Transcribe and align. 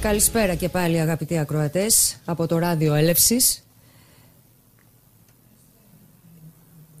Καλησπέρα 0.00 0.54
και 0.54 0.68
πάλι 0.68 1.00
αγαπητοί 1.00 1.38
ακροατές 1.38 2.20
από 2.24 2.46
το 2.46 2.58
ράδιο 2.58 2.94
Έλευσης. 2.94 3.66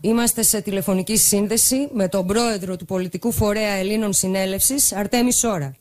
Είμαστε 0.00 0.42
σε 0.42 0.62
τηλεφωνική 0.62 1.16
σύνδεση 1.16 1.88
με 1.92 2.08
τον 2.08 2.26
πρόεδρο 2.26 2.76
του 2.76 2.84
Πολιτικού 2.84 3.32
Φορέα 3.32 3.72
Ελλήνων 3.72 4.12
Συνέλευσης, 4.12 4.92
Αρτέμι 4.92 5.32
Σόρα. 5.32 5.76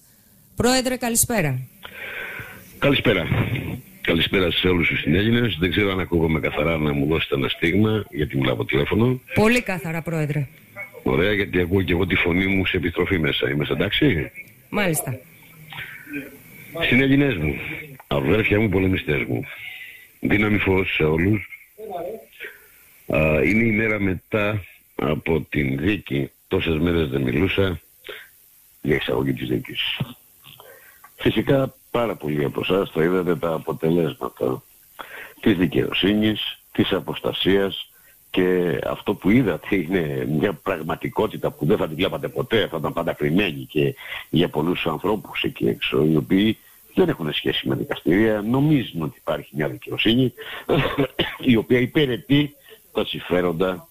Πρόεδρε, 0.56 0.96
καλησπέρα. 0.96 1.60
Καλησπέρα. 2.80 3.26
Καλησπέρα 4.02 4.52
σε 4.52 4.68
όλους 4.68 4.88
τους 4.88 5.00
συνέλληνες. 5.00 5.58
Δεν 5.60 5.72
ξέρω 5.72 5.92
αν 5.92 6.00
ακούγομαι 6.00 6.40
καθαρά 6.40 6.78
να 6.78 6.94
μου 6.94 7.06
δώσετε 7.08 7.36
ένα 7.36 7.48
στίγμα, 7.48 8.06
γιατί 8.10 8.38
μιλάω 8.38 8.54
από 8.54 8.66
τηλέφωνο. 8.66 9.20
Πολύ 9.34 9.62
καθαρά, 9.62 10.02
πρόεδρε. 10.02 10.48
Ωραία, 11.04 11.34
γιατί 11.34 11.60
ακούω 11.60 11.82
και 11.82 11.92
εγώ 11.92 12.08
τη 12.08 12.16
φωνή 12.16 12.46
μου 12.48 12.66
σε 12.66 12.78
επιστροφή 12.78 13.20
μέσα. 13.20 13.50
Είμαστε 13.50 13.74
εντάξει. 13.74 14.32
Μάλιστα. 14.70 15.20
Συνέλληνες 16.82 17.36
μου, 17.36 17.56
αδέρφια 18.08 18.60
μου, 18.60 18.70
πολεμιστές 18.70 19.24
μου. 19.24 19.44
Δύναμη 20.20 20.58
φως 20.58 20.94
σε 20.94 21.04
όλους. 21.04 21.48
Α, 23.08 23.42
είναι 23.44 23.64
η 23.64 23.72
μέρα 23.72 24.00
μετά 24.00 24.64
από 24.96 25.42
την 25.50 25.78
δίκη. 25.78 26.32
Τόσες 26.48 26.78
μέρες 26.78 27.10
δεν 27.10 27.22
μιλούσα 27.22 27.80
για 28.82 28.96
εξαγωγή 28.96 29.34
της 29.34 29.48
δίκης. 29.48 30.00
Φυσικά 31.16 31.76
πάρα 31.92 32.16
πολλοί 32.16 32.44
από 32.44 32.60
εσάς 32.64 32.90
θα 32.90 33.04
είδατε 33.04 33.36
τα 33.36 33.54
αποτελέσματα 33.54 34.64
της 35.40 35.58
δικαιοσύνης, 35.58 36.60
της 36.72 36.92
αποστασίας 36.92 37.90
και 38.30 38.80
αυτό 38.84 39.14
που 39.14 39.30
είδατε 39.30 39.76
είναι 39.76 40.26
μια 40.30 40.54
πραγματικότητα 40.54 41.52
που 41.52 41.66
δεν 41.66 41.78
θα 41.78 41.88
την 41.88 41.96
βλέπατε 41.96 42.28
ποτέ, 42.28 42.68
θα 42.68 42.78
ήταν 42.80 42.94
πάντα 42.94 43.14
κρυμμένη 43.14 43.66
και 43.70 43.96
για 44.30 44.50
πολλούς 44.50 44.86
ανθρώπους 44.86 45.44
εκεί 45.44 45.68
έξω 45.68 46.06
οι 46.06 46.16
οποίοι 46.16 46.58
δεν 46.98 47.10
έχουν 47.10 47.34
σχέση 47.34 47.68
με 47.68 47.76
δικαστήρια, 47.76 48.42
νομίζουν 48.42 49.02
ότι 49.02 49.18
υπάρχει 49.18 49.50
μια 49.56 49.68
δικαιοσύνη 49.68 50.34
η 51.52 51.56
οποία 51.56 51.80
υπηρετεί 51.80 52.56
τα 52.94 53.06
συμφέροντα 53.06 53.88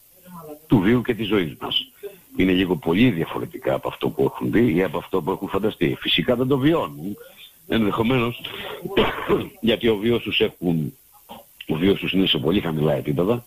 του 0.66 0.78
βίου 0.78 1.02
και 1.02 1.14
της 1.14 1.26
ζωής 1.26 1.56
μας. 1.60 1.90
Είναι 2.36 2.52
λίγο 2.52 2.76
πολύ 2.76 3.10
διαφορετικά 3.10 3.74
από 3.74 3.88
αυτό 3.88 4.08
που 4.08 4.22
έχουν 4.24 4.52
δει 4.52 4.74
ή 4.74 4.82
από 4.82 4.98
αυτό 4.98 5.22
που 5.22 5.30
έχουν 5.30 5.48
φανταστεί. 5.48 5.96
Φυσικά 6.00 6.36
δεν 6.36 6.46
το 6.46 6.58
βιώνουν, 6.58 7.16
ενδεχομένως 7.68 8.40
γιατί 9.68 9.88
ο 9.88 9.96
βίος 9.96 10.22
τους 10.22 10.40
έχουν 10.40 10.96
ο 11.68 11.74
βίος 11.74 11.98
τους 11.98 12.12
είναι 12.12 12.26
σε 12.26 12.38
πολύ 12.38 12.60
χαμηλά 12.60 12.92
επίπεδα 12.94 13.46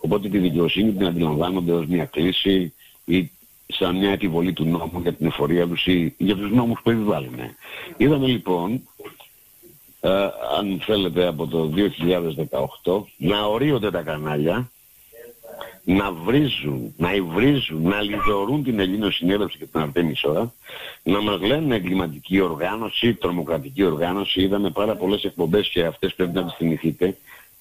οπότε 0.00 0.28
τη 0.28 0.38
δικαιοσύνη 0.38 0.92
την 0.92 1.06
αντιλαμβάνονται 1.06 1.72
ως 1.72 1.86
μια 1.86 2.04
κλίση 2.04 2.74
ή 3.04 3.30
σαν 3.70 3.96
μια 3.96 4.10
επιβολή 4.10 4.52
του 4.52 4.64
νόμου 4.64 5.00
για 5.02 5.12
την 5.12 5.26
εφορία 5.26 5.66
τους 5.66 5.86
ή 5.86 6.14
για 6.18 6.36
τους 6.36 6.50
νόμους 6.50 6.80
που 6.82 6.90
επιβάλλουν. 6.90 7.38
Είδαμε 7.96 8.26
λοιπόν 8.26 8.82
ε, 10.00 10.10
αν 10.58 10.80
θέλετε 10.84 11.26
από 11.26 11.46
το 11.46 11.70
2018 12.84 13.02
να 13.16 13.44
ορίονται 13.44 13.90
τα 13.90 14.02
κανάλια 14.02 14.70
να 15.84 16.12
βρίζουν, 16.12 16.94
να 16.96 17.14
υβρίζουν, 17.14 17.82
να 17.82 18.00
λιδωρούν 18.00 18.62
την 18.62 18.80
Ελλήνο 18.80 19.10
Συνέλευση 19.10 19.58
και 19.58 19.66
την 19.66 19.80
Αρτέμι 19.80 20.14
Σόρα, 20.14 20.52
να 21.02 21.20
μας 21.20 21.40
λένε 21.40 21.74
εγκληματική 21.74 22.40
οργάνωση, 22.40 23.14
τρομοκρατική 23.14 23.84
οργάνωση. 23.84 24.42
Είδαμε 24.42 24.70
πάρα 24.70 24.96
πολλές 24.96 25.24
εκπομπές 25.24 25.68
και 25.68 25.84
αυτές 25.84 26.14
πρέπει 26.14 26.32
να 26.32 26.44
τις 26.44 26.54
θυμηθείτε. 26.54 27.16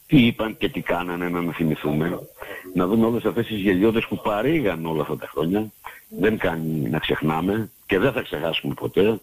Τι 0.07 0.25
είπαν 0.25 0.57
και 0.57 0.69
τι 0.69 0.81
κάνανε 0.81 1.29
να 1.29 1.51
θυμηθούμε. 1.51 2.19
Να 2.73 2.87
δούμε 2.87 3.05
όλες 3.05 3.25
αυτές 3.25 3.45
τις 3.45 3.57
γελιώδες 3.59 4.05
που 4.05 4.21
παρήγαν 4.21 4.85
όλα 4.85 5.01
αυτά 5.01 5.17
τα 5.17 5.27
χρόνια. 5.27 5.71
Δεν 6.09 6.37
κάνει 6.37 6.89
να 6.89 6.99
ξεχνάμε 6.99 7.71
και 7.85 7.99
δεν 7.99 8.11
θα 8.11 8.21
ξεχάσουμε 8.21 8.73
ποτέ 8.73 9.19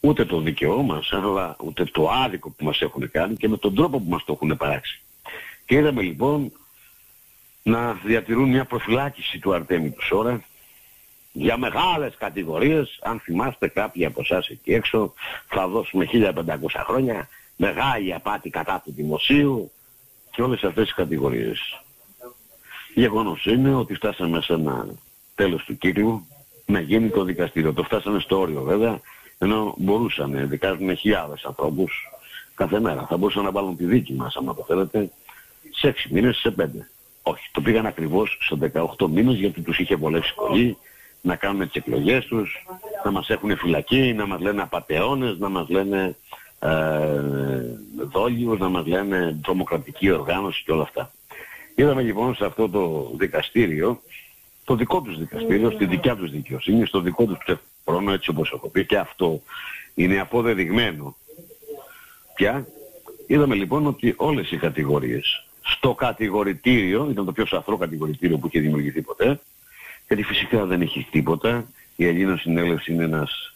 ούτε 0.00 0.24
το 0.24 0.40
δικαιό 0.40 0.82
μας, 0.82 1.12
αλλά 1.12 1.56
ούτε 1.64 1.84
το 1.84 2.10
άδικο 2.10 2.50
που 2.50 2.64
μας 2.64 2.80
έχουν 2.80 3.10
κάνει 3.10 3.36
και 3.36 3.48
με 3.48 3.56
τον 3.56 3.74
τρόπο 3.74 3.98
που 3.98 4.08
μας 4.08 4.24
το 4.24 4.32
έχουν 4.32 4.56
παράξει. 4.56 5.00
Και 5.66 5.74
είδαμε 5.74 6.02
λοιπόν 6.02 6.52
να 7.62 7.92
διατηρούν 7.92 8.48
μια 8.48 8.64
προφυλάκηση 8.64 9.38
του 9.38 9.54
Αρτέμι 9.54 9.90
του 9.90 10.04
Σόρα 10.04 10.44
για 11.32 11.56
μεγάλες 11.56 12.14
κατηγορίες, 12.18 12.98
αν 13.02 13.20
θυμάστε 13.20 13.68
κάποιοι 13.68 14.04
από 14.04 14.20
εσάς 14.20 14.48
εκεί 14.48 14.72
έξω, 14.72 15.14
θα 15.48 15.68
δώσουμε 15.68 16.08
1500 16.12 16.32
χρόνια, 16.86 17.28
μεγάλη 17.56 18.14
απάτη 18.14 18.50
κατά 18.50 18.82
του 18.84 18.92
δημοσίου 18.92 19.70
και 20.30 20.42
όλες 20.42 20.64
αυτές 20.64 20.84
τις 20.84 20.94
κατηγορίες. 20.94 21.80
Γεγονός 22.94 23.46
είναι 23.46 23.74
ότι 23.74 23.94
φτάσαμε 23.94 24.40
σε 24.40 24.52
ένα 24.52 24.86
τέλος 25.34 25.64
του 25.64 25.78
κύκλου 25.78 26.26
να 26.70 26.80
γίνει 26.80 27.08
το 27.08 27.24
δικαστήριο. 27.24 27.72
Το 27.72 27.82
φτάσαμε 27.82 28.20
στο 28.20 28.38
όριο 28.38 28.62
βέβαια, 28.62 29.00
ενώ 29.38 29.74
μπορούσαν, 29.78 30.48
δικάζουν 30.48 30.96
χιλιάδες 30.96 31.44
ανθρώπους 31.44 32.08
κάθε 32.54 32.80
μέρα. 32.80 33.06
Θα 33.08 33.16
μπορούσαν 33.16 33.44
να 33.44 33.50
βάλουν 33.50 33.76
τη 33.76 33.84
δίκη 33.84 34.12
μας, 34.12 34.36
άμα 34.36 34.54
το 34.54 34.64
θέλετε, 34.66 35.10
σε 35.70 35.88
6 35.88 36.10
μήνες, 36.10 36.36
σε 36.36 36.50
5. 36.50 36.64
Όχι, 37.22 37.48
το 37.52 37.60
πήγαν 37.60 37.86
ακριβώς 37.86 38.38
σε 38.42 38.72
18 38.98 39.08
μήνες 39.08 39.34
γιατί 39.34 39.60
τους 39.60 39.78
είχε 39.78 39.96
βολεύσει 39.96 40.34
πολύ 40.34 40.76
να 41.20 41.36
κάνουν 41.36 41.60
τις 41.60 41.74
εκλογές 41.74 42.24
τους, 42.24 42.66
να 43.04 43.10
μας 43.10 43.28
έχουν 43.28 43.56
φυλακή, 43.56 44.12
να 44.12 44.26
μας 44.26 44.40
λένε 44.40 44.62
απατεώνες, 44.62 45.38
να 45.38 45.48
μας 45.48 45.68
λένε 45.68 46.16
ε, 46.58 46.68
δόλιους, 48.12 48.58
να 48.58 48.68
μας 48.68 48.86
λένε 48.86 49.38
τρομοκρατική 49.42 50.10
οργάνωση 50.10 50.62
και 50.64 50.72
όλα 50.72 50.82
αυτά. 50.82 51.10
Είδαμε 51.74 52.02
λοιπόν 52.02 52.34
σε 52.34 52.44
αυτό 52.44 52.68
το 52.68 53.10
δικαστήριο, 53.16 54.00
το 54.70 54.76
δικό 54.76 55.00
τους 55.00 55.18
δικαστήριο, 55.18 55.70
στη 55.70 55.86
δικιά 55.86 56.16
τους 56.16 56.30
δικαιοσύνη, 56.30 56.86
στο 56.86 57.00
δικό 57.00 57.24
τους 57.24 57.38
χρόνο, 57.84 58.12
έτσι 58.12 58.30
όπως 58.30 58.52
έχω 58.52 58.68
πει, 58.68 58.86
και 58.86 58.98
αυτό 58.98 59.42
είναι 59.94 60.20
αποδεδειγμένο 60.20 61.16
πια. 62.34 62.66
Είδαμε 63.26 63.54
λοιπόν 63.54 63.86
ότι 63.86 64.14
όλες 64.16 64.50
οι 64.50 64.56
κατηγορίες 64.56 65.46
στο 65.62 65.94
κατηγορητήριο, 65.94 67.08
ήταν 67.10 67.24
το 67.24 67.32
πιο 67.32 67.46
σαφρό 67.46 67.76
κατηγορητήριο 67.76 68.38
που 68.38 68.46
είχε 68.46 68.60
δημιουργηθεί 68.60 69.02
ποτέ, 69.02 69.40
γιατί 70.06 70.22
φυσικά 70.22 70.64
δεν 70.64 70.80
έχει 70.80 71.06
τίποτα. 71.10 71.66
Η 71.96 72.06
Ελλήνων 72.06 72.38
Συνέλευση 72.38 72.92
είναι 72.92 73.04
ένας 73.04 73.54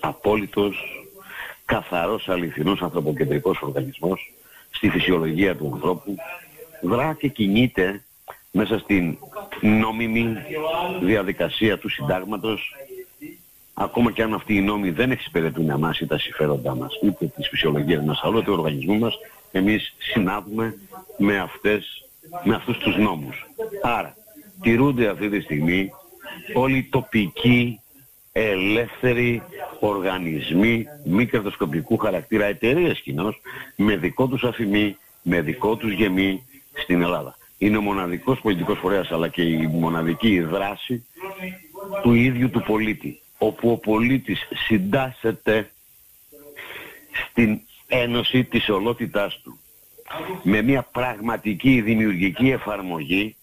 απόλυτος, 0.00 1.04
καθαρός, 1.64 2.28
αληθινός 2.28 2.82
ανθρωποκεντρικός 2.82 3.60
οργανισμός 3.62 4.32
στη 4.70 4.88
φυσιολογία 4.88 5.56
του 5.56 5.70
ανθρώπου, 5.74 6.14
δρά 6.82 7.14
και 7.18 7.28
κινείται 7.28 8.04
μέσα 8.50 8.78
στην 8.78 9.18
νόμιμη 9.60 10.36
διαδικασία 11.00 11.78
του 11.78 11.88
συντάγματος 11.88 12.74
ακόμα 13.74 14.12
και 14.12 14.22
αν 14.22 14.34
αυτοί 14.34 14.54
οι 14.54 14.60
νόμοι 14.60 14.90
δεν 14.90 15.10
εξυπηρετούν 15.10 15.70
εμάς 15.70 16.00
ή 16.00 16.06
τα 16.06 16.18
συμφέροντά 16.18 16.74
μας, 16.74 16.98
είτε 17.02 17.26
της 17.26 17.48
φυσιολογίας 17.48 18.04
μας, 18.04 18.20
αλλά 18.22 18.42
του 18.42 18.52
οργανισμού 18.52 18.98
μας, 18.98 19.14
εμείς 19.52 19.94
συνάδουμε 19.98 20.74
με, 21.18 21.38
αυτές, 21.38 22.08
με 22.44 22.54
αυτούς 22.54 22.78
τους 22.78 22.96
νόμους. 22.96 23.46
Άρα, 23.82 24.16
τηρούνται 24.60 25.08
αυτή 25.08 25.28
τη 25.28 25.40
στιγμή 25.40 25.90
όλοι 26.54 26.76
οι 26.76 26.88
τοπικοί 26.90 27.80
ελεύθεροι 28.32 29.42
οργανισμοί 29.80 30.86
μη 31.04 31.26
κερδοσκοπικού 31.26 31.96
χαρακτήρα 31.96 32.44
εταιρείες 32.44 33.00
κοινώς 33.00 33.40
με 33.76 33.96
δικό 33.96 34.26
τους 34.26 34.44
αφημί, 34.44 34.96
με 35.22 35.40
δικό 35.40 35.76
τους 35.76 35.92
γεμί 35.92 36.44
στην 36.72 37.02
Ελλάδα. 37.02 37.38
Είναι 37.62 37.76
ο 37.76 37.80
μοναδικός 37.80 38.40
πολιτικός 38.40 38.78
φορέας 38.78 39.10
αλλά 39.10 39.28
και 39.28 39.42
η 39.42 39.66
μοναδική 39.66 40.40
δράση 40.40 41.06
του 42.02 42.14
ίδιου 42.14 42.50
του 42.50 42.62
πολίτη 42.62 43.20
όπου 43.38 43.70
ο 43.70 43.76
πολίτης 43.76 44.48
συντάσσεται 44.66 45.70
στην 47.30 47.60
ένωση 47.86 48.44
της 48.44 48.68
ολότητάς 48.68 49.40
του 49.42 49.58
με 50.42 50.62
μια 50.62 50.82
πραγματική 50.82 51.80
δημιουργική 51.80 52.50
εφαρμογή 52.50 53.36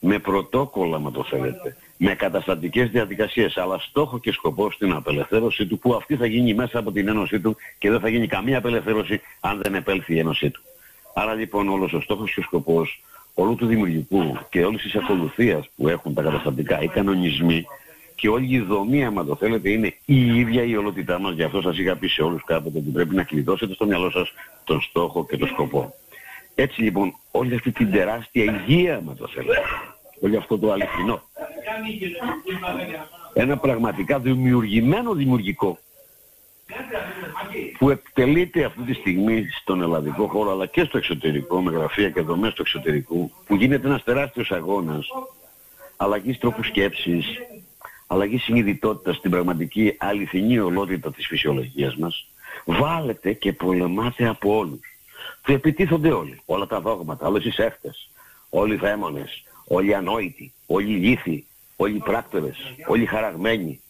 με 0.00 0.18
πρωτόκολλα, 0.18 1.00
με 1.00 1.10
το 1.10 1.24
θέλετε, 1.24 1.76
με 1.96 2.14
καταστατικές 2.14 2.90
διαδικασίες, 2.90 3.56
αλλά 3.56 3.78
στόχο 3.78 4.18
και 4.18 4.32
σκοπό 4.32 4.70
στην 4.70 4.92
απελευθέρωση 4.92 5.66
του, 5.66 5.78
που 5.78 5.94
αυτή 5.94 6.16
θα 6.16 6.26
γίνει 6.26 6.54
μέσα 6.54 6.78
από 6.78 6.92
την 6.92 7.08
ένωσή 7.08 7.40
του 7.40 7.56
και 7.78 7.90
δεν 7.90 8.00
θα 8.00 8.08
γίνει 8.08 8.26
καμία 8.26 8.58
απελευθέρωση 8.58 9.20
αν 9.40 9.60
δεν 9.62 9.74
επέλθει 9.74 10.14
η 10.14 10.18
ένωσή 10.18 10.50
του. 10.50 10.62
Άρα 11.14 11.34
λοιπόν 11.34 11.68
όλος 11.68 11.92
ο 11.92 12.00
στόχος 12.00 12.34
και 12.34 12.40
ο 12.40 12.42
σκοπός 12.42 13.02
όλου 13.38 13.54
του 13.54 13.66
δημιουργικού 13.66 14.38
και 14.50 14.64
όλης 14.64 14.82
της 14.82 14.94
ακολουθίας 14.94 15.68
που 15.76 15.88
έχουν 15.88 16.14
τα 16.14 16.22
καταστατικά, 16.22 16.80
οι 16.80 16.88
κανονισμοί, 16.88 17.66
και 18.14 18.28
όλη 18.28 18.54
η 18.54 18.60
δομή, 18.60 19.04
άμα 19.04 19.24
το 19.24 19.36
θέλετε, 19.36 19.70
είναι 19.70 19.94
η 20.04 20.38
ίδια 20.38 20.62
η 20.62 20.76
ολότητά 20.76 21.18
μας. 21.18 21.34
Γι' 21.34 21.42
αυτό 21.42 21.60
σας 21.60 21.78
είχα 21.78 21.96
πει 21.96 22.08
σε 22.08 22.22
όλους 22.22 22.44
κάποτε 22.44 22.78
ότι 22.78 22.90
πρέπει 22.90 23.14
να 23.14 23.22
κλειδώσετε 23.22 23.74
στο 23.74 23.86
μυαλό 23.86 24.10
σας 24.10 24.32
τον 24.64 24.80
στόχο 24.80 25.26
και 25.26 25.36
τον 25.36 25.48
σκοπό. 25.48 25.94
Έτσι 26.54 26.82
λοιπόν, 26.82 27.14
όλη 27.30 27.54
αυτή 27.54 27.72
την 27.72 27.90
τεράστια 27.90 28.44
υγεία, 28.44 28.96
άμα 28.96 29.14
το 29.14 29.28
θέλετε, 29.28 29.60
όλο 30.20 30.38
αυτό 30.38 30.58
το 30.58 30.72
αληθινό, 30.72 31.22
ένα 33.34 33.56
πραγματικά 33.56 34.18
δημιουργημένο 34.18 35.14
δημιουργικό, 35.14 35.78
που 37.78 37.90
εκτελείται 37.90 38.64
αυτή 38.64 38.82
τη 38.82 38.92
στιγμή 38.92 39.46
στον 39.60 39.82
ελλαδικό 39.82 40.26
χώρο 40.26 40.50
αλλά 40.50 40.66
και 40.66 40.84
στο 40.84 40.98
εξωτερικό 40.98 41.62
με 41.62 41.72
γραφεία 41.72 42.10
και 42.10 42.20
δομές 42.20 42.52
του 42.52 42.62
εξωτερικού 42.62 43.30
που 43.46 43.54
γίνεται 43.54 43.86
ένας 43.86 44.04
τεράστιος 44.04 44.52
αγώνας 44.52 45.06
αλλαγής 45.96 46.38
τρόπους 46.38 46.66
σκέψης, 46.66 47.26
αλλαγής 48.06 48.42
συνειδητότητας 48.42 49.16
στην 49.16 49.30
πραγματική 49.30 49.94
αληθινή 49.98 50.58
ολότητα 50.58 51.12
της 51.12 51.26
φυσιολογίας 51.26 51.96
μας, 51.96 52.26
Βάλετε 52.64 53.32
και 53.32 53.52
πολεμάτε 53.52 54.26
από 54.26 54.56
όλους. 54.56 54.80
Του 55.42 55.52
επιτίθονται 55.52 56.12
όλοι. 56.12 56.40
Όλα 56.44 56.66
τα 56.66 56.80
δόγματα, 56.80 57.26
όλες 57.26 57.44
οι 57.44 57.50
σέφτες, 57.50 58.10
όλοι 58.50 58.74
οι 58.74 58.76
δαίμονες, 58.76 59.44
όλοι 59.66 59.88
οι 59.88 59.94
ανόητοι, 59.94 60.52
όλοι 60.66 60.92
οι 60.92 60.96
λύθοι, 60.96 61.46
όλοι 61.76 61.96
οι 61.96 61.98
πράκτορες, 61.98 62.56
όλοι 62.86 63.02
οι 63.02 63.06
χαραγμένοι 63.06 63.80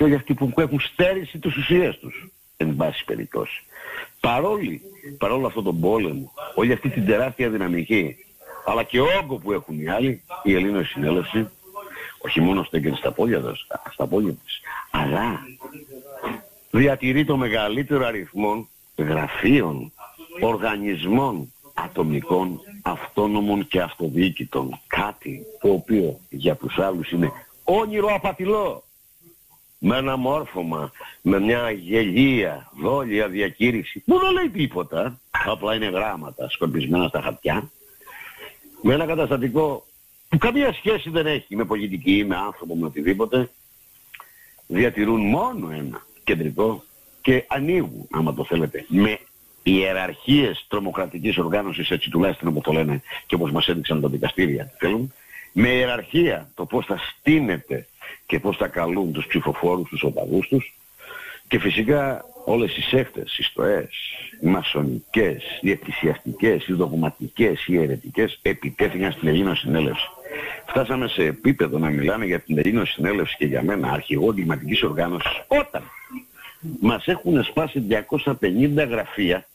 και 0.00 0.06
όλοι 0.06 0.14
αυτοί 0.14 0.34
που 0.34 0.52
έχουν 0.56 0.80
στέρηση 0.80 1.38
τις 1.38 1.56
ουσίες 1.56 1.98
τους, 1.98 2.28
εν 2.56 2.76
πάση 2.76 3.04
περιπτώσει. 3.04 3.62
Παρόλοι, 4.20 4.82
παρόλο 5.18 5.46
αυτό 5.46 5.62
τον 5.62 5.80
πόλεμο, 5.80 6.32
όλη 6.54 6.72
αυτή 6.72 6.88
την 6.88 7.06
τεράστια 7.06 7.50
δυναμική, 7.50 8.16
αλλά 8.66 8.82
και 8.82 9.00
όγκο 9.00 9.36
που 9.36 9.52
έχουν 9.52 9.80
οι 9.80 9.88
άλλοι, 9.88 10.22
η 10.42 10.54
Ελλήνος 10.54 10.88
συνέλευση, 10.88 11.48
όχι 12.18 12.40
μόνο 12.40 12.62
στέκεται 12.62 12.96
στα 12.96 13.12
πόδια 13.12 13.40
της, 13.40 13.66
στα 13.92 14.06
πόδια 14.06 14.32
της, 14.44 14.60
αλλά 14.90 15.40
διατηρεί 16.70 17.24
το 17.24 17.36
μεγαλύτερο 17.36 18.06
αριθμό 18.06 18.68
γραφείων, 18.96 19.92
οργανισμών 20.40 21.52
ατομικών, 21.74 22.60
αυτόνομων 22.82 23.66
και 23.68 23.80
αυτοδιοίκητων. 23.80 24.80
Κάτι 24.86 25.42
το 25.60 25.68
οποίο 25.72 26.18
για 26.28 26.56
τους 26.56 26.78
άλλους 26.78 27.10
είναι 27.10 27.32
όνειρο 27.64 28.14
απατηλό. 28.14 28.84
Με 29.82 29.96
ένα 29.96 30.16
μόρφωμα, 30.16 30.92
με 31.22 31.40
μια 31.40 31.70
γελία, 31.70 32.70
δόλια 32.80 33.28
διακήρυξη 33.28 34.02
που 34.06 34.18
δεν 34.18 34.32
λέει 34.32 34.50
τίποτα, 34.50 35.20
απλά 35.30 35.74
είναι 35.74 35.86
γράμματα 35.86 36.50
σκορπισμένα 36.50 37.08
στα 37.08 37.20
χαρτιά, 37.20 37.70
με 38.82 38.94
ένα 38.94 39.06
καταστατικό 39.06 39.86
που 40.28 40.38
καμία 40.38 40.72
σχέση 40.72 41.10
δεν 41.10 41.26
έχει 41.26 41.56
με 41.56 41.64
πολιτική, 41.64 42.24
με 42.28 42.36
άνθρωπο, 42.36 42.74
με 42.76 42.86
οτιδήποτε, 42.86 43.50
διατηρούν 44.66 45.20
μόνο 45.20 45.70
ένα 45.70 46.06
κεντρικό 46.24 46.84
και 47.20 47.44
ανοίγουν, 47.48 48.08
άμα 48.10 48.34
το 48.34 48.44
θέλετε, 48.44 48.84
με 48.88 49.18
ιεραρχίες 49.62 50.66
τρομοκρατικής 50.68 51.38
οργάνωσης, 51.38 51.90
έτσι 51.90 52.10
τουλάχιστον 52.10 52.48
όπως 52.48 52.62
το 52.62 52.72
λένε 52.72 53.02
και 53.26 53.34
όπως 53.34 53.50
μας 53.50 53.68
έδειξαν 53.68 54.00
τα 54.00 54.08
δικαστήρια, 54.08 54.72
θέλουν, 54.78 55.12
με 55.52 55.68
ιεραρχία 55.68 56.50
το 56.54 56.64
πώς 56.64 56.86
θα 56.86 56.98
στείνεται 56.98 57.86
και 58.26 58.38
πώς 58.38 58.56
θα 58.56 58.68
καλούν 58.68 59.12
τους 59.12 59.26
ψηφοφόρους, 59.26 59.88
τους 59.88 60.02
οπαδούς 60.02 60.48
τους 60.48 60.74
και 61.48 61.58
φυσικά 61.58 62.24
όλες 62.44 62.76
οι 62.76 62.80
σέκτες, 62.80 63.38
οι 63.38 63.42
στοές, 63.42 63.88
οι 64.40 64.46
μασονικές, 64.46 65.44
οι 65.60 65.70
εκκλησιαστικές, 65.70 66.66
οι 66.66 66.72
δογματικές, 66.72 67.66
οι 67.66 67.76
αιρετικές 67.76 68.38
επιτέθηκαν 68.42 69.12
στην 69.12 69.28
Ελλήνο 69.28 69.54
Συνέλευση. 69.54 70.08
Φτάσαμε 70.66 71.08
σε 71.08 71.22
επίπεδο 71.24 71.78
να 71.78 71.88
μιλάμε 71.88 72.24
για 72.24 72.40
την 72.40 72.58
Ελλήνο 72.58 72.84
Συνέλευση 72.84 73.36
και 73.36 73.46
για 73.46 73.62
μένα 73.62 73.92
αρχηγό 73.92 74.30
εγκληματικής 74.30 74.82
οργάνωσης 74.82 75.42
όταν 75.46 75.82
μας 76.80 77.06
έχουν 77.06 77.44
σπάσει 77.44 77.82
250 77.88 78.88
γραφεία 78.88 79.46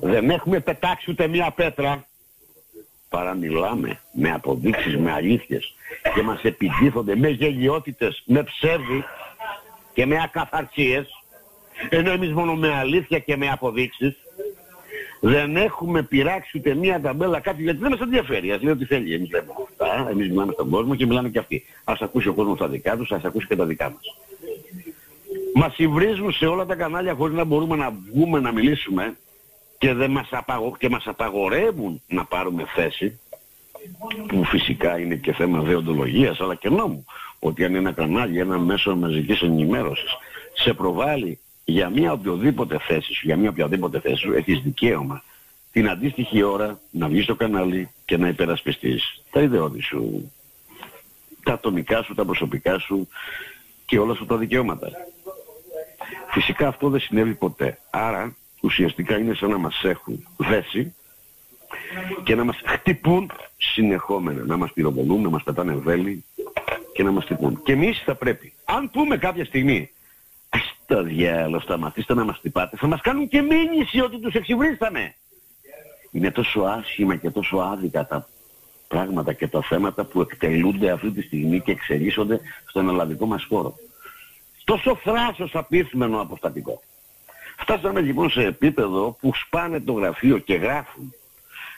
δεν 0.00 0.30
έχουμε 0.30 0.60
πετάξει 0.60 1.10
ούτε 1.10 1.26
μία 1.26 1.50
πέτρα 1.50 2.06
παρά 3.08 3.34
μιλάμε 3.34 4.00
με 4.12 4.32
αποδείξεις, 4.32 4.96
με 4.96 5.12
αλήθειες 5.12 5.74
και 6.14 6.22
μας 6.22 6.42
επιτίθονται 6.42 7.16
με 7.16 7.28
γελιότητες, 7.28 8.22
με 8.26 8.42
ψεύδι 8.42 9.04
και 9.94 10.06
με 10.06 10.22
ακαθαρσίες 10.22 11.08
ενώ 11.88 12.10
εμείς 12.10 12.32
μόνο 12.32 12.54
με 12.54 12.74
αλήθεια 12.74 13.18
και 13.18 13.36
με 13.36 13.50
αποδείξεις 13.50 14.16
δεν 15.20 15.56
έχουμε 15.56 16.02
πειράξει 16.02 16.58
ούτε 16.58 16.74
μία 16.74 17.00
ταμπέλα 17.00 17.40
κάτι 17.40 17.62
γιατί 17.62 17.78
δεν 17.78 17.90
μας 17.90 18.00
ενδιαφέρει. 18.00 18.52
Ας 18.52 18.62
λέει 18.62 18.72
ότι 18.72 18.84
θέλει. 18.84 19.14
Εμείς 19.14 19.30
λέμε 19.30 19.46
αυτά, 19.68 20.10
εμείς 20.10 20.28
μιλάμε 20.28 20.52
στον 20.52 20.70
κόσμο 20.70 20.94
και 20.94 21.06
μιλάμε 21.06 21.28
και 21.28 21.38
αυτοί. 21.38 21.64
Ας 21.84 22.00
ακούσει 22.00 22.28
ο 22.28 22.34
κόσμος 22.34 22.58
τα 22.58 22.68
δικά 22.68 22.96
τους, 22.96 23.12
ας 23.12 23.24
ακούσει 23.24 23.46
και 23.46 23.56
τα 23.56 23.64
δικά 23.64 23.90
μας. 23.90 24.16
Μας 25.54 25.78
υβρίζουν 25.78 26.32
σε 26.32 26.46
όλα 26.46 26.66
τα 26.66 26.74
κανάλια 26.74 27.14
χωρίς 27.14 27.36
να 27.36 27.44
μπορούμε 27.44 27.76
να 27.76 27.92
βγούμε 28.12 28.40
να 28.40 28.52
μιλήσουμε 28.52 29.16
και, 29.78 29.94
δεν 29.94 30.10
μας, 30.10 30.28
απαγω... 30.30 30.76
και 30.78 30.88
μας 30.88 31.06
απαγορεύουν 31.06 32.02
να 32.06 32.24
πάρουμε 32.24 32.64
θέση 32.74 33.20
που 34.26 34.44
φυσικά 34.44 34.98
είναι 34.98 35.14
και 35.14 35.32
θέμα 35.32 35.60
δεοντολογίας 35.60 36.40
αλλά 36.40 36.54
και 36.54 36.68
νόμου 36.68 37.04
ότι 37.38 37.64
αν 37.64 37.74
ένα 37.74 37.92
κανάλι, 37.92 38.38
ένα 38.38 38.58
μέσο 38.58 38.96
μαζικής 38.96 39.40
ενημέρωσης 39.40 40.16
σε 40.54 40.74
προβάλλει 40.74 41.38
για 41.64 41.88
μια 41.90 42.12
οποιοδήποτε 42.12 42.78
θέση 42.78 43.12
σου, 43.12 43.26
για 43.26 43.36
μια 43.36 43.50
οποιαδήποτε 43.50 44.00
θέση 44.00 44.16
σου 44.16 44.32
έχεις 44.32 44.60
δικαίωμα 44.60 45.22
την 45.72 45.88
αντίστοιχη 45.88 46.42
ώρα 46.42 46.80
να 46.90 47.08
βγεις 47.08 47.24
στο 47.24 47.34
κανάλι 47.34 47.90
και 48.04 48.16
να 48.16 48.28
υπερασπιστείς 48.28 49.22
τα 49.30 49.40
ιδεώδη 49.40 49.80
σου, 49.80 50.32
τα 51.42 51.52
ατομικά 51.52 52.02
σου, 52.02 52.14
τα 52.14 52.24
προσωπικά 52.24 52.78
σου 52.78 53.08
και 53.86 53.98
όλα 53.98 54.14
σου 54.14 54.26
τα 54.26 54.36
δικαιώματα. 54.36 54.90
Φυσικά 56.30 56.68
αυτό 56.68 56.88
δεν 56.88 57.00
συνέβη 57.00 57.34
ποτέ. 57.34 57.78
Άρα 57.90 58.36
ουσιαστικά 58.60 59.18
είναι 59.18 59.34
σαν 59.34 59.50
να 59.50 59.58
μας 59.58 59.80
έχουν 59.84 60.26
δέσει 60.36 60.94
και 62.24 62.34
να 62.34 62.44
μας 62.44 62.60
χτυπούν 62.64 63.30
συνεχόμενα. 63.56 64.44
Να 64.44 64.56
μας 64.56 64.72
πυροβολούν, 64.72 65.22
να 65.22 65.28
μας 65.28 65.42
πετάνε 65.42 65.74
βέλη 65.74 66.24
και 66.92 67.02
να 67.02 67.10
μας 67.10 67.24
χτυπούν. 67.24 67.62
Και 67.62 67.72
εμείς 67.72 68.02
θα 68.04 68.14
πρέπει, 68.14 68.52
αν 68.64 68.90
πούμε 68.90 69.16
κάποια 69.16 69.44
στιγμή, 69.44 69.90
στο 70.86 71.02
διάλογο 71.02 71.60
σταματήστε 71.60 72.14
να 72.14 72.24
μας 72.24 72.36
χτυπάτε, 72.36 72.76
θα 72.76 72.86
μας 72.86 73.00
κάνουν 73.00 73.28
και 73.28 73.42
μήνυση 73.42 74.00
ότι 74.00 74.18
τους 74.18 74.34
εξυβρίσταμε. 74.34 75.14
Είναι 76.10 76.30
τόσο 76.30 76.60
άσχημα 76.60 77.16
και 77.16 77.30
τόσο 77.30 77.56
άδικα 77.56 78.06
τα 78.06 78.28
πράγματα 78.88 79.32
και 79.32 79.48
τα 79.48 79.62
θέματα 79.62 80.04
που 80.04 80.20
εκτελούνται 80.20 80.90
αυτή 80.90 81.10
τη 81.10 81.22
στιγμή 81.22 81.60
και 81.60 81.70
εξελίσσονται 81.70 82.40
στον 82.68 82.88
ελλαδικό 82.88 83.26
μας 83.26 83.44
χώρο. 83.44 83.74
Τόσο 84.64 84.96
θράσος 84.96 85.54
απίθμενο 85.54 86.20
αποστατικό. 86.20 86.82
Φτάσαμε 87.58 88.00
λοιπόν 88.00 88.30
σε 88.30 88.42
επίπεδο 88.42 89.16
που 89.20 89.32
σπάνε 89.34 89.80
το 89.80 89.92
γραφείο 89.92 90.38
και 90.38 90.54
γράφουν 90.54 91.14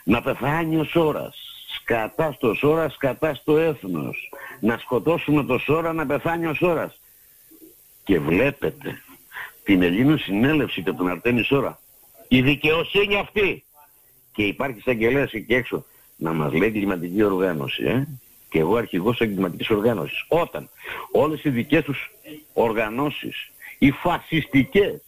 να 0.04 0.22
πεθάνει 0.22 0.76
ο 0.76 0.84
Σόρας. 0.84 1.36
Σκατά 1.80 2.32
στο 2.32 2.54
Σόρα, 2.54 2.88
σκατά 2.88 3.34
στο 3.34 3.58
έθνος. 3.58 4.30
Να 4.60 4.78
σκοτώσουμε 4.78 5.44
το 5.44 5.58
Σόρα, 5.58 5.92
να 5.92 6.06
πεθάνει 6.06 6.46
ο 6.46 6.54
Σόρας. 6.54 7.00
Και 8.04 8.20
βλέπετε 8.20 9.02
την 9.64 9.82
Ελλήνου 9.82 10.18
συνέλευση 10.18 10.82
και 10.82 10.92
τον 10.92 11.08
Αρτέμι 11.08 11.42
Σόρα. 11.42 11.78
Η 12.28 12.42
δικαιοσύνη 12.42 13.16
αυτή. 13.16 13.64
Και 14.32 14.42
υπάρχει 14.42 14.78
εισαγγελέας 14.78 15.32
εκεί 15.32 15.54
έξω 15.54 15.84
να 16.16 16.32
μας 16.32 16.52
λέει 16.52 16.70
κλιματική 16.70 17.22
οργάνωση. 17.22 17.84
Ε; 17.84 18.06
Και 18.50 18.58
εγώ 18.58 18.76
αρχηγός 18.76 19.20
εγκληματικής 19.20 19.70
οργάνωσης. 19.70 20.24
Όταν 20.28 20.68
όλες 21.12 21.44
οι 21.44 21.50
δικές 21.50 21.84
τους 21.84 22.10
οργανώσεις, 22.52 23.50
οι 23.78 23.90
φασιστικές, 23.90 25.02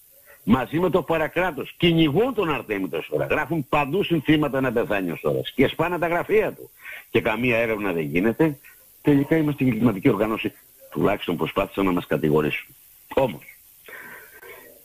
μαζί 0.51 0.79
με 0.79 0.91
το 0.91 1.03
παρακράτος 1.03 1.75
κυνηγούν 1.77 2.35
τον 2.35 2.51
Αρτέμι 2.51 2.89
το 2.89 3.03
Σόρα. 3.03 3.27
Γράφουν 3.27 3.67
παντού 3.69 4.03
συνθήματα 4.03 4.61
να 4.61 4.73
πεθάνει 4.73 5.11
ο 5.11 5.17
Σόρας 5.17 5.53
και 5.55 5.67
σπάνε 5.67 5.99
τα 5.99 6.07
γραφεία 6.07 6.53
του. 6.53 6.71
Και 7.11 7.21
καμία 7.21 7.57
έρευνα 7.57 7.93
δεν 7.93 8.03
γίνεται. 8.03 8.59
Τελικά 9.03 9.37
είμαστε 9.37 9.65
η 9.65 9.71
κλιματική 9.71 10.09
οργάνωση. 10.09 10.53
Τουλάχιστον 10.91 11.37
προσπάθησαν 11.37 11.85
να 11.85 11.93
μας 11.93 12.07
κατηγορήσουν. 12.07 12.75
Όμως, 13.15 13.43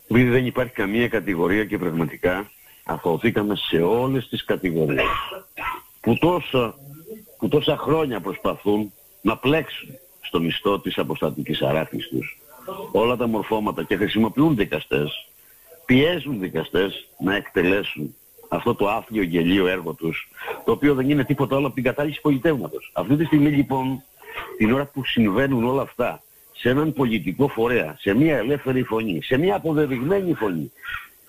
επειδή 0.08 0.28
δεν 0.28 0.46
υπάρχει 0.46 0.72
καμία 0.72 1.08
κατηγορία 1.08 1.64
και 1.64 1.78
πραγματικά 1.78 2.50
αθωωθήκαμε 2.84 3.56
σε 3.56 3.76
όλες 3.76 4.28
τις 4.28 4.44
κατηγορίες 4.44 5.04
που 6.00 6.18
τόσα, 6.18 6.74
που 7.38 7.48
τόσα 7.48 7.76
χρόνια 7.76 8.20
προσπαθούν 8.20 8.92
να 9.20 9.36
πλέξουν 9.36 9.88
στο 10.20 10.40
μισθό 10.40 10.80
της 10.80 10.98
αποστατικής 10.98 11.62
αράθμης 11.62 12.08
τους 12.08 12.38
όλα 12.92 13.16
τα 13.16 13.26
μορφώματα 13.26 13.82
και 13.82 13.96
χρησιμοποιούν 13.96 14.56
δικαστές 14.56 15.25
πιέζουν 15.86 16.40
δικαστές 16.40 17.08
να 17.18 17.34
εκτελέσουν 17.34 18.14
αυτό 18.48 18.74
το 18.74 18.88
άθλιο 18.88 19.22
γελίο 19.22 19.66
έργο 19.66 19.94
τους, 19.94 20.28
το 20.64 20.72
οποίο 20.72 20.94
δεν 20.94 21.10
είναι 21.10 21.24
τίποτα 21.24 21.56
άλλο 21.56 21.66
από 21.66 21.74
την 21.74 21.84
κατάληξη 21.84 22.20
πολιτεύματος. 22.20 22.90
Αυτή 22.94 23.16
τη 23.16 23.24
στιγμή 23.24 23.50
λοιπόν, 23.50 24.02
την 24.56 24.72
ώρα 24.72 24.86
που 24.86 25.04
συμβαίνουν 25.04 25.64
όλα 25.64 25.82
αυτά, 25.82 26.22
σε 26.52 26.68
έναν 26.68 26.92
πολιτικό 26.92 27.48
φορέα, 27.48 27.96
σε 27.98 28.14
μια 28.14 28.36
ελεύθερη 28.36 28.82
φωνή, 28.82 29.22
σε 29.22 29.36
μια 29.36 29.56
αποδεδειγμένη 29.56 30.34
φωνή, 30.34 30.72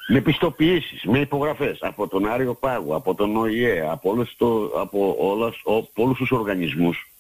με 0.08 0.22
πιστοποιήσεις, 0.22 1.04
με 1.04 1.20
υπογραφές 1.20 1.78
από 1.82 2.08
τον 2.08 2.26
Άριο 2.26 2.54
Πάγο, 2.54 2.96
από 2.96 3.16
τον 3.16 3.36
ΟΗΕ, 3.36 3.90
από, 3.90 4.10
όλους 4.10 4.36
το, 4.38 4.72
από, 4.76 5.16
όλας, 5.20 5.62
από 5.64 6.04
όλους 6.04 6.18
τους 6.18 6.32
οργανισμούς, 6.32 7.12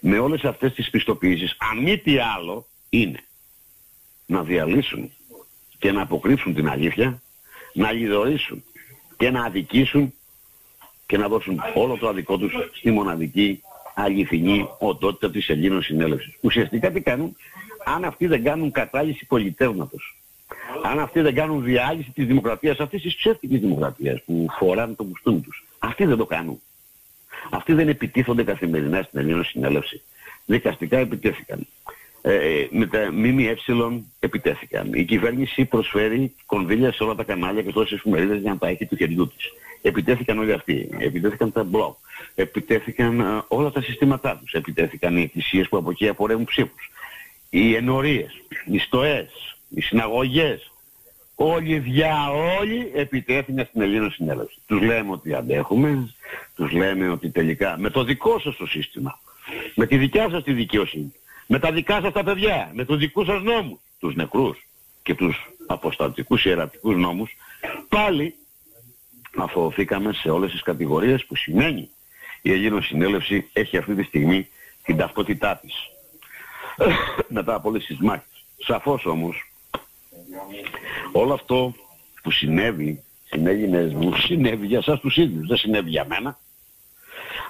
με 0.00 0.18
όλες 0.18 0.44
αυτές 0.44 0.74
τις 0.74 0.90
πιστοποιήσεις, 0.90 1.56
αν 1.70 1.82
μη 1.82 1.98
τι 1.98 2.18
άλλο, 2.18 2.66
είναι 2.88 3.24
να 4.26 4.42
διαλύσουν 4.42 5.10
και 5.84 5.92
να 5.92 6.02
αποκρύψουν 6.02 6.54
την 6.54 6.68
αλήθεια, 6.68 7.22
να 7.72 7.92
λιδωρήσουν 7.92 8.64
και 9.16 9.30
να 9.30 9.44
αδικήσουν 9.44 10.14
και 11.06 11.18
να 11.18 11.28
δώσουν 11.28 11.60
όλο 11.74 11.96
το 11.96 12.08
αδικό 12.08 12.38
τους 12.38 12.52
στη 12.72 12.90
μοναδική 12.90 13.62
αληθινή 13.94 14.68
οντότητα 14.78 15.30
της 15.30 15.48
Ελλήνων 15.48 15.82
Συνέλευσης. 15.82 16.36
Ουσιαστικά 16.40 16.90
τι 16.90 17.00
κάνουν, 17.00 17.36
αν 17.84 18.04
αυτοί 18.04 18.26
δεν 18.26 18.44
κάνουν 18.44 18.70
κατάλυση 18.70 19.26
πολιτεύματος, 19.26 20.16
αν 20.84 20.98
αυτοί 21.00 21.20
δεν 21.20 21.34
κάνουν 21.34 21.64
διάλυση 21.64 22.10
της 22.10 22.26
δημοκρατίας, 22.26 22.78
αυτής 22.78 23.02
της 23.02 23.16
ψεύτικης 23.16 23.60
δημοκρατίας 23.60 24.22
που 24.22 24.46
φοράνε 24.58 24.94
το 24.94 25.04
κουστούμι 25.04 25.40
τους, 25.40 25.64
αυτοί 25.78 26.04
δεν 26.04 26.16
το 26.16 26.26
κάνουν. 26.26 26.60
Αυτοί 27.50 27.72
δεν 27.72 27.88
επιτίθονται 27.88 28.44
καθημερινά 28.44 29.02
στην 29.02 29.18
Ελλήνων 29.18 29.44
Συνέλευση. 29.44 30.02
Δικαστικά 30.46 30.98
επιτέθηκαν. 30.98 31.66
Ε, 32.26 32.66
με 32.70 32.86
τα 32.86 33.12
ΜΜΕ 33.12 33.56
επιτέθηκαν. 34.18 34.92
Η 34.92 35.04
κυβέρνηση 35.04 35.64
προσφέρει 35.64 36.34
κονδύλια 36.46 36.92
σε 36.92 37.02
όλα 37.02 37.14
τα 37.14 37.24
κανάλια 37.24 37.62
και 37.62 37.72
τόσες 37.72 37.98
εφημερίδες 37.98 38.40
για 38.40 38.50
να 38.50 38.58
τα 38.58 38.68
έχει 38.68 38.86
του 38.86 38.96
χεριού 38.96 39.28
της. 39.36 39.52
Επιτέθηκαν 39.82 40.38
όλοι 40.38 40.52
αυτοί. 40.52 40.88
Επιτέθηκαν 40.98 41.52
τα 41.52 41.64
μπλοκ. 41.64 41.96
Επιτέθηκαν 42.34 43.20
ε, 43.20 43.24
όλα 43.48 43.70
τα 43.70 43.82
συστήματά 43.82 44.36
τους. 44.36 44.52
Επιτέθηκαν 44.52 45.16
οι 45.16 45.22
εκκλησίες 45.22 45.68
που 45.68 45.76
από 45.76 45.90
εκεί 45.90 46.08
απορρεύουν 46.08 46.44
ψήφους. 46.44 46.90
Οι 47.50 47.74
ενορίες, 47.74 48.42
οι 48.66 48.78
στοές, 48.78 49.56
οι 49.68 49.80
συναγωγές. 49.80 50.72
Όλοι 51.34 51.78
δια 51.78 52.30
όλοι 52.60 52.90
επιτέθηκαν 52.94 53.66
στην 53.66 53.80
Ελλήνων 53.80 54.10
Συνέλευση. 54.10 54.58
Τους 54.66 54.80
λέμε 54.80 55.12
ότι 55.12 55.34
αντέχουμε, 55.34 56.14
τους 56.56 56.72
λέμε 56.72 57.08
ότι 57.08 57.30
τελικά 57.30 57.76
με 57.78 57.90
το 57.90 58.04
δικό 58.04 58.38
σας 58.38 58.56
το 58.56 58.66
σύστημα, 58.66 59.18
με 59.74 59.86
τη 59.86 59.96
δικιά 59.96 60.28
σας 60.30 60.42
τη 60.42 60.52
δικαιοσύνη, 60.52 61.12
με 61.46 61.58
τα 61.58 61.72
δικά 61.72 62.00
σας 62.00 62.12
τα 62.12 62.24
παιδιά, 62.24 62.70
με 62.74 62.84
τους 62.84 62.98
δικούς 62.98 63.26
σας 63.26 63.42
νόμους, 63.42 63.78
τους 63.98 64.14
νεκρούς 64.14 64.68
και 65.02 65.14
τους 65.14 65.50
αποστατικούς 65.66 66.44
ιερατικούς 66.44 66.96
νόμους, 66.96 67.36
πάλι 67.88 68.34
αφοθήκαμε 69.36 70.12
σε 70.12 70.30
όλες 70.30 70.50
τις 70.50 70.62
κατηγορίες 70.62 71.24
που 71.24 71.36
σημαίνει 71.36 71.88
η 72.42 72.52
Ελλήνων 72.52 72.82
Συνέλευση 72.82 73.50
έχει 73.52 73.76
αυτή 73.76 73.94
τη 73.94 74.02
στιγμή 74.02 74.48
την 74.82 74.96
ταυτότητά 74.96 75.56
της. 75.56 75.74
Μετά 77.28 77.54
από 77.54 77.68
όλες 77.68 77.84
τις 77.84 77.98
μάχες. 77.98 78.44
Σαφώς 78.58 79.06
όμως, 79.06 79.52
όλο 81.12 81.32
αυτό 81.32 81.74
που 82.22 82.30
συνέβη, 82.30 83.02
συνέβη, 83.24 83.94
μου, 83.94 84.14
συνέβη 84.14 84.66
για 84.66 84.78
εσάς 84.78 85.00
τους 85.00 85.16
ίδιους, 85.16 85.46
δεν 85.46 85.56
συνέβη 85.56 85.90
για 85.90 86.04
μένα. 86.08 86.38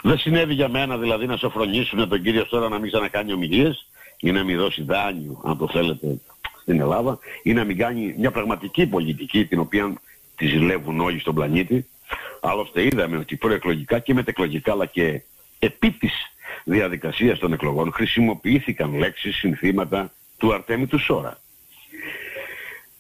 Δεν 0.07 0.19
συνέβη 0.19 0.55
για 0.55 0.69
μένα 0.69 0.99
δηλαδή 0.99 1.27
να 1.27 1.37
σοφρονήσουν 1.37 2.09
τον 2.09 2.23
κύριο 2.23 2.47
τώρα 2.47 2.69
να 2.69 2.79
μην 2.79 2.91
ξανακάνει 2.91 3.33
ομιλίες 3.33 3.87
ή 4.21 4.33
να 4.33 4.45
μην 4.45 4.57
δώσει 4.57 4.83
δάνειο, 4.83 5.41
αν 5.45 5.59
το 5.59 5.69
θέλετε, 5.69 6.21
στην 6.61 6.81
Ελλάδα 6.81 7.19
ή 7.43 7.53
να 7.53 7.65
μην 7.65 7.77
κάνει 7.77 8.15
μια 8.19 8.31
πραγματική 8.31 8.87
πολιτική 8.87 9.47
την 9.47 9.59
οποία 9.59 9.93
τη 10.37 10.47
ζηλεύουν 10.47 11.01
όλοι 11.01 11.19
στον 11.19 11.35
πλανήτη. 11.35 11.87
Άλλωστε 12.41 12.85
είδαμε 12.85 13.17
ότι 13.17 13.37
προεκλογικά 13.37 13.99
και 13.99 14.15
μετεκλογικά 14.15 14.73
αλλά 14.73 14.87
και 14.87 15.23
επί 15.59 15.91
της 15.91 16.13
διαδικασίας 16.65 17.39
των 17.39 17.53
εκλογών 17.53 17.93
χρησιμοποιήθηκαν 17.93 18.95
λέξεις, 18.95 19.37
συνθήματα 19.37 20.13
του 20.39 20.55
Αρτέμι 20.55 20.87
του 20.87 20.99
Σόρα. 20.99 21.39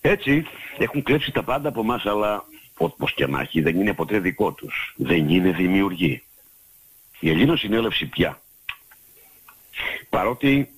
Έτσι 0.00 0.44
έχουν 0.78 1.02
κλέψει 1.02 1.32
τα 1.32 1.42
πάντα 1.42 1.68
από 1.68 1.80
εμάς 1.80 2.06
αλλά 2.06 2.44
όπως 2.76 3.14
και 3.14 3.26
να 3.26 3.40
έχει 3.40 3.61
δεν 3.61 3.80
είναι 3.80 3.94
ποτέ 3.94 4.18
δικό 4.18 4.52
τους. 4.52 4.94
Δεν 4.96 5.28
είναι 5.28 5.50
δημιουργοί. 5.50 6.23
Η 7.25 7.31
Ελλήνων 7.31 7.57
συνέλευση 7.57 8.07
πια. 8.07 8.40
Παρότι 10.09 10.69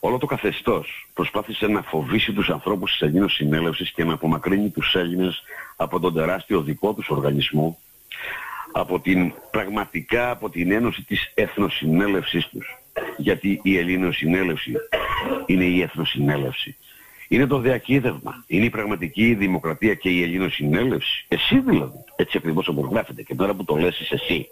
όλο 0.00 0.18
το 0.18 0.26
καθεστώς 0.26 1.08
προσπάθησε 1.14 1.66
να 1.66 1.82
φοβήσει 1.82 2.32
τους 2.32 2.50
ανθρώπους 2.50 2.90
της 2.90 3.00
Ελλήνων 3.00 3.28
συνέλευσης 3.28 3.92
και 3.92 4.04
να 4.04 4.12
απομακρύνει 4.12 4.70
τους 4.70 4.94
Έλληνες 4.94 5.42
από 5.76 6.00
τον 6.00 6.14
τεράστιο 6.14 6.62
δικό 6.62 6.92
τους 6.92 7.08
οργανισμό, 7.08 7.78
από 8.72 9.00
την 9.00 9.32
πραγματικά 9.50 10.30
από 10.30 10.50
την 10.50 10.72
ένωση 10.72 11.02
της 11.02 11.32
εθνοσυνέλευσής 11.34 12.48
τους. 12.48 12.76
Γιατί 13.16 13.60
η 13.62 13.78
Ελλήνων 13.78 14.12
συνέλευση 14.12 14.72
είναι 15.46 15.64
η 15.64 15.80
εθνοσυνέλευση. 15.80 16.76
Είναι 17.28 17.46
το 17.46 17.58
διακύδευμα. 17.58 18.44
Είναι 18.46 18.64
η 18.64 18.70
πραγματική 18.70 19.34
δημοκρατία 19.34 19.94
και 19.94 20.08
η 20.08 20.22
Ελλήνων 20.22 20.50
συνέλευση. 20.50 21.24
Εσύ 21.28 21.58
δηλαδή. 21.58 22.04
Έτσι 22.16 22.36
ακριβώς 22.36 22.68
όπως 22.68 22.88
γράφεται. 22.90 23.22
Και 23.22 23.34
τώρα 23.34 23.54
που 23.54 23.64
το 23.64 23.76
λες 23.76 24.00
είσαι 24.00 24.14
εσύ. 24.14 24.48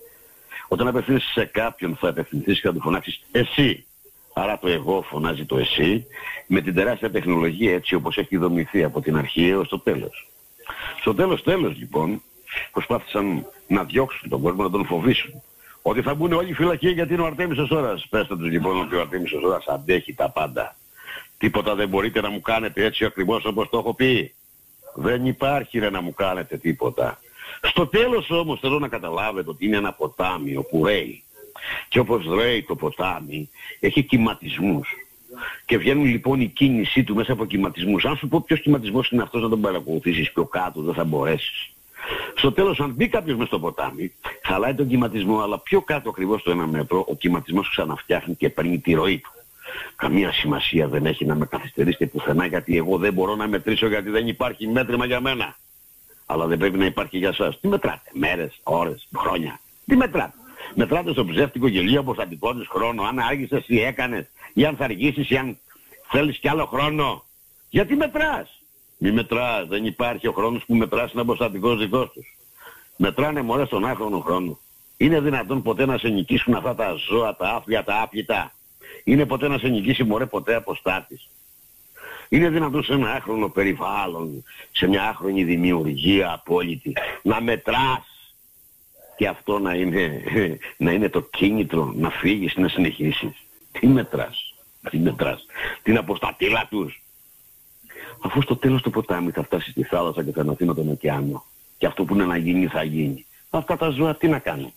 Όταν 0.69 0.89
απευθύνεσαι 0.89 1.31
σε 1.33 1.45
κάποιον 1.45 1.97
θα 1.97 2.09
απευθυνθείς 2.09 2.61
και 2.61 2.67
θα 2.67 2.73
του 2.73 2.81
φωνάξεις 2.81 3.21
εσύ. 3.33 3.87
Άρα 4.35 4.59
το 4.59 4.69
εγώ 4.69 5.03
φωνάζει 5.03 5.45
το 5.45 5.59
εσύ 5.59 6.07
με 6.47 6.61
την 6.61 6.75
τεράστια 6.75 7.11
τεχνολογία 7.11 7.75
έτσι 7.75 7.95
όπως 7.95 8.17
έχει 8.17 8.37
δομηθεί 8.37 8.85
από 8.85 9.01
την 9.01 9.17
αρχή 9.17 9.49
έως 9.49 9.69
το 9.69 9.79
τέλος. 9.79 10.29
Στο 11.01 11.15
τέλος 11.15 11.43
τέλος 11.43 11.77
λοιπόν 11.77 12.23
προσπάθησαν 12.73 13.47
να 13.67 13.85
διώξουν 13.85 14.29
τον 14.29 14.43
κόσμο, 14.43 14.63
να 14.63 14.71
τον 14.71 14.87
φοβήσουν. 14.87 15.43
Ότι 15.83 16.03
θα 16.03 16.15
μπουν 16.15 16.33
όλοι 16.33 16.53
φυλακοί 16.53 16.89
γιατί 16.89 17.13
είναι 17.13 17.23
ο 17.23 17.27
Αρτέμις 17.27 17.59
ο 17.59 17.67
Σόρας. 17.67 18.07
Πέστε 18.11 18.37
τους 18.37 18.51
λοιπόν 18.51 18.81
ότι 18.81 18.95
ο 18.95 19.01
Αρτέμις 19.01 19.33
ο 19.33 19.39
Σόρας 19.41 19.67
αντέχει 19.67 20.15
τα 20.15 20.31
πάντα. 20.31 20.77
Τίποτα 21.39 21.75
δεν 21.75 21.89
μπορείτε 21.89 22.21
να 22.21 22.31
μου 22.31 22.41
κάνετε 22.41 22.85
έτσι 22.85 23.05
ακριβώς 23.05 23.45
όπως 23.45 23.69
το 23.69 23.79
έχω 23.79 23.95
πει. 23.95 24.35
Δεν 24.95 25.27
υπάρχει 25.27 25.79
ρε 25.79 25.91
να 25.91 26.01
μου 26.01 26.15
κάνετε 26.15 26.57
τίποτα. 26.57 27.19
Στο 27.63 27.87
τέλος 27.87 28.31
όμως 28.31 28.61
θέλω 28.61 28.79
να 28.79 28.89
καταλάβετε 28.89 29.51
ότι 29.51 29.67
είναι 29.67 29.77
ένα 29.77 29.93
ποτάμι 29.93 30.57
όπου 30.57 30.85
ρέει. 30.85 31.23
Και 31.89 31.99
όπως 31.99 32.27
ρέει 32.35 32.63
το 32.63 32.77
ποτάμι 32.77 33.51
έχει 33.81 34.03
κυματισμούς. 34.03 34.89
Και 35.65 35.79
βγαίνουν 35.79 36.05
λοιπόν 36.05 36.41
η 36.41 36.47
κίνησή 36.47 37.05
του 37.05 37.15
μέσα 37.15 37.33
από 37.33 37.45
κυματισμούς. 37.47 38.05
Αν 38.05 38.17
σου 38.17 38.29
πω 38.29 38.43
ποιος 38.47 38.61
κυματισμός 38.61 39.11
είναι 39.11 39.23
αυτός 39.23 39.43
να 39.43 39.49
τον 39.49 39.61
παρακολουθήσεις 39.61 40.33
πιο 40.33 40.45
κάτω 40.45 40.83
δεν 40.83 40.95
θα 40.95 41.05
μπορέσεις. 41.05 41.71
Στο 42.35 42.53
τέλος 42.53 42.81
αν 42.81 42.91
μπει 42.91 43.09
κάποιος 43.09 43.37
μέσα 43.37 43.47
στο 43.47 43.59
ποτάμι, 43.59 44.13
χαλάει 44.43 44.75
τον 44.75 44.89
κυματισμό, 44.89 45.41
αλλά 45.41 45.59
πιο 45.59 45.81
κάτω 45.81 46.09
ακριβώς 46.09 46.41
στο 46.41 46.51
ένα 46.51 46.67
μέτρο, 46.67 47.05
ο 47.09 47.15
κυματισμός 47.15 47.71
ξαναφτιάχνει 47.71 48.35
και 48.35 48.51
παίρνει 48.51 48.79
τη 48.79 48.93
ροή 48.93 49.19
του. 49.19 49.31
Καμία 49.97 50.33
σημασία 50.33 50.89
δεν 50.89 51.07
έχει 51.07 51.25
να 51.25 51.35
με 51.35 51.47
καθυστερήσετε 51.47 52.07
πουθενά 52.07 52.47
γιατί 52.47 52.77
εγώ 52.77 52.99
δεν 52.99 53.13
μπορώ 53.13 53.35
να 53.35 53.49
μετρήσω 53.49 53.89
γιατί 53.89 54.11
δεν 54.11 54.29
υπάρχει 54.29 54.69
μέτρημα 54.69 55.07
για 55.07 55.21
μένα. 55.21 55.57
Αλλά 56.27 56.47
δεν 56.47 56.59
πρέπει 56.59 56.79
να 56.79 56.85
υπάρχει 56.85 57.19
για 57.19 57.33
σας. 57.33 57.61
Τι 57.61 57.69
μετράτε, 57.69 58.11
μέρες, 58.13 58.61
ώρες, 58.63 59.09
χρόνια. 59.17 59.61
Τι 59.87 59.97
μετράτε. 59.97 60.35
Μετράτε 60.75 61.13
στο 61.13 61.25
ψεύτικο 61.25 61.67
γελίο 61.67 62.03
πως 62.03 62.17
θα 62.17 62.29
χρόνο, 62.69 63.03
αν 63.03 63.19
άργησες 63.19 63.65
ή 63.67 63.81
έκανες, 63.81 64.27
ή 64.55 64.65
αν 64.65 64.77
θα 64.77 64.85
αργήσεις 64.85 65.31
ή 65.31 65.37
αν 65.37 65.59
θέλεις 66.11 66.39
κι 66.39 66.49
άλλο 66.49 66.67
χρόνο. 66.67 67.25
Γιατί 67.71 67.97
μετράς; 67.97 68.61
Μη 68.99 69.13
μετράς, 69.13 69.67
δεν 69.69 69.87
υπάρχει 69.87 70.27
ο 70.27 70.33
χρόνος 70.33 70.65
που 70.65 70.75
μετράς 70.75 71.13
είναι 71.13 71.21
αποστατικός 71.21 71.79
δικός 71.79 72.13
τους. 72.13 72.37
Μετράνε 72.97 73.43
μωρές 73.43 73.67
στον 73.67 73.85
άχρονο 73.85 74.19
χρόνο. 74.21 74.59
Είναι 74.97 75.21
δυνατόν 75.21 75.63
ποτέ 75.63 75.87
να 75.87 75.99
σε 75.99 76.09
νικήσουν 76.09 76.55
αυτά 76.55 76.75
τα 76.75 76.95
ζώα, 77.09 77.37
τα 77.37 77.49
άφλια, 77.49 77.85
τα 77.85 78.03
άπλητα; 78.03 78.53
Είναι 79.05 79.27
ποτέ 79.27 79.49
να 79.49 79.59
σε 79.59 79.69
νικήσει 79.69 80.05
μωρέ 80.05 80.27
ποτέ 80.27 80.55
αποστάτης; 80.55 81.29
Είναι 82.29 82.49
δυνατόν 82.49 82.85
σε 82.85 82.93
ένα 82.93 83.13
άχρονο 83.13 83.49
περιβάλλον, 83.49 84.45
σε 84.73 84.87
μια 84.87 85.09
άχρονη 85.09 85.45
δημιουργία 85.45 86.33
απόλυτη, 86.33 86.93
να 87.23 87.41
μετράς 87.41 88.35
και 89.17 89.29
αυτό 89.29 89.59
να 89.59 89.75
είναι, 89.75 90.23
να 90.85 90.93
είναι 90.93 91.09
το 91.09 91.21
κίνητρο 91.21 91.93
να 91.97 92.11
φύγεις, 92.11 92.57
να 92.57 92.69
συνεχίσεις. 92.69 93.31
Τι 93.73 93.87
μετράς, 93.87 94.55
τι 94.91 94.99
μετράς, 94.99 95.47
την 95.83 95.97
αποστατήλα 95.97 96.67
τους. 96.71 97.03
Αφού 98.25 98.43
στο 98.43 98.57
τέλος 98.57 98.83
το 98.83 98.91
ποτάμι 98.91 99.31
θα 99.31 99.43
φτάσει 99.43 99.71
στη 99.71 99.83
θάλασσα 99.83 100.25
και 100.25 100.33
θα 100.33 100.41
αναθεί 100.41 100.65
με 100.65 100.75
τον 100.75 100.91
ωκεάνο 100.91 101.45
και 101.79 101.87
αυτό 101.87 102.05
που 102.05 102.15
είναι 102.15 102.25
να 102.25 102.37
γίνει 102.37 102.67
θα 102.67 102.83
γίνει. 102.83 103.27
Αυτά 103.51 103.77
τα 103.77 103.89
ζώα 103.89 104.17
τι 104.17 104.29
να 104.29 104.39
κάνουν; 104.39 104.73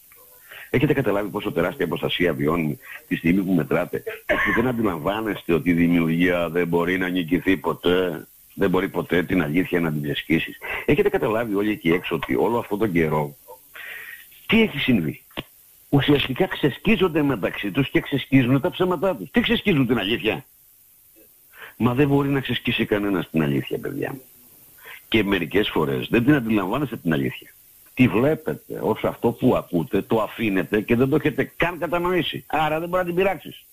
Έχετε 0.69 0.93
καταλάβει 0.93 1.29
πόσο 1.29 1.51
τεράστια 1.51 1.85
αποστασία 1.85 2.33
βιώνει 2.33 2.79
τη 3.07 3.15
στιγμή 3.15 3.41
που 3.41 3.53
μετράτε. 3.53 4.03
Και 4.25 4.53
δεν 4.55 4.67
αντιλαμβάνεστε 4.67 5.53
ότι 5.53 5.69
η 5.69 5.73
δημιουργία 5.73 6.49
δεν 6.49 6.67
μπορεί 6.67 6.97
να 6.97 7.09
νικηθεί 7.09 7.57
ποτέ. 7.57 8.27
Δεν 8.53 8.69
μπορεί 8.69 8.89
ποτέ 8.89 9.23
την 9.23 9.41
αλήθεια 9.41 9.79
να 9.79 9.91
την 9.91 10.01
διασκήσεις. 10.01 10.57
Έχετε 10.85 11.09
καταλάβει 11.09 11.55
όλοι 11.55 11.71
εκεί 11.71 11.89
έξω 11.91 12.15
ότι 12.15 12.35
όλο 12.35 12.57
αυτόν 12.57 12.79
τον 12.79 12.91
καιρό 12.91 13.35
τι 14.45 14.61
έχει 14.61 14.77
συμβεί; 14.77 15.21
Ουσιαστικά 15.89 16.45
ξεσκίζονται 16.47 17.21
μεταξύ 17.21 17.71
τους 17.71 17.89
και 17.89 17.99
ξεσκίζουν 17.99 18.61
τα 18.61 18.69
ψέματά 18.69 19.15
τους. 19.15 19.31
Τι 19.31 19.41
ξεσκίζουν 19.41 19.87
την 19.87 19.97
αλήθεια; 19.97 20.45
Μα 21.77 21.93
δεν 21.93 22.07
μπορεί 22.07 22.29
να 22.29 22.39
ξεσκίσει 22.39 22.85
κανένας 22.85 23.29
την 23.29 23.41
αλήθεια, 23.41 23.79
παιδιά 23.79 24.11
μου. 24.11 24.21
Και 25.07 25.23
μερικές 25.23 25.69
φορές 25.69 26.07
δεν 26.09 26.23
την 26.23 26.33
αντιλαμβάνεστε 26.33 26.97
την 26.97 27.13
αλήθεια 27.13 27.53
τη 27.99 28.07
βλέπετε 28.07 28.79
ως 28.81 29.03
αυτό 29.03 29.31
που 29.31 29.55
ακούτε, 29.55 30.01
το 30.01 30.21
αφήνετε 30.21 30.81
και 30.81 30.95
δεν 30.95 31.09
το 31.09 31.15
έχετε 31.15 31.51
καν 31.57 31.79
κατανοήσει. 31.79 32.43
Άρα 32.47 32.79
δεν 32.79 32.89
μπορεί 32.89 33.01
να 33.01 33.07
την 33.07 33.15
πειράξεις. 33.15 33.65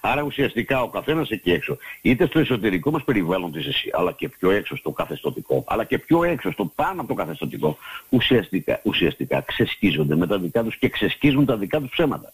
Άρα 0.00 0.22
ουσιαστικά 0.22 0.82
ο 0.82 0.88
καθένας 0.88 1.30
εκεί 1.30 1.50
έξω, 1.50 1.76
είτε 2.02 2.26
στο 2.26 2.38
εσωτερικό 2.38 2.90
μας 2.90 3.04
περιβάλλον 3.04 3.52
της 3.52 3.66
εσύ, 3.66 3.90
αλλά 3.92 4.12
και 4.12 4.28
πιο 4.28 4.50
έξω 4.50 4.76
στο 4.76 4.90
καθεστωτικό, 4.90 5.64
αλλά 5.66 5.84
και 5.84 5.98
πιο 5.98 6.24
έξω 6.24 6.52
στο 6.52 6.64
πάνω 6.74 7.00
από 7.00 7.08
το 7.08 7.14
καθεστωτικό, 7.14 7.78
ουσιαστικά, 8.08 8.80
ουσιαστικά 8.82 9.40
ξεσκίζονται 9.40 10.16
με 10.16 10.26
τα 10.26 10.38
δικά 10.38 10.62
τους 10.62 10.76
και 10.76 10.88
ξεσκίζουν 10.88 11.44
τα 11.44 11.56
δικά 11.56 11.80
τους 11.80 11.90
ψέματα. 11.90 12.32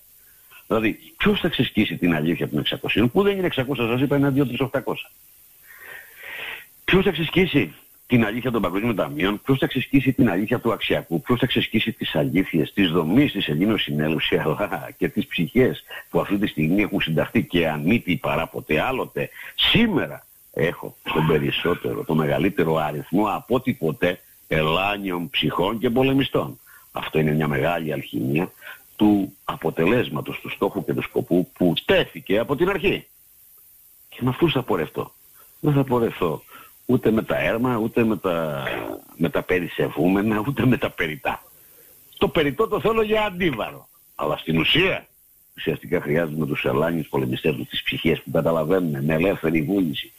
Δηλαδή, 0.67 0.99
ποιος 1.17 1.41
θα 1.41 1.49
ξεσκίσει 1.49 1.97
την 1.97 2.15
αλήθεια 2.15 2.49
των 2.49 2.61
600, 2.61 3.09
που 3.13 3.23
δεν 3.23 3.39
είναι 3.39 3.47
600, 3.47 3.77
σας 3.77 4.01
είπα, 4.01 4.17
είναι 4.17 4.31
2-3-800. 4.31 4.81
Ποιος 6.85 7.05
θα 7.05 7.11
ξεσκίσει; 7.11 7.75
Την 8.11 8.25
αλήθεια 8.25 8.51
των 8.51 8.63
παγκοσμίων 8.63 8.97
ταμείων, 8.97 9.41
ποιος 9.41 9.59
θα 9.59 9.67
ξεσκίσει 9.67 10.13
την 10.13 10.31
αλήθεια 10.31 10.59
του 10.61 10.73
αξιακού, 10.73 11.21
ποιος 11.21 11.39
θα 11.39 11.47
ξεσκίσει 11.47 11.93
τις 11.93 12.15
αλήθειες, 12.15 12.73
τις 12.73 12.91
δομής 12.91 13.33
της 13.33 13.49
Ελλήνων 13.49 13.79
συνέλευση, 13.79 14.37
αλλά 14.37 14.91
και 14.97 15.09
τις 15.09 15.27
ψυχές 15.27 15.85
που 16.11 16.21
αυτή 16.21 16.39
τη 16.39 16.47
στιγμή 16.47 16.83
έχουν 16.83 17.01
συνταχθεί 17.01 17.45
και 17.45 17.69
ανήτη 17.69 18.17
παρά 18.17 18.47
ποτέ 18.47 18.81
άλλοτε. 18.81 19.31
Σήμερα 19.55 20.27
έχω 20.53 20.97
τον 21.15 21.27
περισσότερο, 21.27 22.05
το 22.05 22.15
μεγαλύτερο 22.15 22.77
αριθμό 22.77 23.27
από 23.29 23.55
ό,τι 23.55 23.73
ποτέ 23.73 24.21
ελάνιων 24.49 25.31
ψυχών 25.31 25.79
και 25.79 25.91
πολεμιστών. 25.91 26.59
Αυτό 26.93 27.19
είναι 27.19 27.33
μια 27.33 27.49
μεγάλη 27.49 27.93
αλχημία 27.93 28.53
του 28.97 29.37
αποτελέσματος, 29.45 30.41
του 30.41 30.51
στόχου 30.51 30.85
και 30.85 30.95
του 30.95 31.03
σκοπού 31.03 31.51
που 31.53 31.75
τέθηκε 31.85 32.39
από 32.39 32.57
την 32.57 32.69
αρχή. 32.69 33.07
Και 34.09 34.17
Και 34.17 34.21
με 34.21 34.29
αυτούς 34.29 34.53
θα 34.53 34.63
πορευτώ. 34.63 35.13
Δεν 35.61 35.73
θα 35.73 35.85
πορευτώ 35.85 36.43
ούτε 36.91 37.11
με 37.11 37.23
τα 37.23 37.39
έρμα, 37.39 37.77
ούτε 37.77 38.05
με 38.05 38.17
τα, 38.17 38.65
με 39.17 39.29
τα 39.29 39.43
περισσευούμενα, 39.43 40.45
ούτε 40.49 40.67
με 40.67 40.77
τα 40.77 40.91
περιτά. 40.91 41.43
Το 42.19 42.29
περιτό 42.29 42.69
το 42.69 42.81
θέλω 42.81 43.03
για 43.03 43.25
αντίβαρο. 43.25 43.89
Αλλά 44.15 44.37
στην 44.37 44.59
ουσία, 44.59 45.07
ουσιαστικά 45.57 46.01
χρειάζεται 46.01 46.47
τους 46.47 46.65
ελάνιους 46.65 47.09
πολεμιστές 47.09 47.55
τους 47.55 47.69
τις 47.69 47.83
ψυχές 47.83 48.21
που 48.21 48.31
καταλαβαίνουν 48.31 49.05
με 49.05 49.15
ελεύθερη 49.15 49.63
βούληση 49.63 50.13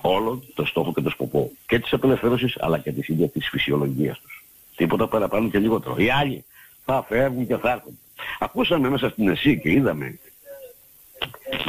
όλο 0.00 0.42
το 0.54 0.64
στόχο 0.64 0.92
και 0.92 1.00
το 1.00 1.10
σκοπό 1.10 1.50
και 1.66 1.78
της 1.78 1.92
απελευθέρωσης 1.92 2.56
αλλά 2.58 2.78
και 2.78 2.92
της 2.92 3.08
ίδιας 3.08 3.30
της 3.30 3.48
φυσιολογίας 3.48 4.20
τους. 4.20 4.44
Τίποτα 4.76 5.08
παραπάνω 5.08 5.48
και 5.48 5.58
λιγότερο. 5.58 5.96
Οι 5.98 6.10
άλλοι 6.10 6.44
θα 6.84 7.04
φεύγουν 7.08 7.46
και 7.46 7.56
θα 7.56 7.70
έρχονται. 7.70 7.96
Ακούσαμε 8.38 8.88
μέσα 8.88 9.08
στην 9.08 9.28
ΕΣΥ 9.28 9.60
και 9.60 9.70
είδαμε 9.70 10.18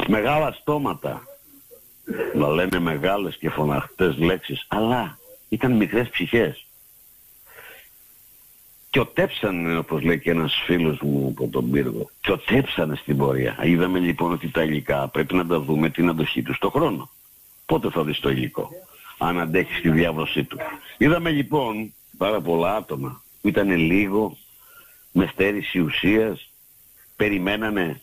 μεγάλα 0.06 0.52
στόματα 0.52 1.22
να 2.34 2.48
λένε 2.48 2.78
μεγάλες 2.78 3.36
και 3.36 3.50
φωναχτές 3.50 4.18
λέξεις 4.18 4.64
αλλά 4.68 5.18
ήταν 5.48 5.72
μικρές 5.72 6.08
ψυχές. 6.08 6.64
Και 8.90 9.00
οτέψανε 9.00 9.76
όπως 9.76 10.02
λέει 10.02 10.20
και 10.20 10.30
ένας 10.30 10.62
φίλος 10.64 11.00
μου 11.00 11.28
από 11.28 11.48
τον 11.48 11.70
πύργο 11.70 12.10
και 12.20 12.32
οτέψανε 12.32 12.96
στην 12.96 13.16
πορεία. 13.16 13.58
Είδαμε 13.62 13.98
λοιπόν 13.98 14.32
ότι 14.32 14.50
τα 14.50 14.62
υλικά 14.62 15.08
πρέπει 15.08 15.34
να 15.34 15.46
τα 15.46 15.60
δούμε 15.60 15.90
την 15.90 16.08
αντοχή 16.08 16.42
τους 16.42 16.56
στο 16.56 16.70
χρόνο. 16.70 17.10
Πότε 17.66 17.90
θα 17.90 18.04
δεις 18.04 18.20
το 18.20 18.30
υλικό 18.30 18.70
αν 19.22 19.40
αντέχεις 19.40 19.80
τη 19.80 19.90
διάβρωσή 19.90 20.44
του. 20.44 20.58
Είδαμε 20.98 21.30
λοιπόν 21.30 21.94
πάρα 22.16 22.40
πολλά 22.40 22.76
άτομα. 22.76 23.22
Που 23.40 23.48
ήταν 23.48 23.70
λίγο 23.70 24.36
με 25.12 25.26
στέρηση 25.32 25.78
ουσίας. 25.78 26.50
Περιμένανε 27.16 28.00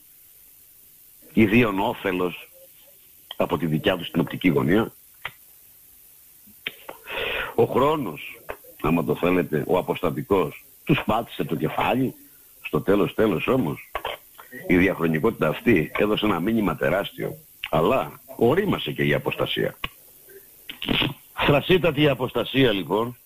ιδίων 1.34 1.80
όφελος 1.80 2.47
από 3.38 3.58
τη 3.58 3.66
δικιά 3.66 3.98
τους 3.98 4.12
την 4.12 4.22
οπτική 4.22 4.48
γωνία. 4.48 4.92
Ο 7.56 7.64
χρόνος 7.64 8.40
άμα 8.82 9.04
το 9.04 9.16
θέλετε 9.16 9.64
ο 9.68 9.78
αποστατικός 9.78 10.66
τους 10.84 11.04
πάτησε 11.06 11.44
το 11.44 11.56
κεφάλι. 11.56 12.14
Στο 12.62 12.82
τέλος 12.82 13.14
τέλος 13.14 13.48
όμως 13.48 13.92
η 14.68 14.78
διαχρονικότητα 14.78 15.48
αυτή 15.48 15.92
έδωσε 15.98 16.26
ένα 16.26 16.40
μήνυμα 16.40 16.76
τεράστιο 16.76 17.38
αλλά 17.70 18.20
ορίμασε 18.36 18.92
και 18.92 19.04
η 19.04 19.14
αποστασία. 19.14 19.78
Θρασίτατη 21.34 22.02
η 22.02 22.10
αποστασία 22.10 22.72
λοιπόν 22.72 23.18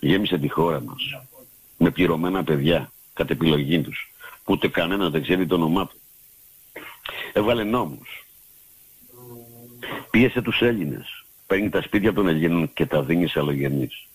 γέμισε 0.00 0.38
τη 0.38 0.48
χώρα 0.48 0.80
μας 0.80 1.02
με 1.76 1.90
πληρωμένα 1.90 2.44
παιδιά 2.44 2.92
κατ' 3.12 3.30
επιλογή 3.30 3.80
τους 3.80 4.12
που 4.44 4.52
ούτε 4.52 4.68
κανένας 4.68 5.10
δεν 5.10 5.22
ξέρει 5.22 5.46
το 5.46 5.54
όνομά 5.54 5.86
του. 5.86 6.00
Έβγαλε 7.32 7.64
νόμους 7.64 8.27
πίεσε 10.18 10.42
τους 10.42 10.60
Έλληνες 10.60 11.24
παίρνει 11.46 11.68
τα 11.68 11.82
σπίτια 11.82 12.12
των 12.12 12.28
Ελλήνων 12.28 12.72
και 12.72 12.86
τα 12.86 13.02
δίνει 13.02 13.28
σε 13.28 13.38
αλλογενείς 13.38 14.06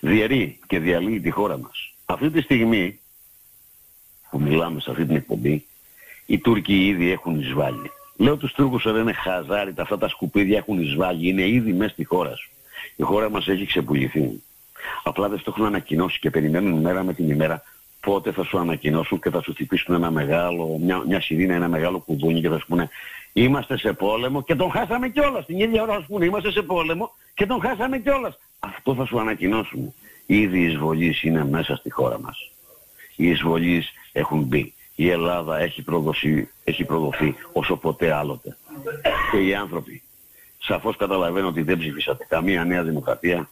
διαιρεί 0.00 0.58
και 0.66 0.78
διαλύει 0.78 1.20
τη 1.20 1.30
χώρα 1.30 1.58
μας 1.58 1.94
αυτή 2.04 2.30
τη 2.30 2.40
στιγμή 2.40 3.00
που 4.30 4.40
μιλάμε 4.40 4.80
σε 4.80 4.90
αυτή 4.90 5.06
την 5.06 5.16
εκπομπή 5.16 5.66
οι 6.26 6.38
Τούρκοι 6.38 6.86
ήδη 6.86 7.10
έχουν 7.10 7.40
εισβάλει 7.40 7.90
Λέω 8.16 8.36
τους 8.36 8.52
Τούρκους 8.52 8.84
ότι 8.84 8.98
είναι 8.98 9.12
χαζάρι, 9.12 9.74
αυτά 9.76 9.98
τα 9.98 10.08
σκουπίδια 10.08 10.58
έχουν 10.58 10.80
εισβάλει, 10.82 11.28
είναι 11.28 11.48
ήδη 11.48 11.72
μέσα 11.72 11.92
στη 11.92 12.04
χώρα 12.04 12.36
σου. 12.36 12.50
Η 12.96 13.02
χώρα 13.02 13.30
μας 13.30 13.48
έχει 13.48 13.66
ξεπουληθεί. 13.66 14.42
Απλά 15.02 15.28
δεν 15.28 15.38
στο 15.38 15.52
έχουν 15.54 15.66
ανακοινώσει 15.66 16.18
και 16.18 16.30
περιμένουν 16.30 16.80
μέρα 16.80 17.02
με 17.02 17.14
την 17.14 17.30
ημέρα 17.30 17.62
πότε 18.00 18.32
θα 18.32 18.44
σου 18.44 18.58
ανακοινώσουν 18.58 19.20
και 19.20 19.30
θα 19.30 19.42
σου 19.42 19.52
χτυπήσουν 19.52 19.94
ένα 19.94 20.10
μεγάλο, 20.10 20.78
μια, 20.82 21.04
μια 21.06 21.20
σιρήνα, 21.20 21.54
ένα 21.54 21.68
μεγάλο 21.68 21.98
κουδούνι 21.98 22.40
και 22.40 22.48
θα 22.48 22.58
σου 22.58 22.66
πούνε 22.66 22.88
είμαστε 23.32 23.78
σε 23.78 23.92
πόλεμο 23.92 24.42
και 24.42 24.54
τον 24.54 24.70
χάσαμε 24.70 25.08
κιόλας. 25.08 25.46
Την 25.46 25.58
ίδια 25.58 25.82
ώρα 25.82 25.94
θα 25.94 26.00
σου 26.00 26.06
πούνε 26.06 26.24
είμαστε 26.24 26.50
σε 26.50 26.62
πόλεμο 26.62 27.10
και 27.34 27.46
τον 27.46 27.60
χάσαμε 27.60 27.98
κιόλας. 27.98 28.38
Αυτό 28.58 28.94
θα 28.94 29.04
σου 29.04 29.20
ανακοινώσουν. 29.20 29.94
Ήδη 30.26 30.58
οι 30.58 30.64
εισβολείς 30.64 31.22
είναι 31.22 31.44
μέσα 31.44 31.76
στη 31.76 31.90
χώρα 31.90 32.20
μας. 32.20 32.50
Οι 33.16 33.28
εισβολείς 33.28 33.92
έχουν 34.12 34.42
μπει. 34.42 34.74
Η 34.94 35.08
Ελλάδα 35.08 35.58
έχει 35.58 35.82
προδοθεί, 35.82 36.48
έχει 36.64 36.84
προδοθεί 36.84 37.34
όσο 37.52 37.76
ποτέ 37.76 38.12
άλλοτε. 38.12 38.56
Και 39.30 39.38
οι 39.38 39.54
άνθρωποι 39.54 40.02
σαφώς 40.58 40.96
καταλαβαίνουν 40.96 41.48
ότι 41.48 41.62
δεν 41.62 41.78
ψηφίσατε 41.78 42.26
καμία 42.28 42.64
νέα 42.64 42.82
δημοκρατία 42.82 43.50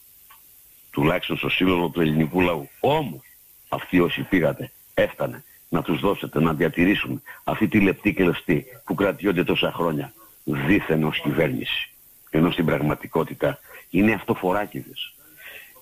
τουλάχιστον 0.90 1.36
στο 1.36 1.48
σύλλογο 1.48 1.88
του 1.88 2.00
ελληνικού 2.00 2.40
λαού. 2.40 2.68
Όμως 2.80 3.20
αυτοί 3.68 4.00
όσοι 4.00 4.22
πήγατε 4.22 4.72
έφτανε 4.94 5.44
να 5.70 5.82
τους 5.82 6.00
δώσετε 6.00 6.40
να 6.40 6.54
διατηρήσουν 6.54 7.22
αυτή 7.44 7.68
τη 7.68 7.80
λεπτή 7.80 8.14
και 8.14 8.24
λευστή 8.24 8.66
που 8.84 8.94
κρατιόνται 8.94 9.44
τόσα 9.44 9.72
χρόνια 9.72 10.12
δίθεν 10.44 11.04
ως 11.04 11.20
κυβέρνηση. 11.20 11.90
Ενώ 12.30 12.50
στην 12.50 12.64
πραγματικότητα 12.64 13.58
είναι 13.90 14.12
αυτοφοράκιδες. 14.12 15.14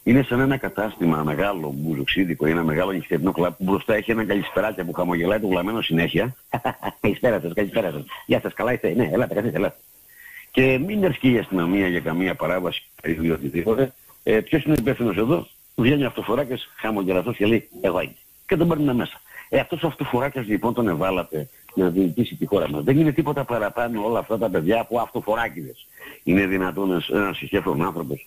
Είναι 0.03 0.23
σαν 0.23 0.41
ένα 0.41 0.57
κατάστημα 0.57 1.23
μεγάλο 1.23 1.75
μπουζουξίδικο 1.77 2.47
ή 2.47 2.51
ένα 2.51 2.63
μεγάλο 2.63 2.91
νυχτερινό 2.91 3.33
κλαμπ 3.33 3.53
που 3.53 3.65
μπροστά 3.65 3.95
έχει 3.95 4.11
ένα 4.11 4.25
καλησπεράκια 4.25 4.85
που 4.85 4.93
χαμογελάει 4.93 5.41
το 5.41 5.47
γλαμμένο 5.47 5.81
συνέχεια. 5.81 6.35
καλησπέρα 7.01 7.41
σας, 7.41 7.53
καλησπέρα 7.55 7.91
σας. 7.91 8.05
Γεια 8.27 8.41
σας, 8.41 8.55
καλά 8.55 8.73
είστε. 8.73 8.95
Ναι, 8.95 9.09
ελάτε, 9.13 9.35
καθίστε, 9.35 9.57
ελάτε. 9.57 9.77
Και 10.51 10.79
μην 10.79 11.05
έρχεται 11.05 11.29
η 11.29 11.39
αστυνομία 11.39 11.89
για 11.89 12.01
καμία 12.01 12.35
παράβαση 12.35 12.83
ή 13.23 13.31
οτιδήποτε. 13.31 13.93
Ε, 14.23 14.41
ποιος 14.41 14.65
είναι 14.65 14.75
υπεύθυνος 14.79 15.17
εδώ, 15.17 15.47
βγαίνει 15.75 16.05
αυτοφοράκες 16.05 16.71
χαμογελαστός 16.77 17.37
και 17.37 17.47
λέει 17.47 17.69
εγώ 17.81 18.01
είμαι. 18.01 18.17
Και 18.47 18.57
τον 18.57 18.69
παίρνουμε 18.69 18.95
μέσα. 18.95 19.21
Ε, 19.49 19.59
αυτός 19.59 19.83
ο 19.83 19.87
αυτοφοράκες 19.87 20.47
λοιπόν 20.47 20.75
τον 20.75 20.89
εβάλατε 20.89 21.49
να 21.75 21.89
διοικήσει 21.89 22.37
τη 22.37 22.47
χώρα 22.47 22.71
μας. 22.71 22.85
Δεν 22.85 22.99
είναι 22.99 23.13
τίποτα 23.13 23.45
παραπάνω 23.45 24.05
όλα 24.05 24.19
αυτά 24.19 24.39
τα 24.39 24.49
παιδιά 24.49 24.85
που 24.85 25.01
αυτοφοράκιδες. 25.01 25.87
Είναι 26.23 26.47
δυνατόν 26.47 27.03
ένας 27.11 27.37
συγχέφρον 27.37 27.83
άνθρωπος 27.83 28.27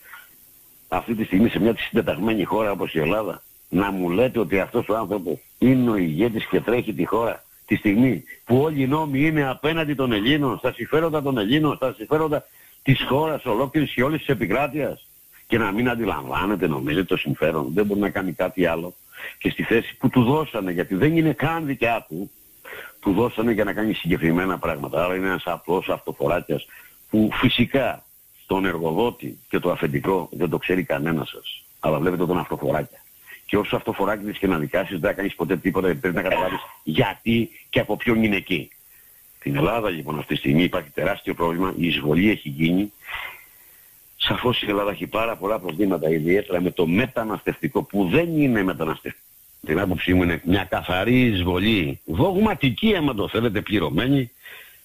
αυτή 0.93 1.15
τη 1.15 1.23
στιγμή 1.23 1.49
σε 1.49 1.60
μια 1.60 1.75
συντεταγμένη 1.77 2.43
χώρα 2.43 2.71
όπως 2.71 2.93
η 2.93 2.99
Ελλάδα 2.99 3.41
να 3.69 3.91
μου 3.91 4.10
λέτε 4.10 4.39
ότι 4.39 4.60
αυτός 4.60 4.89
ο 4.89 4.95
άνθρωπος 4.95 5.39
είναι 5.57 5.89
ο 5.89 5.95
ηγέτης 5.95 6.45
και 6.45 6.62
τρέχει 6.62 6.93
τη 6.93 7.05
χώρα 7.05 7.43
τη 7.65 7.75
στιγμή 7.75 8.23
που 8.45 8.57
όλοι 8.57 8.81
οι 8.81 8.88
νόμοι 8.88 9.19
είναι 9.25 9.47
απέναντι 9.47 9.93
των 9.93 10.12
Ελλήνων, 10.12 10.57
στα 10.57 10.73
συμφέροντα 10.73 11.21
των 11.21 11.38
Ελλήνων, 11.38 11.75
στα 11.75 11.93
συμφέροντα 11.93 12.45
της 12.84 13.05
χώρας 13.07 13.45
ολόκληρης 13.45 13.93
και 13.93 14.03
όλης 14.03 14.19
της 14.19 14.27
επικράτειας 14.27 15.07
και 15.47 15.57
να 15.57 15.71
μην 15.71 15.89
αντιλαμβάνεται 15.89 16.67
νομίζετε 16.67 17.03
το 17.03 17.17
συμφέρον, 17.17 17.71
δεν 17.73 17.86
μπορεί 17.86 17.99
να 17.99 18.10
κάνει 18.10 18.31
κάτι 18.31 18.65
άλλο 18.65 18.93
και 19.38 19.49
στη 19.49 19.63
θέση 19.63 19.95
που 19.97 20.10
του 20.10 20.23
δώσανε, 20.23 20.71
γιατί 20.71 20.95
δεν 20.95 21.17
είναι 21.17 21.34
καν 21.34 21.65
δικιά 21.65 22.05
του, 22.10 22.31
του 22.99 23.13
δώσανε 23.13 23.51
για 23.51 23.63
να 23.63 23.73
κάνει 23.73 23.93
συγκεκριμένα 23.93 24.57
πράγματα. 24.57 25.03
Άρα 25.03 25.15
είναι 25.15 25.27
ένας 25.27 25.43
απλός 25.45 25.89
αυτοφοράκιας 25.89 26.65
που 27.10 27.29
φυσικά 27.31 28.03
τον 28.47 28.65
εργοδότη 28.65 29.39
και 29.49 29.60
το 29.60 29.71
αφεντικό 29.71 30.29
δεν 30.31 30.49
το 30.49 30.57
ξέρει 30.57 30.84
κανένας 30.84 31.29
σας. 31.29 31.63
Αλλά 31.79 31.99
βλέπετε 31.99 32.25
τον 32.25 32.38
αυτοφοράκια. 32.38 33.01
Και 33.45 33.57
όσο 33.57 33.75
αυτοφοράκι 33.75 34.31
και 34.31 34.47
να 34.47 34.57
δικάσεις 34.57 34.99
δεν 34.99 35.10
θα 35.10 35.15
κάνεις 35.15 35.36
ποτέ 35.36 35.57
τίποτα 35.57 35.86
γιατί 35.86 36.01
πρέπει 36.01 36.15
να 36.15 36.21
καταλάβεις 36.21 36.60
γιατί 36.84 37.49
και 37.69 37.79
από 37.79 37.97
ποιον 37.97 38.23
είναι 38.23 38.36
εκεί. 38.36 38.69
Στην 39.39 39.55
Ελλάδα 39.55 39.89
λοιπόν 39.89 40.17
αυτή 40.19 40.34
τη 40.34 40.39
στιγμή 40.39 40.63
υπάρχει 40.63 40.89
τεράστιο 40.89 41.34
πρόβλημα, 41.34 41.73
η 41.77 41.88
εισβολή 41.88 42.29
έχει 42.29 42.49
γίνει. 42.49 42.91
Σαφώς 44.31 44.61
η 44.61 44.65
Ελλάδα 44.69 44.91
έχει 44.91 45.07
πάρα 45.07 45.35
πολλά 45.35 45.59
προβλήματα 45.59 46.09
ιδιαίτερα 46.09 46.61
με 46.61 46.71
το 46.71 46.87
μεταναστευτικό 46.87 47.83
που 47.83 48.07
δεν 48.07 48.37
είναι 48.37 48.63
μεταναστευτικό. 48.63 49.25
Την 49.65 49.79
άποψή 49.79 50.13
μου 50.13 50.23
είναι 50.23 50.41
μια 50.45 50.63
καθαρή 50.63 51.21
εισβολή, 51.21 51.99
δογματική 52.05 52.95
άμα 52.95 53.13
το 53.13 53.27
θέλετε 53.27 53.61
πληρωμένη, 53.61 54.31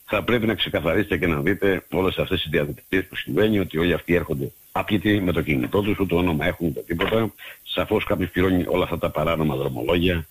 θα 0.07 0.23
πρέπει 0.23 0.47
να 0.47 0.55
ξεκαθαρίσετε 0.55 1.17
και 1.17 1.27
να 1.27 1.41
δείτε 1.41 1.85
όλες 1.91 2.19
αυτές 2.19 2.41
τις 2.41 2.51
διαδικασίες 2.51 3.07
που 3.07 3.17
συμβαίνει, 3.17 3.59
ότι 3.59 3.79
όλοι 3.79 3.93
αυτοί 3.93 4.15
έρχονται 4.15 4.53
άπλητοι 4.73 5.21
με 5.21 5.33
το 5.33 5.43
κινητό 5.43 5.81
τους, 5.81 5.99
ούτε 5.99 6.15
όνομα 6.15 6.47
έχουν 6.47 6.67
ούτε 6.67 6.81
τίποτα. 6.81 7.33
Σαφώς 7.63 8.05
κάποιος 8.05 8.31
πληρώνει 8.31 8.65
όλα 8.67 8.85
αυτά 8.85 8.99
τα 8.99 9.11
παράνομα 9.11 9.57
δρομολόγια 9.57 10.27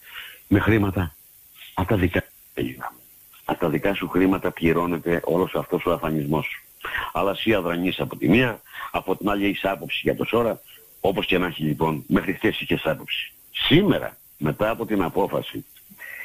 με 0.47 0.60
χρήματα 0.60 1.15
από 1.73 1.88
τα 1.88 1.95
δικά 1.95 2.23
Από 3.45 3.60
τα 3.60 3.69
δικά 3.69 3.93
σου 3.93 4.08
χρήματα 4.08 4.51
πληρώνεται 4.51 5.21
όλος 5.23 5.56
αυτός 5.56 5.86
ο 5.86 5.91
αφανισμός. 5.91 6.64
Αλλά 7.13 7.32
εσύ 7.32 7.54
αδρανείς 7.54 8.00
από 8.00 8.15
τη 8.17 8.28
μία, 8.30 8.62
από 8.91 9.15
την 9.15 9.30
άλλη 9.30 9.45
έχεις 9.45 9.65
άποψη 9.65 10.00
για 10.04 10.15
το 10.15 10.24
σώρα, 10.24 10.62
όπως 11.02 11.26
και 11.26 11.38
να 11.38 11.45
έχει 11.45 11.63
λοιπόν, 11.63 12.04
μέχρι 12.08 12.34
χθες 12.34 12.62
είχες 12.62 12.86
άποψη. 12.86 13.32
Σήμερα, 13.52 14.17
μετά 14.38 14.69
από 14.69 14.86
την 14.86 15.02
απόφαση, 15.04 15.65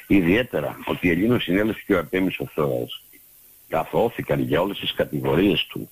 ιδιαίτερα 0.07 0.79
ότι 0.85 1.07
η 1.07 1.11
Ελλήνος 1.11 1.43
συνέλευση 1.43 1.85
και 1.87 1.95
ο 1.95 1.99
Αρτέμις 1.99 2.39
Οσόρας 2.39 3.03
καθόθηκαν 3.69 4.41
για 4.41 4.61
όλες 4.61 4.79
τις 4.79 4.93
κατηγορίες 4.93 5.67
του 5.67 5.91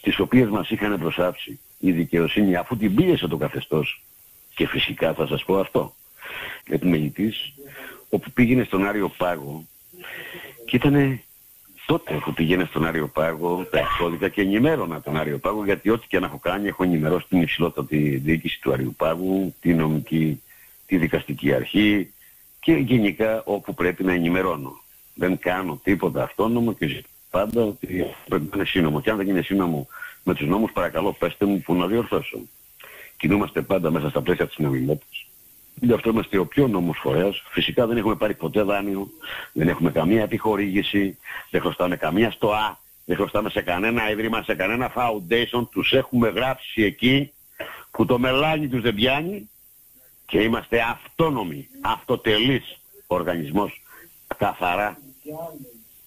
τις 0.00 0.18
οποίες 0.18 0.48
μας 0.48 0.70
είχαν 0.70 0.98
προσάψει 0.98 1.60
η 1.78 1.92
δικαιοσύνη 1.92 2.56
αφού 2.56 2.76
την 2.76 2.94
πίεσε 2.94 3.26
το 3.26 3.36
καθεστώς 3.36 4.02
και 4.54 4.66
φυσικά 4.66 5.14
θα 5.14 5.26
σας 5.26 5.44
πω 5.44 5.58
αυτό 5.58 5.94
επιμελητής 6.68 7.52
όπου 8.08 8.30
πήγαινε 8.30 8.64
στον 8.64 8.86
Άριο 8.86 9.08
Πάγο 9.08 9.66
και 10.64 10.76
ήταν 10.76 11.20
τότε 11.86 12.14
που 12.24 12.32
πήγαινε 12.32 12.64
στον 12.64 12.86
Άριο 12.86 13.08
Πάγο 13.08 13.66
τα 13.70 13.78
εξώδικα 13.78 14.28
και 14.28 14.40
ενημέρωνα 14.40 15.00
τον 15.00 15.16
Άριο 15.16 15.38
Πάγο 15.38 15.64
γιατί 15.64 15.90
ό,τι 15.90 16.06
και 16.06 16.18
να 16.18 16.26
έχω 16.26 16.38
κάνει 16.38 16.68
έχω 16.68 16.82
ενημερώσει 16.82 17.26
την 17.28 17.40
υψηλότατη 17.40 18.16
διοίκηση 18.16 18.60
του 18.60 18.72
Άριου 18.72 18.94
Πάγου, 18.96 19.54
τη 19.60 19.74
νομική, 19.74 20.42
τη 20.86 20.96
δικαστική 20.96 21.52
αρχή 21.52 22.12
και 22.60 22.72
γενικά 22.72 23.42
όπου 23.44 23.74
πρέπει 23.74 24.04
να 24.04 24.12
ενημερώνω 24.12 24.80
δεν 25.14 25.38
κάνω 25.38 25.80
τίποτα 25.82 26.22
αυτόνομο 26.22 26.72
και 26.72 26.86
ζητάω 26.86 27.14
πάντα 27.30 27.62
ότι 27.62 28.06
πρέπει 28.28 28.44
να 28.50 28.56
είναι 28.56 28.64
σύνομο. 28.64 29.00
Και 29.00 29.10
αν 29.10 29.16
δεν 29.16 29.28
είναι 29.28 29.42
σύνομο 29.42 29.86
με 30.22 30.34
τους 30.34 30.48
νόμους, 30.48 30.72
παρακαλώ 30.72 31.12
πέστε 31.12 31.44
μου 31.46 31.60
που 31.60 31.74
να 31.74 31.86
διορθώσω. 31.86 32.38
Κινούμαστε 33.16 33.62
πάντα 33.62 33.90
μέσα 33.90 34.08
στα 34.08 34.22
πλαίσια 34.22 34.46
της 34.46 34.58
νομιμότητας. 34.58 35.25
Γι' 35.80 35.92
αυτό 35.92 36.10
είμαστε 36.10 36.38
ο 36.38 36.46
πιο 36.46 36.68
νόμος 36.68 36.98
φορέας. 36.98 37.42
Φυσικά 37.50 37.86
δεν 37.86 37.96
έχουμε 37.96 38.16
πάρει 38.16 38.34
ποτέ 38.34 38.62
δάνειο, 38.62 39.08
δεν 39.52 39.68
έχουμε 39.68 39.90
καμία 39.90 40.22
επιχορήγηση, 40.22 41.18
δεν 41.50 41.60
χρωστάμε 41.60 41.96
καμία 41.96 42.30
στοά, 42.30 42.78
δεν 43.04 43.16
χρωστάμε 43.16 43.50
σε 43.50 43.60
κανένα 43.60 44.10
ίδρυμα, 44.10 44.42
σε 44.42 44.54
κανένα 44.54 44.92
foundation. 44.96 45.68
Τους 45.70 45.92
έχουμε 45.92 46.28
γράψει 46.28 46.82
εκεί 46.82 47.32
που 47.90 48.06
το 48.06 48.18
μελάνι 48.18 48.68
τους 48.68 48.80
δεν 48.82 48.94
πιάνει 48.94 49.50
και 50.26 50.40
είμαστε 50.40 50.80
αυτόνομοι, 50.80 51.68
αυτοτελείς 51.80 52.78
οργανισμός 53.06 53.82
καθαρά 54.36 54.98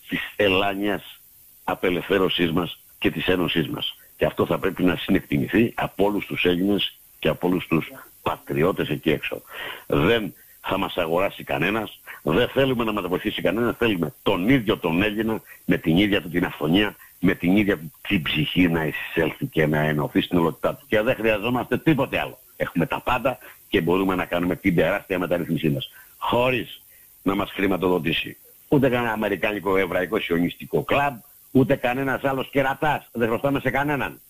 της 0.07 0.19
ελάνιας 0.35 1.19
απελευθέρωσής 1.63 2.51
μας 2.51 2.83
και 2.99 3.11
της 3.11 3.27
ένωσής 3.27 3.67
μας. 3.67 3.95
Και 4.17 4.25
αυτό 4.25 4.45
θα 4.45 4.59
πρέπει 4.59 4.83
να 4.83 4.95
συνεκτιμηθεί 4.95 5.73
από 5.75 6.05
όλους 6.05 6.25
τους 6.25 6.45
Έλληνες 6.45 6.99
και 7.19 7.27
από 7.27 7.47
όλους 7.47 7.67
τους 7.67 7.91
πατριώτες 8.29 8.89
εκεί 8.89 9.09
έξω. 9.09 9.41
Δεν 9.87 10.33
θα 10.61 10.77
μας 10.77 10.97
αγοράσει 10.97 11.43
κανένας, 11.43 11.99
δεν 12.21 12.47
θέλουμε 12.47 12.83
να 12.83 12.91
μας 12.91 13.07
βοηθήσει 13.07 13.41
κανένας, 13.41 13.75
θέλουμε 13.77 14.13
τον 14.23 14.49
ίδιο 14.49 14.77
τον 14.77 15.01
Έλληνα 15.01 15.41
με 15.65 15.77
την 15.77 15.97
ίδια 15.97 16.21
του 16.21 16.29
την 16.29 16.45
αυθονία, 16.45 16.95
με 17.19 17.33
την 17.33 17.57
ίδια 17.57 17.77
του 17.77 17.91
την 18.07 18.21
ψυχή 18.21 18.67
να 18.67 18.85
εισέλθει 18.85 19.45
και 19.45 19.67
να 19.67 19.79
ενωθεί 19.79 20.21
στην 20.21 20.37
ολότητά 20.37 20.75
του. 20.75 20.85
Και 20.87 21.01
δεν 21.01 21.15
χρειαζόμαστε 21.15 21.77
τίποτε 21.77 22.19
άλλο. 22.19 22.39
Έχουμε 22.57 22.85
τα 22.85 23.01
πάντα 23.01 23.37
και 23.69 23.81
μπορούμε 23.81 24.15
να 24.15 24.25
κάνουμε 24.25 24.55
την 24.55 24.75
τεράστια 24.75 25.19
μεταρρύθμισή 25.19 25.69
μας. 25.69 25.91
Χωρίς 26.17 26.81
να 27.21 27.35
μας 27.35 27.51
χρηματοδοτήσει 27.51 28.37
ούτε 28.67 28.89
κανένα 28.89 29.11
αμερικάνικο 29.11 29.77
εβραϊκό 29.77 30.19
σιωνιστικό 30.19 30.83
κλαμπ, 30.83 31.15
ούτε 31.51 31.75
κανένας 31.75 32.23
άλλος 32.23 32.49
κερατάς. 32.49 33.09
Δεν 33.11 33.27
χρωστάμε 33.27 33.59
σε 33.59 33.69
κανέναν. 33.69 34.21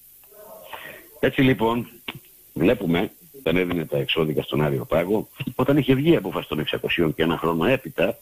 Έτσι 1.19 1.41
λοιπόν 1.41 1.87
βλέπουμε, 2.53 3.11
δεν 3.43 3.57
έδινε 3.57 3.85
τα 3.85 3.97
εξώδικα 3.97 4.41
στον 4.41 4.61
Άριο 4.61 4.85
Πάγο, 4.85 5.27
όταν 5.55 5.77
είχε 5.77 5.93
βγει 5.93 6.11
η 6.11 6.15
απόφαση 6.15 6.47
των 6.47 6.65
600 6.99 7.13
και 7.15 7.23
ένα 7.23 7.37
χρόνο 7.37 7.65
έπειτα, 7.65 8.17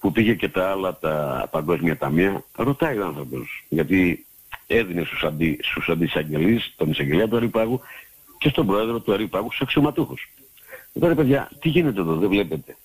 που 0.00 0.12
πήγε 0.12 0.34
και 0.34 0.48
τα 0.48 0.70
άλλα 0.70 0.98
τα 0.98 1.48
παγκόσμια 1.50 1.96
ταμεία, 1.96 2.44
ρωτάει 2.56 2.98
ο 2.98 3.04
άνθρωπος, 3.04 3.64
γιατί 3.68 4.26
έδινε 4.66 5.04
στους, 5.04 5.24
αντι, 5.24 5.58
στους 5.62 5.88
αντισαγγελείς, 5.88 6.74
τον 6.76 6.90
εισαγγελέα 6.90 7.28
του 7.28 7.36
Αριπάγου 7.36 7.80
και 8.38 8.48
στον 8.48 8.66
πρόεδρο 8.66 9.00
του 9.00 9.12
Αριπάγου 9.12 9.46
στους 9.46 9.60
αξιωματούχους. 9.60 10.28
Τώρα 11.00 11.14
παιδιά, 11.14 11.50
τι 11.60 11.68
γίνεται 11.68 12.00
εδώ, 12.00 12.14
δεν 12.14 12.28
βλέπετε. 12.28 12.76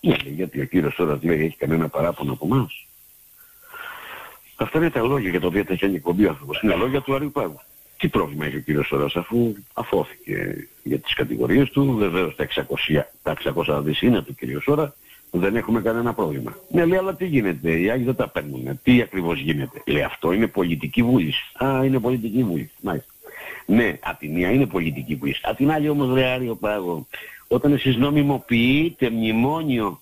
Ναι, 0.00 0.16
γιατί 0.24 0.60
ο 0.60 0.64
κύριος 0.64 0.94
τώρα 0.94 1.18
λέει 1.22 1.44
έχει 1.44 1.56
κανένα 1.56 1.88
παράπονο 1.88 2.32
από 2.32 2.46
εμάς. 2.54 2.86
Αυτά 4.56 4.78
είναι 4.78 4.90
τα 4.90 5.02
λόγια 5.02 5.30
για 5.30 5.40
τα 5.40 5.46
οποία 5.46 5.64
τα 5.64 5.72
έχει 5.72 5.84
εκπομπή 5.84 6.26
ο 6.26 6.28
άνθρωπος. 6.28 6.62
Είναι 6.62 6.74
λόγια 6.74 7.00
του 7.00 7.14
Αριού 7.14 7.30
Πάγου. 7.30 7.60
Τι 7.98 8.08
πρόβλημα 8.08 8.46
έχει 8.46 8.56
ο 8.56 8.60
κύριος 8.60 8.86
Σόρας 8.86 9.16
αφού 9.16 9.54
αφώθηκε 9.72 10.68
για 10.82 10.98
τις 10.98 11.14
κατηγορίες 11.14 11.70
του. 11.70 11.94
Βεβαίως 11.98 12.36
τα 12.36 12.44
600, 12.44 13.06
τα 13.22 13.36
600 13.66 13.80
δις 13.84 14.02
είναι 14.02 14.22
του 14.22 14.34
κύριου 14.34 14.60
Σόρα. 14.62 14.94
Δεν 15.30 15.56
έχουμε 15.56 15.80
κανένα 15.80 16.14
πρόβλημα. 16.14 16.56
Ναι, 16.70 16.84
λέει, 16.84 16.98
αλλά 16.98 17.14
τι 17.14 17.26
γίνεται, 17.26 17.78
οι 17.78 17.90
Άγιοι 17.90 18.04
δεν 18.04 18.14
τα 18.14 18.28
παίρνουν. 18.28 18.80
Τι 18.82 19.00
ακριβώς 19.02 19.40
γίνεται. 19.40 19.82
Λέει, 19.86 20.02
αυτό 20.02 20.32
είναι 20.32 20.46
πολιτική 20.46 21.02
βούληση. 21.02 21.42
Α, 21.64 21.84
είναι 21.84 22.00
πολιτική 22.00 22.44
βούληση. 22.44 22.70
Μάλιστα. 22.80 23.12
Ναι, 23.66 23.98
απ' 24.00 24.18
τη 24.18 24.28
μία 24.28 24.50
είναι 24.50 24.66
πολιτική 24.66 25.14
βούληση. 25.14 25.40
Απ' 25.44 25.56
την 25.56 25.70
άλλη 25.70 25.88
όμως, 25.88 26.14
ρε 26.14 26.24
Άριο 26.24 26.54
Πάγο, 26.54 27.06
όταν 27.48 27.72
εσείς 27.72 27.96
νομιμοποιείτε 27.96 29.10
μνημόνιο 29.10 30.00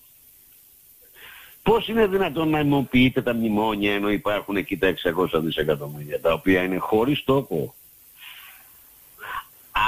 Πώς 1.67 1.87
είναι 1.87 2.07
δυνατόν 2.07 2.49
να 2.49 2.57
νομιμοποιείτε 2.57 3.21
τα 3.21 3.33
μνημόνια 3.33 3.93
ενώ 3.93 4.09
υπάρχουν 4.09 4.55
εκεί 4.55 4.77
τα 4.77 4.93
600 5.33 5.41
δισεκατομμύρια 5.41 6.21
τα 6.21 6.33
οποία 6.33 6.63
είναι 6.63 6.77
χωρίς 6.77 7.23
τόπο; 7.23 7.73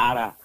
Άρα 0.10 0.38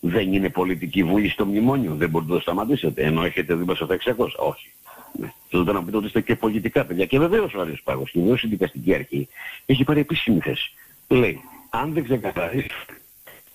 δεν 0.00 0.32
είναι 0.32 0.48
πολιτική 0.48 1.04
βούληση 1.04 1.32
στο 1.32 1.46
μνημόνιο. 1.46 1.94
Δεν 1.94 2.10
μπορείτε 2.10 2.30
να 2.30 2.36
το 2.36 2.42
σταματήσετε 2.42 3.02
ενώ 3.02 3.24
έχετε 3.24 3.54
δίπλα 3.54 3.74
στα 3.74 3.86
600. 3.86 4.26
Όχι. 4.36 4.70
Ναι. 5.18 5.32
Θέλετε 5.48 5.72
να 5.72 5.84
πείτε 5.84 5.96
ότι 5.96 6.06
είστε 6.06 6.20
και 6.20 6.36
πολιτικά 6.36 6.84
παιδιά. 6.84 7.06
Και 7.06 7.18
βεβαίως 7.18 7.54
ο 7.54 7.60
Άριος 7.60 7.82
Πάγος, 7.82 8.10
και 8.10 8.20
βεβαίως 8.20 8.42
η 8.42 8.46
δικαστική 8.46 8.94
αρχή, 8.94 9.28
έχει 9.66 9.84
πάρει 9.84 10.00
επίσημη 10.00 10.40
θέση. 10.40 10.72
Λέει, 11.08 11.40
αν 11.70 11.92
δεν 11.92 12.04
ξεκαθαρίσει 12.04 12.68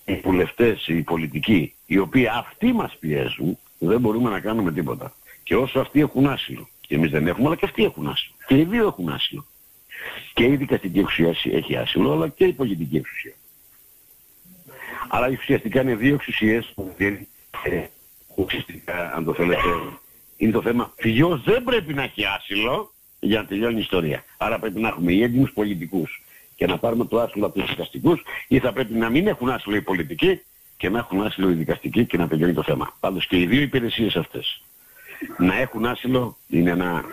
οι 0.05 0.15
βουλευτές, 0.23 0.87
οι 0.87 1.01
πολιτικοί, 1.01 1.73
οι 1.85 1.97
οποίοι 1.97 2.27
αυτοί 2.27 2.73
μας 2.73 2.97
πιέζουν, 2.99 3.57
δεν 3.77 3.99
μπορούμε 3.99 4.29
να 4.29 4.39
κάνουμε 4.39 4.71
τίποτα. 4.71 5.13
Και 5.43 5.55
όσο 5.55 5.79
αυτοί 5.79 5.99
έχουν 5.99 6.27
άσυλο, 6.27 6.67
και 6.81 6.95
εμείς 6.95 7.11
δεν 7.11 7.27
έχουμε, 7.27 7.47
αλλά 7.47 7.55
και 7.55 7.65
αυτοί 7.65 7.83
έχουν 7.83 8.07
άσυλο. 8.07 8.35
Και 8.47 8.57
οι 8.57 8.63
δύο 8.63 8.87
έχουν 8.87 9.09
άσυλο. 9.09 9.45
Και 10.33 10.43
η 10.43 10.55
δικαστική 10.55 10.99
εξουσία 10.99 11.35
έχει 11.57 11.75
άσυλο, 11.75 12.11
αλλά 12.11 12.27
και 12.27 12.45
η 12.45 12.53
πολιτική 12.53 12.97
εξουσία. 12.97 13.33
Αλλά 15.07 15.27
ουσιαστικά 15.27 15.81
είναι 15.81 15.95
δύο 15.95 16.13
εξουσίες 16.13 16.71
που 16.75 16.95
ε, 17.63 17.85
ουσιαστικά, 18.35 19.11
αν 19.15 19.23
το 19.23 19.33
θέλετε, 19.33 19.61
είναι 20.37 20.51
το 20.51 20.61
θέμα 20.61 20.93
ποιος 20.95 21.43
δεν 21.43 21.63
πρέπει 21.63 21.93
να 21.93 22.03
έχει 22.03 22.25
άσυλο 22.25 22.93
για 23.19 23.41
να 23.41 23.45
τελειώνει 23.45 23.75
η 23.75 23.79
ιστορία. 23.79 24.23
Άρα 24.37 24.59
πρέπει 24.59 24.79
να 24.79 24.87
έχουμε 24.87 25.11
οι 25.11 25.23
έντιμους 25.23 25.51
πολιτικούς 25.51 26.21
και 26.55 26.67
να 26.67 26.77
πάρουμε 26.77 27.05
το 27.05 27.19
άσυλο 27.19 27.45
από 27.45 27.59
τους 27.59 27.69
δικαστικούς 27.69 28.21
ή 28.47 28.59
θα 28.59 28.73
πρέπει 28.73 28.93
να 28.93 29.09
μην 29.09 29.27
έχουν 29.27 29.49
άσυλο 29.49 29.75
οι 29.75 29.81
πολιτικοί 29.81 30.41
και 30.77 30.89
να 30.89 30.99
έχουν 30.99 31.21
άσυλο 31.21 31.49
οι 31.49 31.53
δικαστικοί 31.53 32.05
και 32.05 32.17
να 32.17 32.27
τελειώνει 32.27 32.53
το 32.53 32.63
θέμα. 32.63 32.95
Πάντως 32.99 33.27
και 33.27 33.39
οι 33.39 33.45
δύο 33.45 33.61
υπηρεσίες 33.61 34.15
αυτές 34.15 34.61
να 35.37 35.55
έχουν 35.55 35.85
άσυλο 35.85 36.37
είναι, 36.47 36.69
ένα, 36.69 37.03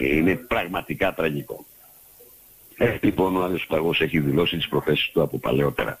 είναι 0.00 0.34
πραγματικά 0.34 1.14
τραγικό. 1.14 1.66
Ε, 2.76 2.98
λοιπόν 3.00 3.36
ο 3.36 3.42
Άδειος 3.42 3.66
Παγός 3.66 4.00
έχει 4.00 4.20
δηλώσει 4.20 4.56
τις 4.56 4.68
προθέσεις 4.68 5.10
του 5.10 5.22
από 5.22 5.38
παλαιότερα. 5.38 6.00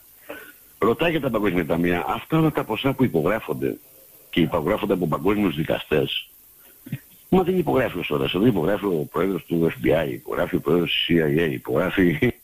Ρωτάει 0.78 1.10
για 1.10 1.20
τα 1.20 1.30
παγκόσμια 1.30 1.66
ταμεία, 1.66 2.04
αυτά 2.08 2.38
όλα 2.38 2.52
τα 2.52 2.64
ποσά 2.64 2.92
που 2.92 3.04
υπογράφονται 3.04 3.78
και 4.30 4.40
υπογράφονται 4.40 4.92
από 4.92 5.06
παγκόσμιους 5.06 5.56
δικαστές, 5.56 6.30
Μα 7.28 7.42
δεν 7.42 7.58
υπογράφει 7.58 7.98
ο 7.98 8.02
Σόρας, 8.02 8.32
δεν 8.32 8.46
υπογράφει 8.46 8.84
ο 8.84 9.08
πρόεδρος 9.12 9.44
του 9.44 9.70
FBI, 9.70 10.08
υπογράφει 10.10 10.56
ο 10.56 10.60
πρόεδρος 10.60 11.04
της 11.06 11.16
CIA, 11.16 11.52
υπογράφει 11.52 12.34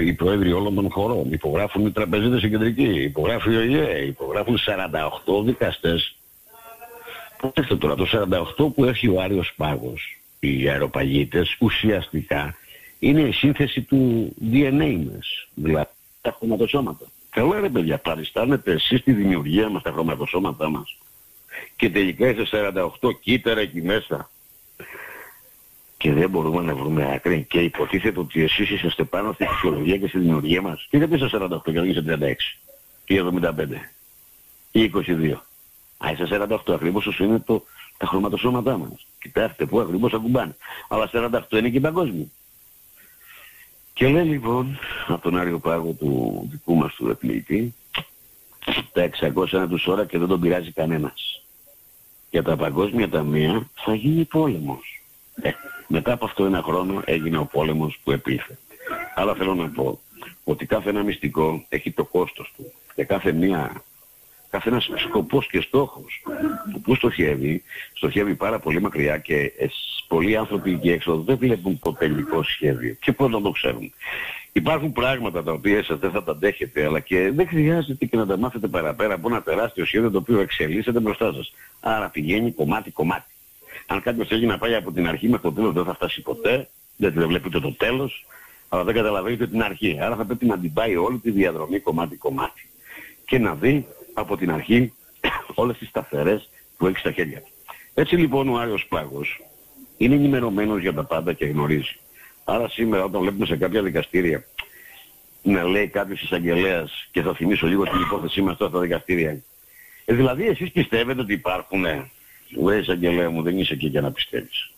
οι 0.00 0.12
πρόεδροι 0.12 0.52
όλων 0.52 0.74
των 0.74 0.90
χωρών, 0.90 1.32
υπογράφουν 1.32 1.86
οι 1.86 1.90
τραπεζίτες 1.90 2.42
οι 2.42 2.50
κεντρικοί, 2.50 3.02
υπογράφει 3.02 3.56
ο 3.56 3.60
ΙΕ, 3.62 4.04
υπογράφουν 4.06 4.58
48 4.58 5.44
δικαστές. 5.44 6.16
Πότε 7.40 7.76
τώρα, 7.76 7.94
το 7.94 8.06
48 8.56 8.72
που 8.74 8.84
έχει 8.84 9.08
ο 9.08 9.20
Άριος 9.20 9.52
Πάγος, 9.56 10.20
οι 10.40 10.68
αεροπαγίτες, 10.68 11.56
ουσιαστικά 11.60 12.54
είναι 12.98 13.20
η 13.20 13.32
σύνθεση 13.32 13.82
του 13.82 14.32
DNA 14.52 15.06
μας, 15.12 15.48
δηλαδή 15.54 15.88
τα 16.20 16.36
χρωματοσώματα. 16.38 17.06
Καλά 17.36 17.60
ρε 17.60 17.68
παιδιά, 17.68 17.98
παριστάνετε 17.98 18.72
εσείς 18.72 19.02
τη 19.02 19.12
δημιουργία 19.12 19.68
μας, 19.68 19.82
τα 19.82 19.90
χρωματοσώματά 19.90 20.68
μας. 20.70 20.98
Και 21.76 21.90
τελικά 21.90 22.28
είσαι 22.28 22.46
48 23.00 23.10
κύτταρα 23.20 23.60
εκεί 23.60 23.82
μέσα 23.82 24.30
και 25.96 26.12
δεν 26.12 26.30
μπορούμε 26.30 26.62
να 26.62 26.74
βρούμε 26.74 27.12
άκρη 27.14 27.46
και 27.48 27.60
υποτίθεται 27.60 28.20
ότι 28.20 28.42
εσείς 28.42 28.70
είσαστε 28.70 29.04
πάνω 29.04 29.32
στη 29.32 29.46
φυσιολογία 29.46 29.98
και 29.98 30.06
στη 30.06 30.18
δημιουργία 30.18 30.62
μας. 30.62 30.86
Και 30.90 30.96
γιατί 30.96 31.14
είσαι 31.14 31.30
48 31.32 31.48
και 31.64 31.72
δεν 31.72 31.88
είσαι 31.88 32.04
36 32.06 32.34
ή 33.06 33.18
75 33.42 33.66
ή 34.70 34.90
22. 34.94 35.32
Α, 35.96 36.10
είσαι 36.12 36.28
48 36.30 36.74
ακριβώς 36.74 37.06
όσο 37.06 37.24
είναι 37.24 37.38
το, 37.38 37.64
τα 37.96 38.06
χρωματοσώματά 38.06 38.78
μας. 38.78 39.06
Κοιτάξτε 39.20 39.66
που 39.66 39.80
ακριβώς 39.80 40.12
ακουμπάνε. 40.12 40.56
Αλλά 40.88 41.10
48 41.12 41.40
είναι 41.50 41.68
και 41.68 41.80
παγκόσμιο. 41.80 42.30
Και 43.96 44.08
λέει 44.08 44.24
λοιπόν 44.24 44.78
από 45.06 45.22
τον 45.22 45.38
Άριο 45.38 45.58
Πάγο 45.58 45.92
του 45.92 46.46
δικού 46.50 46.74
μας 46.74 46.94
του 46.94 47.08
επλήτη 47.08 47.74
τα 48.92 49.08
600 49.34 49.52
είναι 49.52 49.66
τους 49.66 49.86
ώρα 49.86 50.04
και 50.04 50.18
δεν 50.18 50.28
τον 50.28 50.40
πειράζει 50.40 50.72
κανένας. 50.72 51.42
Για 52.30 52.42
τα 52.42 52.56
παγκόσμια 52.56 53.08
ταμεία 53.08 53.70
θα 53.74 53.94
γίνει 53.94 54.24
πόλεμος. 54.24 55.02
Ε, 55.42 55.50
μετά 55.86 56.12
από 56.12 56.24
αυτό 56.24 56.44
ένα 56.44 56.62
χρόνο 56.62 57.02
έγινε 57.04 57.38
ο 57.38 57.44
πόλεμος 57.44 57.98
που 58.04 58.10
επήλθε. 58.10 58.58
Αλλά 59.14 59.34
θέλω 59.34 59.54
να 59.54 59.68
πω 59.68 60.00
ότι 60.44 60.66
κάθε 60.66 60.88
ένα 60.88 61.02
μυστικό 61.02 61.64
έχει 61.68 61.90
το 61.90 62.04
κόστος 62.04 62.52
του 62.56 62.72
και 62.94 63.04
κάθε 63.04 63.32
μία 63.32 63.82
κάθε 64.56 64.68
ένας 64.68 64.90
σκοπός 65.08 65.46
και 65.46 65.60
στόχος 65.60 66.22
που, 66.72 66.80
που 66.80 66.94
στοχεύει, 66.94 67.62
στοχεύει 67.92 68.34
πάρα 68.34 68.58
πολύ 68.58 68.80
μακριά 68.80 69.18
και 69.18 69.52
πολλοί 70.08 70.36
άνθρωποι 70.36 70.72
εκεί 70.72 70.90
έξω 70.90 71.16
δεν 71.16 71.36
βλέπουν 71.36 71.78
το 71.78 71.92
τελικό 71.92 72.42
σχέδιο 72.42 72.96
και 73.00 73.12
πώς 73.12 73.30
να 73.30 73.40
το 73.40 73.50
ξέρουν. 73.50 73.92
Υπάρχουν 74.52 74.92
πράγματα 74.92 75.42
τα 75.42 75.52
οποία 75.52 75.78
εσείς 75.78 75.96
δεν 75.96 76.10
θα 76.10 76.22
τα 76.22 76.32
αντέχετε 76.32 76.84
αλλά 76.84 77.00
και 77.00 77.30
δεν 77.34 77.48
χρειάζεται 77.48 78.04
και 78.04 78.16
να 78.16 78.26
τα 78.26 78.36
μάθετε 78.36 78.66
παραπέρα 78.66 79.14
από 79.14 79.28
ένα 79.28 79.42
τεράστιο 79.42 79.84
σχέδιο 79.84 80.10
το 80.10 80.18
οποίο 80.18 80.40
εξελίσσεται 80.40 81.00
μπροστά 81.00 81.32
σας. 81.32 81.52
Άρα 81.80 82.08
πηγαίνει 82.08 82.52
κομμάτι-κομμάτι. 82.52 83.30
Αν 83.86 84.02
κάποιος 84.02 84.28
θέλει 84.28 84.46
να 84.46 84.58
πάει 84.58 84.74
από 84.74 84.92
την 84.92 85.08
αρχή 85.08 85.26
μέχρι 85.28 85.42
το 85.42 85.52
τέλος 85.52 85.72
δεν 85.72 85.84
θα 85.84 85.94
φτάσει 85.94 86.22
ποτέ, 86.22 86.68
γιατί 86.96 87.18
δεν 87.18 87.28
βλέπετε 87.28 87.60
το 87.60 87.72
τέλος, 87.72 88.26
αλλά 88.68 88.84
δεν 88.84 88.94
καταλαβαίνετε 88.94 89.46
την 89.46 89.62
αρχή. 89.62 89.98
Άρα 90.00 90.16
θα 90.16 90.24
πρέπει 90.24 90.46
να 90.46 90.58
την 90.58 90.72
πάει 90.72 90.96
όλη 90.96 91.18
τη 91.18 91.30
διαδρομή 91.30 91.78
κομμάτι-κομμάτι 91.78 92.68
και 93.26 93.38
να 93.38 93.54
δει 93.54 93.86
από 94.16 94.36
την 94.36 94.50
αρχή 94.50 94.92
όλες 95.54 95.78
τις 95.78 95.88
σταθερές 95.88 96.48
που 96.76 96.86
έχει 96.86 96.98
στα 96.98 97.12
χέρια 97.12 97.40
του. 97.40 97.50
Έτσι 97.94 98.16
λοιπόν 98.16 98.48
ο 98.48 98.58
Άριος 98.58 98.86
Πλάγος 98.88 99.40
είναι 99.96 100.14
ενημερωμένος 100.14 100.80
για 100.80 100.94
τα 100.94 101.04
πάντα 101.04 101.32
και 101.32 101.44
γνωρίζει 101.44 101.96
Άρα 102.44 102.68
σήμερα 102.68 103.04
όταν 103.04 103.20
βλέπουμε 103.20 103.46
σε 103.46 103.56
κάποια 103.56 103.82
δικαστήρια 103.82 104.44
να 105.42 105.64
λέει 105.64 105.88
κάποιος 105.88 106.22
εισαγγελέας 106.22 107.08
και 107.10 107.22
θα 107.22 107.34
θυμίσω 107.34 107.66
λίγο 107.66 107.82
την 107.82 108.00
υπόθεσή 108.00 108.42
μας 108.42 108.56
τώρα 108.56 108.70
στα 108.70 108.80
δικαστήρια. 108.80 109.42
Ε, 110.04 110.14
δηλαδή 110.14 110.46
εσείς 110.46 110.70
πιστεύετε 110.72 111.20
ότι 111.20 111.32
υπάρχουν, 111.32 111.84
ε, 111.84 112.10
λέει 112.48 112.78
εισαγγελέα 112.78 113.30
μου 113.30 113.42
δεν 113.42 113.58
είσαι 113.58 113.72
εκεί 113.72 113.86
για 113.86 114.00
να 114.00 114.12
πιστεύεις. 114.12 114.70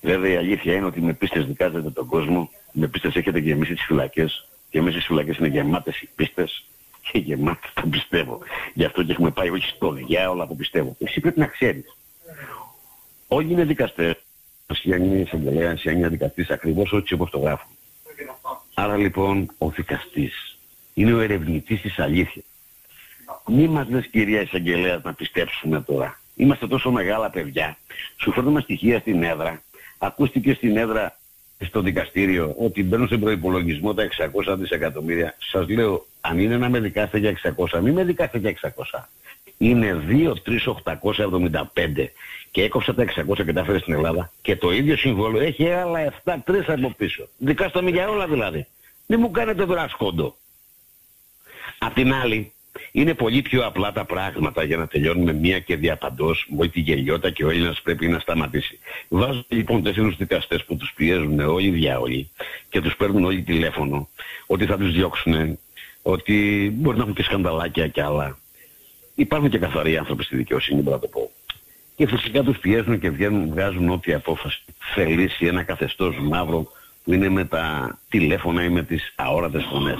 Βέβαια 0.00 0.32
η 0.32 0.36
αλήθεια 0.36 0.74
είναι 0.74 0.86
ότι 0.86 1.00
με 1.00 1.12
πίστες 1.12 1.46
δικάζετε 1.46 1.90
τον 1.90 2.06
κόσμο, 2.06 2.50
με 2.72 2.86
πίστες 2.86 3.14
έχετε 3.14 3.38
γεμίσει 3.38 3.74
τις 3.74 3.84
φυλακές 3.84 4.48
και 4.70 4.80
μέσα 4.80 4.94
στις 4.94 5.06
φυλακές 5.06 5.36
είναι 5.36 5.48
γεμάτες 5.48 6.00
οι 6.00 6.08
πίστες 6.14 6.64
και 7.12 7.18
γεμάτες 7.18 7.70
το 7.74 7.86
πιστεύω. 7.86 8.38
Γι' 8.74 8.84
αυτό 8.84 9.02
και 9.02 9.12
έχουμε 9.12 9.30
πάει 9.30 9.50
όχι 9.50 9.68
στο 9.68 9.92
διάολο 9.92 10.46
που 10.46 10.56
πιστεύω. 10.56 10.96
Εσύ 10.98 11.20
πρέπει 11.20 11.40
να 11.40 11.46
ξέρεις. 11.46 11.96
Όλοι 13.28 13.52
είναι 13.52 13.64
δικαστές. 13.64 14.14
Αν 14.92 15.04
είναι 15.04 15.18
εισαγγελέας, 15.18 15.86
αν 15.86 15.96
είναι 15.96 16.08
δικαστής, 16.08 16.50
ακριβώς 16.50 16.92
έτσι 16.92 17.14
όπως 17.14 17.30
το 17.30 17.38
γράφουν. 17.38 17.70
Άρα 18.74 18.96
λοιπόν 18.96 19.50
ο 19.58 19.68
δικαστής 19.68 20.58
είναι 20.94 21.12
ο 21.12 21.20
ερευνητής 21.20 21.80
της 21.80 21.98
αλήθειας. 21.98 22.44
Μη 23.46 23.68
μας 23.68 23.88
λες 23.88 24.06
κυρία 24.06 24.40
εισαγγελέα 24.40 25.00
να 25.04 25.14
πιστέψουμε 25.14 25.80
τώρα. 25.80 26.20
Είμαστε 26.34 26.66
τόσο 26.66 26.90
μεγάλα 26.90 27.30
παιδιά. 27.30 27.76
Σου 28.16 28.32
φέρνουμε 28.32 28.60
στοιχεία 28.60 28.98
στην 28.98 29.22
έδρα. 29.22 29.62
Ακούστηκε 29.98 30.54
στην 30.54 30.76
έδρα 30.76 31.18
στο 31.64 31.80
δικαστήριο 31.80 32.54
ότι 32.58 32.84
μπαίνουν 32.84 33.08
σε 33.08 33.16
προϋπολογισμό 33.16 33.94
τα 33.94 34.08
600 34.52 34.56
δισεκατομμύρια. 34.58 35.34
Σας 35.38 35.68
λέω, 35.68 36.06
αν 36.20 36.38
είναι 36.38 36.56
να 36.56 36.68
με 36.68 36.80
δικάσετε 36.80 37.18
για 37.18 37.54
600, 37.72 37.80
μην 37.80 37.92
με 37.92 38.04
δικάσετε 38.04 38.38
για 38.38 38.72
600. 38.94 39.08
Είναι 39.58 40.02
2-3-875 40.08 42.08
και 42.50 42.62
έκοψα 42.62 42.94
τα 42.94 43.04
600 43.04 43.44
και 43.44 43.52
τα 43.52 43.60
έφερε 43.60 43.78
στην 43.78 43.94
Ελλάδα 43.94 44.32
και 44.42 44.56
το 44.56 44.72
ίδιο 44.72 44.96
συμβόλαιο 44.96 45.42
έχει 45.42 45.70
άλλα 45.70 46.12
7-3 46.24 46.38
από 46.66 46.94
πίσω. 46.96 47.28
Δικάστε 47.38 47.82
με 47.82 47.90
για 47.90 48.08
όλα 48.08 48.26
δηλαδή. 48.26 48.66
Μην 49.06 49.20
μου 49.20 49.30
κάνετε 49.30 49.66
τώρα 49.66 49.88
σκόντο. 49.88 50.36
Απ' 51.78 51.94
την 51.94 52.12
άλλη, 52.12 52.52
είναι 52.92 53.14
πολύ 53.14 53.42
πιο 53.42 53.66
απλά 53.66 53.92
τα 53.92 54.04
πράγματα 54.04 54.62
για 54.64 54.76
να 54.76 54.86
τελειώνουμε 54.86 55.32
μία 55.32 55.58
και 55.58 55.76
διαπαντός 55.76 56.46
με 56.56 56.68
τη 56.68 56.80
γελιότητα 56.80 57.30
και 57.30 57.44
ο 57.44 57.50
Έλληνας 57.50 57.80
πρέπει 57.82 58.08
να 58.08 58.18
σταματήσει. 58.18 58.78
Βάζω 59.08 59.44
λοιπόν 59.48 59.82
τέσσερις 59.82 60.16
δικαστές 60.16 60.64
που 60.64 60.76
τους 60.76 60.92
πιέζουν 60.96 61.40
όλοι 61.40 61.66
οι 61.66 61.70
διάολοι 61.70 62.30
και 62.68 62.80
τους 62.80 62.96
παίρνουν 62.96 63.24
όλοι 63.24 63.42
τηλέφωνο 63.42 64.08
ότι 64.46 64.66
θα 64.66 64.76
τους 64.76 64.92
διώξουν, 64.92 65.58
ότι 66.02 66.70
μπορεί 66.74 66.96
να 66.96 67.02
έχουν 67.02 67.14
και 67.14 67.22
σκανδαλάκια 67.22 67.88
κι 67.88 68.00
άλλα. 68.00 68.38
Υπάρχουν 69.14 69.50
και 69.50 69.58
καθαροί 69.58 69.96
άνθρωποι 69.96 70.24
στη 70.24 70.36
δικαιοσύνη, 70.36 70.80
μπορώ 70.80 70.96
να 70.96 71.02
το 71.02 71.08
πω. 71.08 71.30
Και 71.96 72.06
φυσικά 72.06 72.42
τους 72.42 72.58
πιέζουν 72.58 72.98
και 72.98 73.10
βγαίνουν, 73.10 73.48
βγάζουν 73.48 73.88
ό,τι 73.88 74.12
απόφαση 74.12 74.62
θελήσει 74.94 75.46
ένα 75.46 75.62
καθεστώς 75.62 76.16
μαύρο 76.20 76.72
που 77.04 77.12
είναι 77.12 77.28
με 77.28 77.44
τα 77.44 77.98
τηλέφωνα 78.08 78.64
ή 78.64 78.68
με 78.68 78.82
τις 78.82 79.12
αόρατες 79.16 79.64
φωνές. 79.70 79.98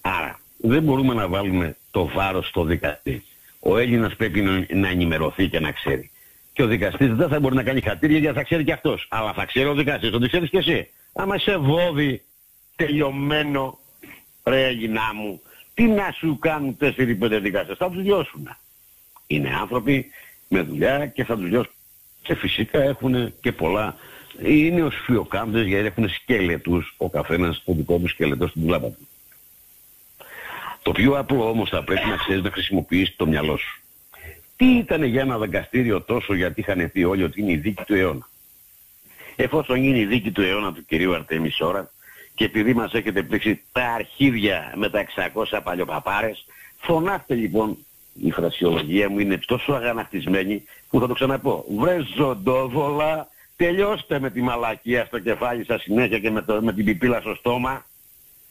Άρα, 0.00 0.39
δεν 0.62 0.82
μπορούμε 0.82 1.14
να 1.14 1.28
βάλουμε 1.28 1.76
το 1.90 2.06
βάρος 2.06 2.48
στο 2.48 2.64
δικαστή. 2.64 3.24
Ο 3.60 3.78
Έλληνας 3.78 4.16
πρέπει 4.16 4.40
να 4.70 4.88
ενημερωθεί 4.88 5.48
και 5.48 5.60
να 5.60 5.72
ξέρει. 5.72 6.10
Και 6.52 6.62
ο 6.62 6.66
δικαστής 6.66 7.14
δεν 7.14 7.28
θα 7.28 7.40
μπορεί 7.40 7.54
να 7.54 7.62
κάνει 7.62 7.80
χατήρια 7.80 8.18
γιατί 8.18 8.36
θα 8.36 8.42
ξέρει 8.42 8.64
και 8.64 8.72
αυτός. 8.72 9.06
Αλλά 9.10 9.32
θα 9.32 9.44
ξέρει 9.44 9.68
ο 9.68 9.74
δικαστής, 9.74 10.10
το 10.10 10.18
ξέρεις 10.26 10.50
και 10.50 10.58
εσύ. 10.58 10.88
Άμα 11.12 11.38
σε 11.38 11.56
βόδι 11.56 12.22
τελειωμένο, 12.76 13.78
ρε 14.44 14.66
Έλληνά 14.66 15.14
μου, 15.14 15.40
τι 15.74 15.82
να 15.82 16.14
σου 16.18 16.38
κάνουν 16.38 16.76
4-5 16.80 17.40
δικαστές, 17.40 17.76
θα 17.76 17.90
τους 17.90 18.02
διώσουν. 18.02 18.56
Είναι 19.26 19.56
άνθρωποι 19.60 20.06
με 20.48 20.60
δουλειά 20.60 21.06
και 21.06 21.24
θα 21.24 21.36
τους 21.36 21.48
διώσουν. 21.48 21.72
Και 22.22 22.34
φυσικά 22.34 22.82
έχουν 22.82 23.34
και 23.40 23.52
πολλά. 23.52 23.96
Είναι 24.42 24.82
ως 24.82 24.94
φιοκάμπτες 25.04 25.66
γιατί 25.66 25.86
έχουν 25.86 26.08
σκέλετους 26.08 26.94
ο 26.96 27.10
καθένας 27.10 27.62
το 27.64 27.72
δικός 27.72 28.00
του 28.00 28.08
σκέλετο 28.08 28.46
στην 28.46 28.66
πλάτα 28.66 28.86
του. 28.86 29.08
Το 30.82 30.92
πιο 30.92 31.18
απλό 31.18 31.48
όμως 31.48 31.68
θα 31.68 31.84
πρέπει 31.84 32.08
να 32.08 32.16
ξέρεις 32.16 32.42
να 32.42 32.50
χρησιμοποιήσεις 32.50 33.16
το 33.16 33.26
μυαλό 33.26 33.56
σου. 33.56 33.82
Τι 34.56 34.66
ήταν 34.66 35.02
για 35.02 35.20
ένα 35.20 35.38
δικαστήριο 35.38 36.02
τόσο 36.02 36.34
γιατί 36.34 36.60
είχαν 36.60 36.90
πει 36.92 37.04
όλοι 37.04 37.22
ότι 37.22 37.40
είναι 37.40 37.52
η 37.52 37.56
δίκη 37.56 37.84
του 37.84 37.94
αιώνα; 37.94 38.28
Εφόσον 39.36 39.84
είναι 39.84 39.98
η 39.98 40.04
δίκη 40.06 40.30
του 40.30 40.42
αιώνα 40.42 40.72
του 40.72 40.84
κυρίου 40.84 41.14
Αρτέμις 41.14 41.60
Ωρα 41.60 41.90
και 42.34 42.44
επειδή 42.44 42.74
μας 42.74 42.92
έχετε 42.92 43.22
πλήξει 43.22 43.62
τα 43.72 43.84
αρχίδια 43.84 44.72
με 44.76 44.90
τα 44.90 45.04
600 45.34 45.60
παλιοπαπάρες, 45.64 46.44
φωνάστε 46.78 47.34
λοιπόν, 47.34 47.76
η 48.22 48.30
φρασιολογία 48.30 49.08
μου 49.08 49.18
είναι 49.18 49.38
τόσο 49.46 49.72
αγανακτισμένη 49.72 50.64
που 50.90 51.00
θα 51.00 51.06
το 51.06 51.14
ξαναπώ. 51.14 51.64
Βρε 51.78 51.98
ζωντόβολα, 52.16 53.28
τελειώστε 53.56 54.18
με 54.20 54.30
τη 54.30 54.42
μαλακία 54.42 55.04
στο 55.04 55.18
κεφάλι 55.18 55.64
σας 55.64 55.82
συνέχεια 55.82 56.18
και 56.18 56.30
με, 56.30 56.42
το, 56.42 56.62
με 56.62 56.72
την 56.72 56.84
πιπίλα 56.84 57.20
στο 57.20 57.34
στόμα. 57.34 57.84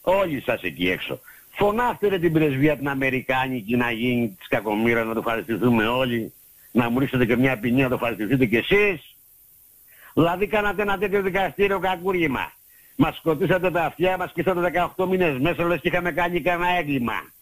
Όλοι 0.00 0.40
σας 0.40 0.62
εκεί 0.62 0.90
έξω. 0.90 1.20
Φωνάστε 1.62 2.08
ρε 2.08 2.18
την 2.18 2.32
πρεσβεία 2.32 2.76
την 2.76 2.88
Αμερικάνικη 2.88 3.76
να 3.76 3.90
γίνει 3.90 4.34
της 4.38 4.48
κακομήρας 4.48 5.06
να 5.06 5.12
το 5.12 5.18
ευχαριστηθούμε 5.18 5.86
όλοι. 5.86 6.32
Να 6.72 6.90
μου 6.90 6.98
ρίξετε 6.98 7.26
και 7.26 7.36
μια 7.36 7.58
ποινή 7.58 7.82
να 7.82 7.88
το 7.88 7.94
ευχαριστηθείτε 7.94 8.46
κι 8.46 8.56
εσείς. 8.56 9.16
Δηλαδή 10.14 10.46
κάνατε 10.46 10.82
ένα 10.82 10.98
τέτοιο 10.98 11.22
δικαστήριο 11.22 11.78
κακούργημα. 11.78 12.52
Μας 12.96 13.16
σκοτήσατε 13.16 13.70
τα 13.70 13.84
αυτιά, 13.84 14.16
μας 14.16 14.32
κοίσατε 14.32 14.60
18 14.96 15.06
μήνες 15.06 15.38
μέσα, 15.38 15.64
λες 15.64 15.80
και 15.80 15.88
είχαμε 15.88 16.12
κάνει 16.12 16.40
κανένα 16.40 16.70
έγκλημα. 16.76 17.32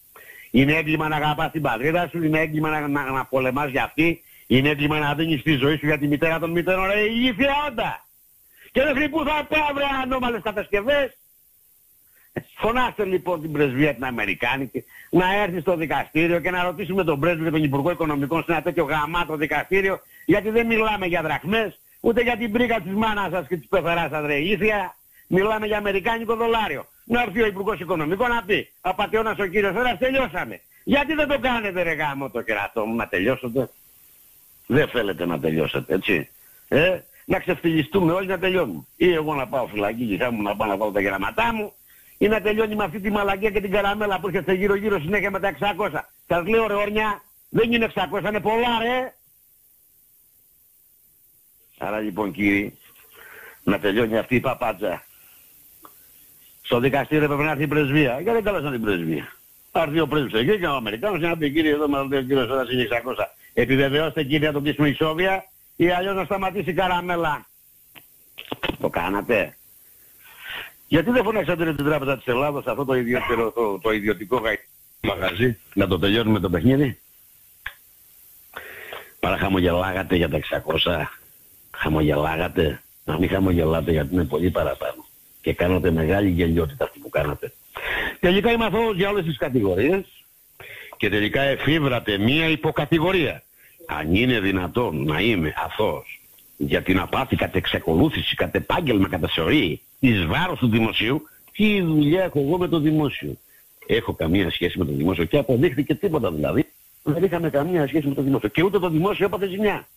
Είναι 0.51 0.73
έγκλημα 0.73 1.07
να 1.07 1.15
αγαπάς 1.15 1.51
την 1.51 1.61
πατρίδα 1.61 2.07
σου, 2.11 2.23
είναι 2.23 2.39
έγκλημα 2.39 2.69
να, 2.69 2.87
να, 2.87 3.11
να 3.11 3.25
πολεμάς 3.25 3.69
για 3.69 3.83
αυτή, 3.83 4.23
είναι 4.47 4.69
έγκλημα 4.69 4.99
να 4.99 5.15
δίνεις 5.15 5.41
τη 5.41 5.55
ζωή 5.55 5.77
σου 5.77 5.85
για 5.85 5.97
τη 5.97 6.07
μητέρα 6.07 6.39
των 6.39 6.51
μητέρων, 6.51 6.85
ρε 6.85 6.99
ηλίθια 6.99 7.53
όντα. 7.67 8.05
Και 8.71 8.81
δεν 8.81 9.09
που 9.09 9.23
θα 9.23 9.45
πάω 9.49 9.73
βρε 9.73 9.85
ανώμαλες 10.03 10.41
κατασκευές. 10.43 11.17
Φωνάστε 12.55 13.05
λοιπόν 13.05 13.41
την 13.41 13.51
πρεσβεία 13.51 13.93
την 13.93 14.03
Αμερικάνικη 14.03 14.83
να 15.09 15.35
έρθει 15.35 15.59
στο 15.59 15.75
δικαστήριο 15.75 16.39
και 16.39 16.51
να 16.51 16.63
ρωτήσουμε 16.63 17.03
τον 17.03 17.19
πρέσβη 17.19 17.43
και 17.43 17.49
τον 17.49 17.63
Υπουργό 17.63 17.91
Οικονομικών 17.91 18.43
σε 18.43 18.51
ένα 18.51 18.61
τέτοιο 18.61 18.83
γαμάτο 18.83 19.35
δικαστήριο 19.35 19.99
γιατί 20.25 20.49
δεν 20.49 20.65
μιλάμε 20.65 21.05
για 21.05 21.21
δραχμές 21.21 21.79
ούτε 21.99 22.21
για 22.21 22.37
την 22.37 22.51
πρίκα 22.51 22.81
της 22.81 22.93
μάνας 22.93 23.31
σας 23.31 23.47
και 23.47 23.57
της 23.57 23.67
πεθαράς 23.67 24.09
σας 24.09 24.25
ρε 24.25 24.37
ήθια. 24.37 24.95
Μιλάμε 25.27 25.65
για 25.65 25.77
Αμερικάνικο 25.77 26.35
δολάριο. 26.35 26.85
Να 27.03 27.21
έρθει 27.21 27.41
ο 27.41 27.45
Υπουργός 27.45 27.79
Οικονομικών 27.79 28.29
να 28.29 28.43
πει 28.43 28.71
απατεώνας 28.81 29.39
ο 29.39 29.45
κύριος 29.45 29.73
τώρα 29.73 29.97
τελειώσαμε. 29.97 30.61
Γιατί 30.83 31.13
δεν 31.13 31.27
το 31.27 31.39
κάνετε 31.39 31.81
ρε 31.81 31.93
γάμο 31.93 32.29
το 32.29 32.41
κεράτο 32.41 32.85
μου 32.85 32.95
να 32.95 33.07
τελειώσετε. 33.07 33.69
Δεν 34.65 34.87
θέλετε 34.87 35.25
να 35.25 35.39
τελειώσετε 35.39 35.93
έτσι. 35.93 36.29
Ε, 36.67 36.99
να 37.25 37.39
ξεφτυλιστούμε 37.39 38.11
όλοι 38.13 38.27
να 38.27 38.39
τελειώνουμε. 38.39 38.85
Ή 38.95 39.13
εγώ 39.13 39.35
να 39.35 39.47
πάω 39.47 39.67
φυλακή 39.67 40.17
και 40.17 40.29
μου 40.29 40.41
να 40.41 40.55
πάω 40.55 40.67
να 40.67 40.77
βάλω 40.77 40.91
τα 40.91 41.01
γραμματά 41.01 41.53
μου 41.53 41.73
ή 42.21 42.27
να 42.27 42.41
τελειώνει 42.41 42.75
με 42.75 42.83
αυτή 42.83 42.99
τη 42.99 43.09
μαλακία 43.09 43.49
και 43.49 43.61
την 43.61 43.71
καραμέλα 43.71 44.19
που 44.19 44.27
έρχεται 44.27 44.53
γύρω 44.53 44.75
γύρω 44.75 44.99
συνέχεια 44.99 45.31
με 45.31 45.39
τα 45.39 45.55
600. 45.77 45.99
Σας 46.27 46.47
λέω 46.47 46.67
ρε 46.67 46.73
ορνιά, 46.73 47.21
δεν 47.49 47.71
είναι 47.71 47.91
600, 47.95 48.27
είναι 48.27 48.39
πολλά 48.39 48.79
ρε. 48.81 49.13
Άρα 51.77 51.99
λοιπόν 51.99 52.31
κύριοι, 52.31 52.77
να 53.63 53.79
τελειώνει 53.79 54.17
αυτή 54.17 54.35
η 54.35 54.39
παπάτζα. 54.39 55.03
Στο 56.61 56.79
δικαστήριο 56.79 57.27
πρέπει 57.27 57.43
να 57.43 57.51
έρθει 57.51 57.63
η 57.63 57.67
πρεσβεία. 57.67 58.13
Γιατί 58.13 58.31
δεν 58.31 58.43
κάλεσαν 58.43 58.71
την 58.71 58.81
πρεσβεία. 58.81 59.33
Θα 59.71 59.81
έρθει 59.81 59.99
ο 59.99 60.07
πρέσβης 60.07 60.33
εκεί 60.33 60.59
και 60.59 60.67
ο 60.67 60.75
Αμερικάνος 60.75 61.21
να 61.21 61.37
πει 61.37 61.51
κύριε 61.51 61.71
εδώ 61.71 61.87
μας 61.87 62.07
λέει 62.07 62.19
ο 62.19 62.23
κύριος 62.23 62.47
τώρα 62.47 62.65
είναι 62.71 62.87
600. 62.89 63.25
Επιβεβαιώστε 63.53 64.23
κύριε 64.23 64.47
να 64.47 64.53
το 64.53 64.61
κλείσουμε 64.61 64.89
ισόβια 64.89 65.43
ή 65.75 65.89
αλλιώς 65.89 66.15
να 66.15 66.25
σταματήσει 66.25 66.69
η 66.69 66.73
καραμέλα. 66.73 67.45
Το 68.79 68.89
κάνατε. 68.89 69.57
Γιατί 70.89 71.11
δεν 71.11 71.23
φωνάξατε 71.23 71.73
την 71.73 71.85
Τράπεζα 71.85 72.17
της 72.17 72.27
Ελλάδας 72.27 72.65
αυτό 72.65 72.85
το, 72.85 72.93
ιδιωτικό, 72.93 73.51
το, 73.51 73.79
το 73.79 73.91
ιδιωτικό 73.91 74.41
μαγαζί 75.01 75.57
να 75.73 75.87
το 75.87 75.99
τελειώνουμε 75.99 76.39
το 76.39 76.49
παιχνίδι; 76.49 76.99
Παραχαμογελάγατε 79.19 80.15
για 80.15 80.29
τα 80.29 80.39
600. 80.83 81.03
Χαμογελάγατε. 81.71 82.81
Να 83.05 83.19
μην 83.19 83.29
χαμογελάτε 83.29 83.91
γιατί 83.91 84.13
είναι 84.13 84.25
πολύ 84.25 84.51
παραπάνω. 84.51 85.05
Και 85.41 85.53
κάνατε 85.53 85.91
μεγάλη 85.91 86.29
γελιότητα 86.29 86.83
αυτή 86.83 86.99
που 86.99 87.09
κάνατε. 87.09 87.53
Τελικά 88.19 88.51
είμαι 88.51 88.65
αθώος 88.65 88.95
για 88.95 89.09
όλες 89.09 89.25
τις 89.25 89.37
κατηγορίες. 89.37 90.05
Και 90.97 91.09
τελικά 91.09 91.41
εφήβρατε 91.41 92.17
μία 92.17 92.47
υποκατηγορία. 92.47 93.43
Αν 93.87 94.15
είναι 94.15 94.39
δυνατόν 94.39 95.03
να 95.03 95.21
είμαι 95.21 95.53
αθώος 95.57 96.18
για 96.61 96.81
την 96.81 96.99
απάτη 96.99 97.35
κατ' 97.35 97.55
εξακολούθηση, 97.55 98.35
κατ' 98.35 98.55
επάγγελμα, 98.55 99.09
κατά 99.09 99.27
σωρή, 99.27 99.81
εις 99.99 100.25
βάρος 100.25 100.59
του 100.59 100.69
δημοσίου, 100.69 101.27
τι 101.51 101.81
δουλειά 101.81 102.23
έχω 102.23 102.39
εγώ 102.39 102.57
με 102.57 102.67
το 102.67 102.79
δημόσιο. 102.79 103.37
Έχω 103.87 104.13
καμία 104.13 104.51
σχέση 104.51 104.77
με 104.77 104.85
το 104.85 104.91
δημόσιο 104.91 105.25
και 105.25 105.37
αποδείχθηκε 105.37 105.95
τίποτα 105.95 106.31
δηλαδή. 106.31 106.65
Δεν 107.03 107.23
είχαμε 107.23 107.49
καμία 107.49 107.87
σχέση 107.87 108.07
με 108.07 108.13
το 108.13 108.21
δημόσιο. 108.21 108.49
Και 108.49 108.63
ούτε 108.63 108.79
το 108.79 108.89
δημόσιο 108.89 109.25
έπαθε 109.25 109.47
ζημιά. 109.47 109.87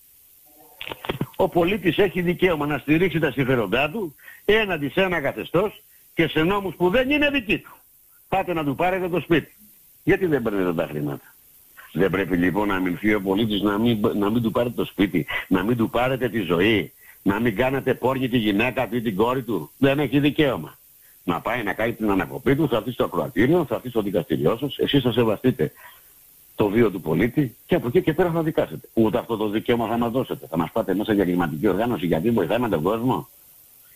Ο 1.36 1.48
πολίτης 1.48 1.98
έχει 1.98 2.20
δικαίωμα 2.22 2.66
να 2.66 2.78
στηρίξει 2.78 3.18
τα 3.18 3.30
συμφέροντά 3.30 3.90
του 3.90 4.14
έναντι 4.44 4.88
σε 4.88 5.02
ένα 5.02 5.20
καθεστώς 5.20 5.82
και 6.14 6.28
σε 6.28 6.42
νόμους 6.42 6.74
που 6.74 6.90
δεν 6.90 7.10
είναι 7.10 7.30
δικοί 7.30 7.58
του. 7.58 7.76
Πάτε 8.28 8.52
να 8.52 8.64
του 8.64 8.74
πάρετε 8.74 9.08
το 9.08 9.20
σπίτι. 9.20 9.52
Γιατί 10.02 10.26
δεν 10.26 10.42
παίρνετε 10.42 10.74
τα 10.74 10.86
χρήματα. 10.86 11.34
Δεν 11.92 12.10
πρέπει 12.10 12.36
λοιπόν 12.36 12.68
να 12.68 12.74
αμυνθεί 12.74 13.14
ο 13.14 13.20
πολίτης 13.20 13.60
να 13.60 13.78
μην, 13.78 13.98
να 14.14 14.30
μην 14.30 14.42
του 14.42 14.50
πάρετε 14.50 14.74
το 14.74 14.84
σπίτι, 14.84 15.26
να 15.48 15.62
μην 15.62 15.76
του 15.76 15.90
πάρετε 15.90 16.28
τη 16.28 16.40
ζωή, 16.40 16.92
να 17.22 17.40
μην 17.40 17.56
κάνετε 17.56 17.94
πόρνη 17.94 18.28
τη 18.28 18.38
γυναίκα 18.38 18.88
του 18.88 18.96
ή 18.96 19.00
την 19.00 19.16
κόρη 19.16 19.42
του. 19.42 19.70
Δεν 19.78 19.98
έχει 19.98 20.20
δικαίωμα. 20.20 20.78
Να 21.24 21.40
πάει 21.40 21.62
να 21.62 21.72
κάνει 21.72 21.92
την 21.92 22.10
ανακοπή 22.10 22.56
του, 22.56 22.68
θα 22.68 22.76
έρθει 22.76 22.90
στο 22.90 23.04
ακροατήριο, 23.04 23.64
θα 23.64 23.74
έρθει 23.74 23.88
στο 23.88 24.02
δικαστηριό 24.02 24.56
σας, 24.56 24.78
εσείς 24.78 25.02
θα 25.02 25.12
σεβαστείτε 25.12 25.72
το 26.54 26.68
βίο 26.68 26.90
του 26.90 27.00
πολίτη 27.00 27.56
και 27.66 27.74
από 27.74 27.86
εκεί 27.86 28.02
και 28.02 28.12
πέρα 28.12 28.30
θα 28.30 28.42
δικάσετε. 28.42 28.88
Ούτε 28.92 29.18
αυτό 29.18 29.36
το 29.36 29.48
δικαίωμα 29.48 29.88
θα 29.88 29.98
μας 29.98 30.10
δώσετε. 30.10 30.46
Θα 30.46 30.56
μας 30.56 30.70
πάτε 30.72 30.94
μέσα 30.94 31.12
για 31.12 31.24
κλιματική 31.24 31.68
οργάνωση 31.68 32.06
γιατί 32.06 32.30
βοηθάμε 32.30 32.68
τον 32.68 32.82
κόσμο 32.82 33.28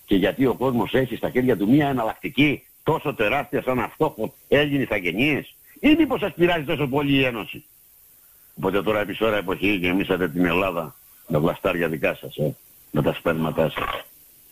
και 0.06 0.16
γιατί 0.16 0.46
ο 0.46 0.54
κόσμος 0.54 0.94
έχει 0.94 1.16
στα 1.16 1.30
χέρια 1.30 1.56
του 1.56 1.68
μία 1.68 1.88
εναλλακτική 1.88 2.62
τόσο 2.82 3.14
τεράστια 3.14 3.62
σαν 3.62 3.78
αυτό 3.78 4.10
που 4.10 4.32
έγινε 4.48 4.84
στα 4.84 4.96
γενίες 4.96 5.54
ή 5.80 5.94
μήπως 5.98 6.20
σας 6.20 6.32
πειράζει 6.34 6.64
τόσο 6.64 6.86
πολύ 6.86 7.12
η 7.12 7.24
Ένωση. 7.24 7.64
Οπότε 8.56 8.82
τώρα 8.82 9.00
επί 9.00 9.16
ώρα 9.20 9.36
εποχή 9.36 9.74
γεμίσατε 9.74 10.28
την 10.28 10.44
Ελλάδα 10.44 10.94
με 11.26 11.38
βλαστάρια 11.38 11.88
δικά 11.88 12.14
σας, 12.14 12.36
ε, 12.36 12.54
με 12.90 13.02
τα 13.02 13.12
σπέρματά 13.12 13.70
σας. 13.70 14.04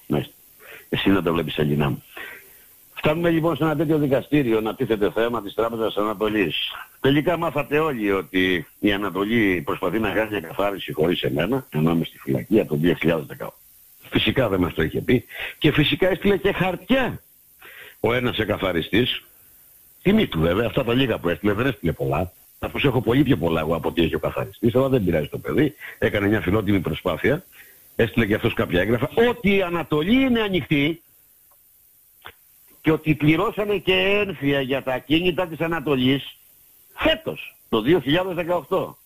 Ναι. 0.07 0.25
Εσύ 0.89 1.11
δεν 1.11 1.23
το 1.23 1.33
βλέπεις 1.33 1.59
Ελληνά 1.59 1.91
μου. 1.91 2.03
Φτάνουμε 2.95 3.31
λοιπόν 3.31 3.57
σε 3.57 3.65
ένα 3.65 3.77
τέτοιο 3.77 3.99
δικαστήριο 3.99 4.61
να 4.61 4.75
τίθεται 4.75 5.11
θέμα 5.11 5.43
της 5.43 5.55
Τράπεζας 5.55 5.97
Ανατολής. 5.97 6.57
Τελικά 7.01 7.37
μάθατε 7.37 7.79
όλοι 7.79 8.13
ότι 8.13 8.67
η 8.79 8.93
Ανατολή 8.93 9.63
προσπαθεί 9.65 9.99
να 9.99 10.11
κάνει 10.11 10.41
καθάριση 10.41 10.93
χωρίς 10.93 11.23
εμένα, 11.23 11.67
ενώ 11.71 11.91
είμαι 11.91 12.05
στη 12.05 12.19
φυλακή 12.19 12.61
από 12.61 12.69
το 12.69 12.81
2018. 12.81 13.49
Φυσικά 14.11 14.49
δεν 14.49 14.61
μας 14.61 14.75
το 14.75 14.83
είχε 14.83 15.01
πει 15.01 15.25
και 15.59 15.73
φυσικά 15.73 16.09
έστειλε 16.09 16.37
και 16.37 16.53
χαρτιά 16.53 17.21
ο 18.01 18.13
ένας 18.13 18.39
εκαθαριστής. 18.39 19.23
Τιμή 20.03 20.27
του 20.27 20.41
βέβαια, 20.41 20.67
αυτά 20.67 20.85
τα 20.85 20.95
λίγα 20.95 21.19
που 21.19 21.29
έστειλε 21.29 21.53
δεν 21.53 21.67
έστειλε 21.67 21.93
πολλά. 21.93 22.33
Καθώς 22.59 22.85
έχω 22.85 23.01
πολύ 23.01 23.23
πιο 23.23 23.37
πολλά 23.37 23.61
εγώ 23.61 23.77
από 23.77 23.89
ό,τι 23.89 24.03
έχει 24.03 24.15
ο 24.15 24.19
καθαριστής, 24.19 24.75
αλλά 24.75 24.89
δεν 24.89 25.05
πειράζει 25.05 25.29
το 25.29 25.39
παιδί. 25.39 25.75
Έκανε 25.99 26.27
μια 26.27 26.41
φιλότιμη 26.41 26.81
προσπάθεια. 26.81 27.45
Έστειλε 27.97 28.27
και 28.27 28.35
αυτός 28.35 28.55
κάποια 28.55 28.81
έγγραφα. 28.81 29.09
Ότι 29.29 29.55
η 29.57 29.63
Ανατολή 29.63 30.23
είναι 30.23 30.41
ανοιχτή 30.41 31.03
και 32.81 32.93
ότι 32.93 33.15
πληρώσανε 33.15 33.77
και 33.77 33.95
ένφια 33.95 34.61
για 34.61 34.83
τα 34.83 34.99
κίνητα 34.99 35.47
της 35.47 35.61
Ανατολής 35.61 36.37
φέτος, 36.95 37.57
το 37.69 37.83
2018. 37.83 38.97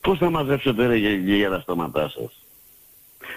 Πώς 0.00 0.18
θα 0.18 0.30
μαζέψετε 0.30 0.86
ρε 0.86 0.96
για 0.96 1.50
τα 1.50 1.60
στόματά 1.60 2.08
σας; 2.08 2.44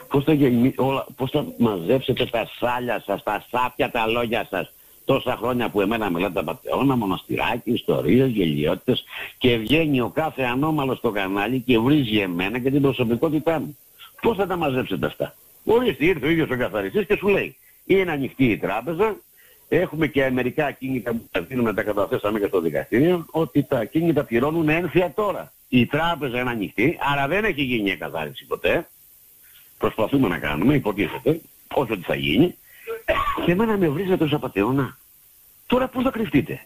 Πώς 0.07 0.23
θα, 0.23 0.33
όλα, 0.75 1.05
πώς 1.15 1.31
θα 1.31 1.45
μαζέψετε 1.57 2.25
τα 2.25 2.49
σάλια 2.59 3.03
σας, 3.05 3.23
τα 3.23 3.45
σάπια 3.49 3.91
τα 3.91 4.07
λόγια 4.07 4.47
σας; 4.49 4.73
Τόσα 5.05 5.35
χρόνια 5.37 5.69
που 5.69 5.81
εμένα 5.81 6.09
μιλάτε 6.09 6.33
τα 6.33 6.43
πατεώνα, 6.43 6.95
μοναστηράκι, 6.95 7.71
ιστορίες, 7.71 8.29
γελιότητες 8.29 9.03
και 9.37 9.57
βγαίνει 9.57 10.01
ο 10.01 10.09
κάθε 10.09 10.43
ανώμαλος 10.43 10.97
στο 10.97 11.11
κανάλι 11.11 11.59
και 11.59 11.79
βρίζει 11.79 12.17
εμένα 12.17 12.59
και 12.59 12.71
την 12.71 12.81
προσωπικότητά 12.81 13.59
μου. 13.59 13.77
Πώς 14.21 14.37
θα 14.37 14.47
τα 14.47 14.55
μαζέψετε 14.55 15.05
αυτά; 15.05 15.35
Ορίστε 15.65 16.05
ήρθε 16.05 16.25
ο 16.25 16.29
ίδιος 16.29 16.49
ο 16.49 16.57
καθαριστής 16.57 17.05
και 17.05 17.15
σου 17.15 17.27
λέει 17.27 17.55
είναι 17.85 18.11
ανοιχτή 18.11 18.45
η 18.45 18.57
τράπεζα, 18.57 19.15
έχουμε 19.69 20.07
και 20.07 20.29
μερικά 20.29 20.71
κίνητα 20.71 21.11
που 21.11 21.27
τα 21.31 21.41
δίνουμε, 21.41 21.73
τα 21.73 21.83
καταθέσαμε 21.83 22.39
και 22.39 22.47
στο 22.47 22.61
δικαστήριο, 22.61 23.25
ότι 23.31 23.63
τα 23.63 23.85
κίνητα 23.85 24.23
πληρώνουν 24.23 24.69
ένφια 24.69 25.13
τώρα. 25.15 25.51
Η 25.69 25.85
τράπεζα 25.85 26.39
είναι 26.39 26.49
ανοιχτή, 26.49 26.97
άρα 27.11 27.27
δεν 27.27 27.45
έχει 27.45 27.63
γίνει 27.63 27.91
η 27.91 27.97
καθάριση 27.97 28.45
ποτέ. 28.45 28.87
Προσπαθούμε 29.77 30.27
να 30.27 30.37
κάνουμε, 30.37 30.75
υποτίθεται, 30.75 31.41
όσο 31.73 31.93
ότι 31.93 32.03
θα 32.03 32.15
γίνει. 32.15 32.57
Και 33.45 33.51
εμένα 33.51 33.77
με 33.77 33.89
βρίζετε 33.89 34.23
ως 34.23 34.33
απαταιώνα. 34.33 34.97
Τώρα 35.65 35.87
πώς 35.87 36.03
θα 36.03 36.11
κρυφτείτε; 36.11 36.65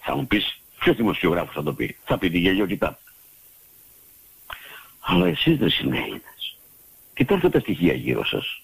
Θα 0.00 0.16
μου 0.16 0.26
πεις, 0.26 0.60
ποιος 0.78 0.96
δημοσιογράφος 0.96 1.54
θα 1.54 1.62
το 1.62 1.72
πει. 1.72 1.96
Θα 2.04 2.18
πει 2.18 2.30
τη 2.30 2.38
γελιότητά 2.38 2.98
Αλλά 5.00 5.26
εσείς 5.26 5.58
δεν 5.58 5.70
συνέλληνες. 5.70 6.56
Κοιτάξτε 7.14 7.48
τα 7.48 7.60
στοιχεία 7.60 7.92
γύρω 7.92 8.24
σας. 8.24 8.62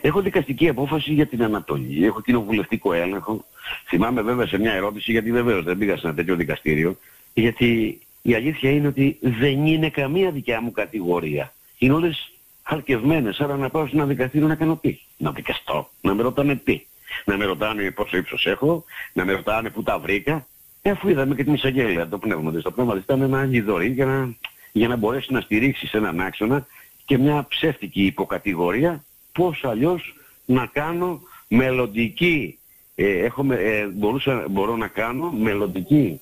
Έχω 0.00 0.20
δικαστική 0.20 0.68
απόφαση 0.68 1.12
για 1.12 1.26
την 1.26 1.42
Ανατολή, 1.42 2.04
έχω 2.04 2.20
κοινοβουλευτικό 2.20 2.92
έλεγχο. 2.92 3.44
Θυμάμαι 3.86 4.22
βέβαια 4.22 4.46
σε 4.46 4.58
μια 4.58 4.72
ερώτηση, 4.72 5.10
γιατί 5.10 5.32
βεβαίως 5.32 5.64
δεν 5.64 5.78
πήγα 5.78 5.96
σε 5.96 6.06
ένα 6.06 6.16
τέτοιο 6.16 6.36
δικαστήριο, 6.36 6.98
γιατί 7.34 8.00
η 8.22 8.34
αλήθεια 8.34 8.70
είναι 8.70 8.86
ότι 8.86 9.18
δεν 9.20 9.66
είναι 9.66 9.90
καμία 9.90 10.30
δικιά 10.30 10.60
μου 10.60 10.72
κατηγορία. 10.72 11.52
Είναι 11.78 11.92
όλες 11.92 12.32
χαρκευμένες, 12.64 13.40
άρα 13.40 13.56
να 13.56 13.68
πάω 13.70 13.86
σε 13.86 13.96
ένα 13.96 14.06
δικαστήριο 14.06 14.46
να 14.46 14.54
κάνω 14.54 14.76
τι; 14.76 14.98
Να 15.16 15.32
δικαστώ, 15.32 15.90
να 16.00 16.14
με 16.14 16.22
ρωτάνε 16.22 16.56
τι; 16.56 16.86
Να 17.24 17.36
με 17.36 17.44
ρωτάνε 17.44 17.90
πόσο 17.90 18.16
ύψος 18.16 18.46
έχω, 18.46 18.84
να 19.12 19.24
με 19.24 19.32
ρωτάνε 19.32 19.70
πού 19.70 19.82
τα 19.82 19.98
βρήκα. 19.98 20.46
Ε, 20.82 20.90
αφού 20.90 21.08
είδαμε 21.08 21.34
και 21.34 21.44
την 21.44 21.54
εισαγγέλια, 21.54 22.08
το 22.08 22.18
πνεύμα 22.18 22.52
της. 22.52 22.62
Το 22.62 22.70
πνεύμα 22.70 22.94
της 22.94 23.02
ήταν 23.02 23.20
ένα 23.20 23.44
γιδωρή 23.44 23.88
για 23.88 24.04
να, 24.04 24.34
για 24.72 24.88
να 24.88 24.96
μπορέσει 24.96 25.32
να 25.32 25.40
στηρίξει 25.40 25.86
σε 25.86 25.96
έναν 25.96 26.20
άξονα 26.20 26.66
και 27.04 27.18
μια 27.18 27.46
ψεύτικη 27.48 28.04
υποκατηγορία 28.04 29.04
πώς 29.32 29.64
αλλιώς 29.64 30.14
να 30.44 30.66
κάνω 30.66 31.20
μελλοντική, 31.48 32.58
ε, 32.94 33.24
έχω, 33.24 33.52
ε, 33.52 33.86
μπορούσα, 33.86 34.44
μπορώ 34.50 34.76
να 34.76 34.88
κάνω 34.88 35.30
μελλοντική 35.30 36.20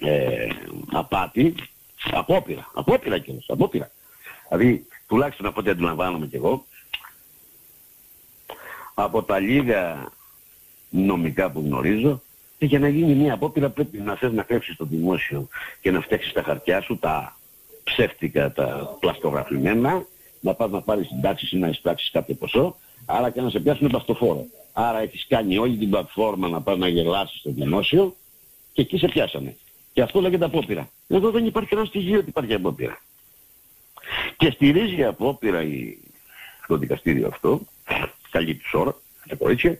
ε, 0.00 0.48
απάτη, 0.92 1.54
απόπειρα, 2.12 2.70
απόπειρα 2.74 3.18
κιόλας, 3.18 3.44
απόπειρα. 3.48 3.90
Δηλαδή, 4.48 4.86
τουλάχιστον 5.08 5.46
από 5.46 5.60
ό,τι 5.60 5.70
αντιλαμβάνομαι 5.70 6.26
κι 6.26 6.36
εγώ, 6.36 6.66
από 8.94 9.22
τα 9.22 9.38
λίγα 9.38 10.12
νομικά 10.90 11.50
που 11.50 11.60
γνωρίζω, 11.60 12.22
για 12.58 12.78
να 12.78 12.88
γίνει 12.88 13.14
μια 13.14 13.34
απόπειρα 13.34 13.70
πρέπει 13.70 13.98
να 13.98 14.16
θες 14.16 14.32
να 14.32 14.42
κλέψεις 14.42 14.76
το 14.76 14.84
δημόσιο 14.84 15.48
και 15.80 15.90
να 15.90 16.00
φτιάξεις 16.00 16.32
τα 16.32 16.42
χαρτιά 16.42 16.80
σου, 16.80 16.98
τα 16.98 17.36
ψεύτικα, 17.84 18.52
τα 18.52 18.96
πλαστογραφημένα, 19.00 20.06
να 20.40 20.54
πας 20.54 20.70
να 20.70 20.80
πάρεις 20.80 21.06
συντάξεις 21.06 21.52
ή 21.52 21.56
να 21.56 21.68
εισπράξεις 21.68 22.10
κάποιο 22.10 22.34
ποσό, 22.34 22.76
άρα 23.06 23.30
και 23.30 23.40
να 23.40 23.50
σε 23.50 23.60
πιάσουν 23.60 23.88
παστοφόρο. 23.90 24.46
Άρα 24.72 24.98
έχεις 24.98 25.26
κάνει 25.28 25.58
όλη 25.58 25.76
την 25.76 25.90
πλατφόρμα 25.90 26.48
να 26.48 26.60
πας 26.60 26.78
να 26.78 26.88
γελάσεις 26.88 27.38
στο 27.38 27.50
δημόσιο 27.50 28.14
και 28.72 28.82
εκεί 28.82 28.98
σε 28.98 29.06
πιάσανε. 29.06 29.56
Και 29.92 30.02
αυτό 30.02 30.20
λέγεται 30.20 30.44
απόπειρα. 30.44 30.90
Εδώ 31.08 31.30
δεν 31.30 31.46
υπάρχει 31.46 31.74
ένα 31.74 31.84
στοιχείο 31.84 32.18
ότι 32.18 32.28
υπάρχει 32.28 32.54
απόπειρα. 32.54 33.00
Και 34.36 34.50
στηρίζει 34.50 34.96
η 34.96 35.04
απόπειρα 35.04 35.62
η... 35.62 35.98
το 36.66 36.76
δικαστήριο 36.76 37.26
αυτό, 37.26 37.60
καλή 38.30 38.54
της 38.54 38.74
ώρα, 38.74 38.94
τα 39.28 39.36
κορίτσια, 39.36 39.78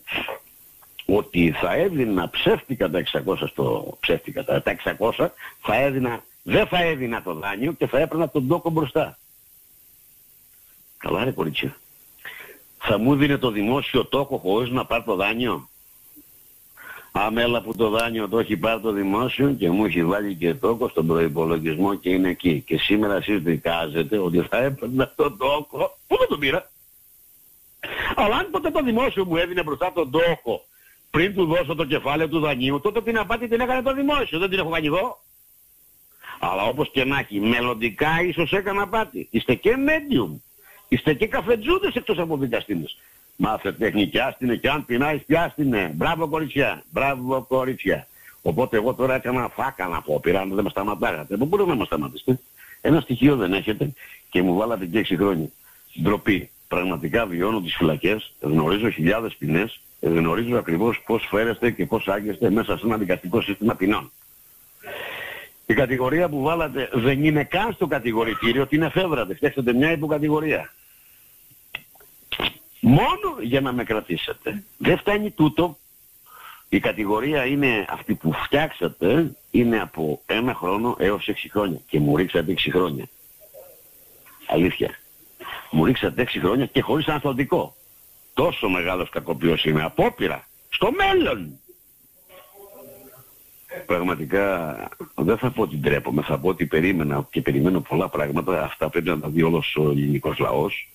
ότι 1.07 1.51
θα 1.51 1.73
έδινα 1.73 2.29
ψεύτικα 2.29 2.90
τα 2.90 3.03
600 3.27 3.37
στο 3.49 3.97
ψεύτικα 4.01 4.45
τα 4.45 4.62
600, 4.99 5.29
θα 5.61 5.75
έδινα, 5.75 6.25
δεν 6.42 6.66
θα 6.66 6.83
έδινα 6.83 7.23
το 7.23 7.35
δάνειο 7.35 7.73
και 7.73 7.87
θα 7.87 7.99
έπαιρνα 7.99 8.29
τον 8.29 8.47
τόκο 8.49 8.71
μπροστά. 8.71 9.19
Καλά 10.97 11.25
ρε 11.25 11.31
κορίτσια. 11.31 11.77
Θα 12.79 12.99
μου 12.99 13.16
δίνει 13.16 13.38
το 13.38 13.51
δημόσιο 13.51 14.05
τόκο 14.07 14.38
χωρίς 14.38 14.71
να 14.71 14.87
πάρει 14.87 15.03
το 15.05 15.14
δάνειο; 15.14 15.69
Αμέλα 17.18 17.62
που 17.62 17.74
το 17.74 17.88
δάνειο 17.88 18.29
το 18.29 18.38
έχει 18.38 18.57
πάρει 18.57 18.81
το 18.81 18.92
δημόσιο 18.92 19.52
και 19.52 19.70
μου 19.70 19.85
έχει 19.85 20.05
βάλει 20.05 20.35
και 20.35 20.55
τόκο 20.55 20.88
στον 20.88 21.07
προϋπολογισμό 21.07 21.94
και 21.94 22.11
είναι 22.11 22.29
εκεί. 22.29 22.61
Και 22.66 22.79
σήμερα 22.79 23.14
εσείς 23.14 23.42
δικάζετε 23.42 24.18
ότι 24.18 24.40
θα 24.40 24.57
έπαιρνα 24.57 25.12
τον 25.16 25.37
τόκο. 25.38 25.98
Πού 26.07 26.16
δεν 26.18 26.29
τον 26.29 26.38
πήρα; 26.38 26.70
Αλλά 28.16 28.37
αν 28.37 28.50
ποτέ 28.50 28.70
το 28.70 28.83
δημόσιο 28.83 29.24
μου 29.24 29.37
έδινε 29.37 29.62
μπροστά 29.62 29.92
τον 29.92 30.11
τόκο 30.11 30.64
πριν 31.11 31.35
του 31.35 31.46
δώσω 31.46 31.74
το 31.74 31.85
κεφάλαιο 31.85 32.29
του 32.29 32.40
δανείου, 32.40 32.81
τότε 32.81 33.02
την 33.02 33.18
απάτη 33.18 33.48
την 33.48 33.61
έκανε 33.61 33.83
το 33.83 33.94
δημόσιο. 33.94 34.38
Δεν 34.38 34.50
την 34.50 34.59
έχω 34.59 34.70
κάνει 34.70 34.87
εγώ. 34.87 35.18
Αλλά 36.40 36.62
όπως 36.62 36.90
και 36.90 37.05
να 37.05 37.18
έχει, 37.18 37.40
μελλοντικά 37.40 38.22
ίσως 38.22 38.52
έκανα 38.52 38.83
απάτη. 38.83 39.29
Είστε 39.31 39.55
και 39.55 39.74
medium. 39.88 40.40
Είστε 40.88 41.14
και 41.14 41.26
καφετζούδες 41.26 41.94
εκτός 41.94 42.18
από 42.18 42.37
δικαστήνες. 42.37 42.98
Μάθε 43.37 43.72
τεχνική, 43.72 44.18
άστινε 44.18 44.57
και 44.57 44.70
αν 44.70 44.85
πεινάεις 44.85 45.22
πιάστηνε. 45.25 45.92
Μπράβο 45.94 46.29
κορίτσια, 46.29 46.83
μπράβο 46.90 47.44
κορίτσια. 47.49 48.07
Οπότε 48.42 48.77
εγώ 48.77 48.94
τώρα 48.94 49.14
έκανα 49.14 49.49
φάκα 49.49 49.87
να 49.87 50.03
πω, 50.03 50.20
πειρά, 50.20 50.46
δεν 50.46 50.64
με 50.64 50.70
σταματάγατε. 50.70 51.37
Δεν 51.37 51.46
μπορούμε 51.46 51.70
να 51.70 51.77
μας 51.79 51.87
σταματήσετε; 51.87 52.38
Ένα 52.81 53.01
στοιχείο 53.01 53.37
δεν 53.37 53.53
έχετε 53.53 53.92
και 54.31 54.42
μου 54.42 54.55
βάλατε 54.55 54.87
και 54.87 54.99
6 54.99 55.16
χρόνια. 55.16 55.49
Ντροπή. 56.03 56.51
Πραγματικά 56.68 57.27
βιώνω 57.27 57.61
τις 57.61 57.75
φυλακές, 57.75 58.35
γνωρίζω 58.40 58.90
χιλιάδες 58.90 59.35
ποινές, 59.35 59.81
γνωρίζω 60.00 60.58
ακριβώς 60.58 61.02
πώς 61.06 61.27
φέρεστε 61.31 61.71
και 61.71 61.87
πώς 61.87 62.08
άγεστε 62.08 62.50
μέσα 62.50 62.79
σε 62.79 62.87
ένα 62.87 62.96
δικαστικό 62.96 63.40
σύστημα 63.40 63.75
ποινών. 63.75 64.11
Η 65.67 65.75
κατηγορία 65.75 66.29
που 66.29 66.42
βάλατε 66.42 66.90
δεν 66.92 67.25
είναι 67.25 67.44
καν 67.44 67.73
στο 67.73 67.87
κατηγορητήριο 67.87 68.63
ότι 68.63 68.77
είναι 68.77 68.88
φεύγατε. 68.88 69.35
Φτιάξτε 69.35 69.73
μια 69.73 69.92
υποκατηγορία. 69.92 70.73
Μόνο 72.89 73.37
για 73.41 73.61
να 73.61 73.73
με 73.73 73.85
κρατήσετε. 73.85 74.65
Δεν 74.79 74.99
φτάνει 74.99 75.31
τούτο. 75.31 75.79
Η 76.69 76.81
κατηγορία 76.81 77.45
είναι 77.45 77.85
αυτή 77.89 78.15
που 78.15 78.33
φτιάξατε 78.33 79.37
είναι 79.51 79.81
από 79.81 80.23
ένα 80.27 80.55
χρόνο 80.55 80.97
έως 80.99 81.29
έξι 81.29 81.51
χρόνια. 81.51 81.81
Και 81.89 82.01
μου 82.01 82.17
ρίξατε 82.17 82.53
έξι 82.53 82.71
χρόνια. 82.71 83.09
Αλήθεια. 84.47 84.99
Μου 85.71 85.85
ρίξατε 85.85 86.23
έξι 86.23 86.39
χρόνια 86.39 86.67
και 86.67 86.81
χωρίς 86.81 87.07
ανθοντικό. 87.07 87.77
Τόσο 88.35 88.69
μεγάλος 88.69 89.11
κακοποιός 89.11 89.65
είναι. 89.65 89.83
Απόπειρα. 89.83 90.47
Στο 90.69 90.93
μέλλον 90.93 91.59
πραγματικά 93.87 94.77
δεν 95.15 95.39
θα 95.39 95.51
πω 95.51 95.63
ότι 95.63 95.77
ντρέπομαι, 95.77 96.23
θα 96.23 96.39
πω 96.39 96.49
ότι 96.49 96.67
περίμενα 96.67 97.27
και 97.31 97.41
περιμένω 97.43 97.81
πολλά 97.81 98.09
πράγματα. 98.09 98.63
Αυτά 98.63 98.89
πρέπει 98.89 99.09
να 99.09 99.21
τα 99.21 99.29
δει 99.29 99.43
όλος 99.43 99.77
ο 99.77 99.83
ελληνικός 99.83 100.39
λαός. 100.39 100.91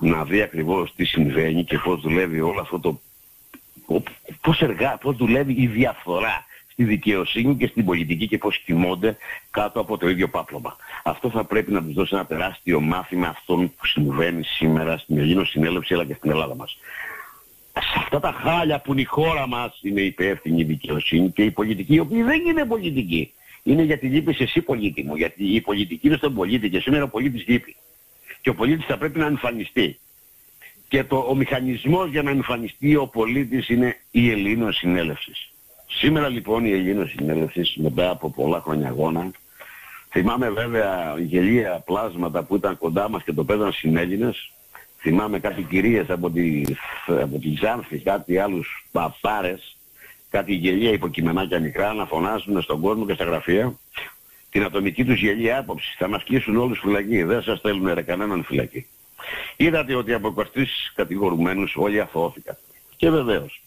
Να 0.00 0.24
δει 0.24 0.40
ακριβώς 0.42 0.94
τι 0.94 1.04
συμβαίνει 1.04 1.64
και 1.64 1.78
πώς 1.78 2.00
δουλεύει 2.00 2.40
όλο 2.40 2.60
αυτό 2.60 2.80
το... 2.80 3.00
πώς, 4.40 4.60
εργά, 4.60 4.98
πώς 4.98 5.16
δουλεύει 5.16 5.54
η 5.58 5.66
διαφθορά 5.66 6.44
στη 6.72 6.84
δικαιοσύνη 6.84 7.56
και 7.56 7.66
στην 7.66 7.84
πολιτική 7.84 8.28
και 8.28 8.38
πώς 8.38 8.58
κοιμώνται 8.58 9.16
κάτω 9.50 9.80
από 9.80 9.98
το 9.98 10.08
ίδιο 10.08 10.28
πάπλωμα. 10.28 10.76
Αυτό 11.04 11.30
θα 11.30 11.44
πρέπει 11.44 11.72
να 11.72 11.82
τους 11.82 11.94
δώσει 11.94 12.14
ένα 12.14 12.26
τεράστιο 12.26 12.80
μάθημα 12.80 13.28
αυτών 13.28 13.74
που 13.76 13.86
συμβαίνει 13.86 14.42
σήμερα 14.44 14.98
στην 14.98 15.18
Ελλήνο 15.18 15.44
Συνέλευση 15.44 15.94
αλλά 15.94 16.04
και 16.04 16.14
στην 16.14 16.30
Ελλάδα 16.30 16.54
μας. 16.54 16.78
Σε 17.72 17.94
αυτά 17.96 18.20
τα 18.20 18.32
χάλια 18.32 18.80
που 18.80 18.92
είναι 18.92 19.00
η 19.00 19.04
χώρα 19.04 19.46
μας 19.46 19.78
είναι 19.82 20.00
υπεύθυνη 20.00 20.60
η 20.60 20.64
δικαιοσύνη 20.64 21.30
και 21.30 21.42
η 21.42 21.50
πολιτική, 21.50 21.94
η 21.94 21.98
οποία 21.98 22.24
δεν 22.24 22.40
είναι 22.46 22.64
πολιτική. 22.64 23.32
Είναι 23.62 23.82
γιατί 23.82 24.06
λείπεις 24.06 24.40
εσύ 24.40 24.60
πολίτη 24.60 25.02
μου, 25.02 25.16
γιατί 25.16 25.54
η 25.54 25.60
πολιτική 25.60 26.06
είναι 26.06 26.16
στον 26.16 26.34
πολίτη 26.34 26.70
και 26.70 26.80
σήμερα 26.80 27.04
ο 27.04 27.08
πολίτης 27.08 27.46
λείπει. 27.46 27.76
Και 28.46 28.52
ο 28.52 28.54
πολίτης 28.54 28.86
θα 28.86 28.98
πρέπει 28.98 29.18
να 29.18 29.26
εμφανιστεί. 29.26 29.98
Και 30.88 31.04
το, 31.04 31.16
ο 31.16 31.34
μηχανισμός 31.34 32.10
για 32.10 32.22
να 32.22 32.30
εμφανιστεί 32.30 32.96
ο 32.96 33.06
πολίτης 33.06 33.68
είναι 33.68 33.96
η 34.10 34.30
Ελλήνος 34.30 34.76
Συνέλευσης. 34.76 35.50
Σήμερα 35.86 36.28
λοιπόν 36.28 36.64
η 36.64 36.70
Ελλήνος 36.70 37.10
Συνέλευσης 37.10 37.76
μετά 37.76 38.10
από 38.10 38.30
πολλά 38.30 38.60
χρόνια 38.60 38.88
αγώνα 38.88 39.30
Θυμάμαι 40.10 40.50
βέβαια 40.50 41.14
γελία 41.18 41.82
πλάσματα 41.84 42.42
που 42.42 42.56
ήταν 42.56 42.78
κοντά 42.78 43.08
μας 43.08 43.22
και 43.22 43.32
το 43.32 43.44
παίζαν 43.44 43.72
συνέλληνες. 43.72 44.52
Θυμάμαι 44.98 45.38
κάτι 45.38 45.62
κυρίες 45.62 46.10
από 46.10 46.30
τη, 46.30 46.62
από 47.06 47.38
τη 47.38 47.54
Ζάνθη, 47.60 47.98
κάτι 47.98 48.38
άλλους 48.38 48.86
παπάρες, 48.92 49.76
κάτι 50.30 50.54
γελία 50.54 50.90
υποκειμενάκια 50.90 51.60
μικρά 51.60 51.92
να 51.92 52.06
φωνάζουν 52.06 52.62
στον 52.62 52.80
κόσμο 52.80 53.06
και 53.06 53.14
στα 53.14 53.24
γραφεία. 53.24 53.78
Την 54.56 54.64
ατομική 54.64 55.04
τους 55.04 55.20
γελία 55.20 55.58
άποψη. 55.58 55.94
Θα 55.98 56.08
μας 56.08 56.24
κλείσουν 56.24 56.56
όλους 56.56 56.78
φυλακοί. 56.78 57.22
Δεν 57.22 57.42
σας 57.42 57.58
στέλνουν 57.58 57.94
ρε 57.94 58.02
κανέναν 58.02 58.44
φυλακή. 58.44 58.86
Είδατε 59.56 59.94
ότι 59.94 60.12
από 60.12 60.28
23 60.28 60.92
κατηγορουμένους 60.94 61.74
όλοι 61.76 62.00
αθώθηκαν. 62.00 62.56
Και 62.96 63.10
βεβαίως. 63.10 63.62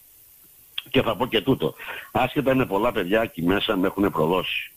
Και 0.90 1.02
θα 1.02 1.16
πω 1.16 1.26
και 1.26 1.40
τούτο. 1.40 1.74
Άσχετα 2.12 2.54
με 2.54 2.66
πολλά 2.66 2.92
παιδιά 2.92 3.22
εκεί 3.22 3.42
μέσα 3.42 3.76
με 3.76 3.86
έχουν 3.86 4.10
προδώσει 4.10 4.72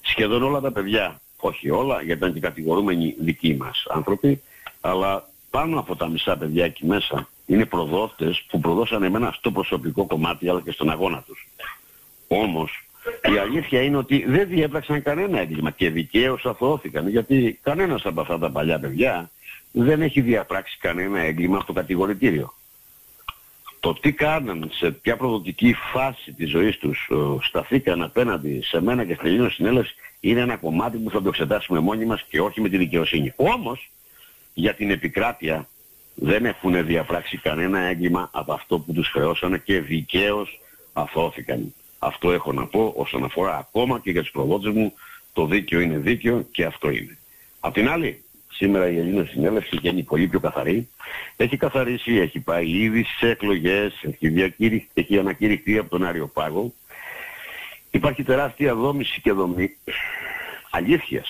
σχεδόν 0.00 0.42
όλα 0.42 0.60
τα 0.60 0.72
παιδιά, 0.72 1.20
όχι 1.36 1.70
όλα, 1.70 2.02
γιατί 2.02 2.18
ήταν 2.18 2.32
και 2.32 2.40
κατηγορούμενοι 2.40 3.14
δικοί 3.18 3.54
μας 3.54 3.86
άνθρωποι, 3.88 4.42
αλλά 4.80 5.28
πάνω 5.50 5.78
από 5.78 5.96
τα 5.96 6.08
μισά 6.08 6.36
παιδιά 6.36 6.64
εκεί 6.64 6.86
μέσα 6.86 7.28
είναι 7.46 7.66
προδότες 7.66 8.44
που 8.48 8.60
προδώσαν 8.60 9.02
εμένα 9.02 9.32
στο 9.32 9.50
προσωπικό 9.50 10.06
κομμάτι 10.06 10.48
αλλά 10.48 10.60
και 10.60 10.72
στον 10.72 10.90
αγώνα 10.90 11.22
τους. 11.26 11.48
Όμως 12.28 12.85
η 13.34 13.38
αλήθεια 13.38 13.82
είναι 13.82 13.96
ότι 13.96 14.24
δεν 14.26 14.48
διέπραξαν 14.48 15.02
κανένα 15.02 15.40
έγκλημα 15.40 15.70
και 15.70 15.90
δικαίως 15.90 16.46
αθωώθηκαν 16.46 17.08
γιατί 17.08 17.58
κανένας 17.62 18.04
από 18.04 18.20
αυτά 18.20 18.38
τα 18.38 18.50
παλιά 18.50 18.78
παιδιά 18.78 19.30
δεν 19.72 20.02
έχει 20.02 20.20
διαπράξει 20.20 20.78
κανένα 20.80 21.20
έγκλημα 21.20 21.60
στο 21.60 21.72
κατηγορητήριο 21.72 22.54
το 23.86 23.92
τι 23.92 24.12
κάναν, 24.12 24.70
σε 24.72 24.90
ποια 24.90 25.16
προδοτική 25.16 25.74
φάση 25.92 26.32
της 26.32 26.50
ζωής 26.50 26.78
τους 26.78 27.10
σταθήκαν 27.40 28.02
απέναντι 28.02 28.62
σε 28.62 28.80
μένα 28.80 29.04
και 29.04 29.14
στην 29.14 29.26
Ελλήνωση 29.26 29.54
Συνέλευση 29.54 29.94
είναι 30.20 30.40
ένα 30.40 30.56
κομμάτι 30.56 30.96
που 30.96 31.10
θα 31.10 31.22
το 31.22 31.28
εξετάσουμε 31.28 31.78
μόνοι 31.78 32.04
μας 32.04 32.24
και 32.28 32.40
όχι 32.40 32.60
με 32.60 32.68
τη 32.68 32.76
δικαιοσύνη. 32.76 33.32
Όμως, 33.36 33.90
για 34.54 34.74
την 34.74 34.90
επικράτεια 34.90 35.68
δεν 36.14 36.46
έχουν 36.46 36.86
διαπράξει 36.86 37.36
κανένα 37.36 37.78
έγκλημα 37.78 38.30
από 38.32 38.52
αυτό 38.52 38.78
που 38.78 38.92
τους 38.92 39.08
χρεώσανε 39.08 39.58
και 39.58 39.80
δικαίως 39.80 40.60
αθώθηκαν. 40.92 41.74
Αυτό 42.06 42.32
έχω 42.32 42.52
να 42.52 42.66
πω 42.66 42.92
όσον 42.96 43.24
αφορά 43.24 43.56
ακόμα 43.56 44.00
και 44.00 44.10
για 44.10 44.20
τους 44.22 44.30
προδότες 44.30 44.72
μου 44.72 44.92
το 45.32 45.46
δίκαιο 45.46 45.80
είναι 45.80 45.98
δίκαιο 45.98 46.46
και 46.50 46.64
αυτό 46.64 46.90
είναι. 46.90 47.18
Απ' 47.60 47.74
την 47.74 47.88
άλλη, 47.88 48.24
Σήμερα 48.56 48.88
η 48.90 48.98
Ελλήνων 48.98 49.26
Συνέλευση 49.26 49.78
είναι 49.82 50.02
πολύ 50.02 50.26
πιο 50.26 50.40
καθαρή. 50.40 50.88
Έχει 51.36 51.56
καθαρίσει, 51.56 52.14
έχει 52.14 52.40
πάει 52.40 52.68
ήδη 52.68 53.04
σε 53.18 53.28
εκλογές, 53.28 54.02
έχει, 54.02 54.86
έχει 54.94 55.18
ανακηρυχθεί 55.18 55.78
από 55.78 55.90
τον 55.90 56.04
Άριο 56.04 56.26
Πάγο. 56.26 56.72
Υπάρχει 57.90 58.22
τεράστια 58.22 58.74
δόμηση 58.74 59.20
και 59.20 59.32
δομή 59.32 59.76
αλήθειας 60.70 61.28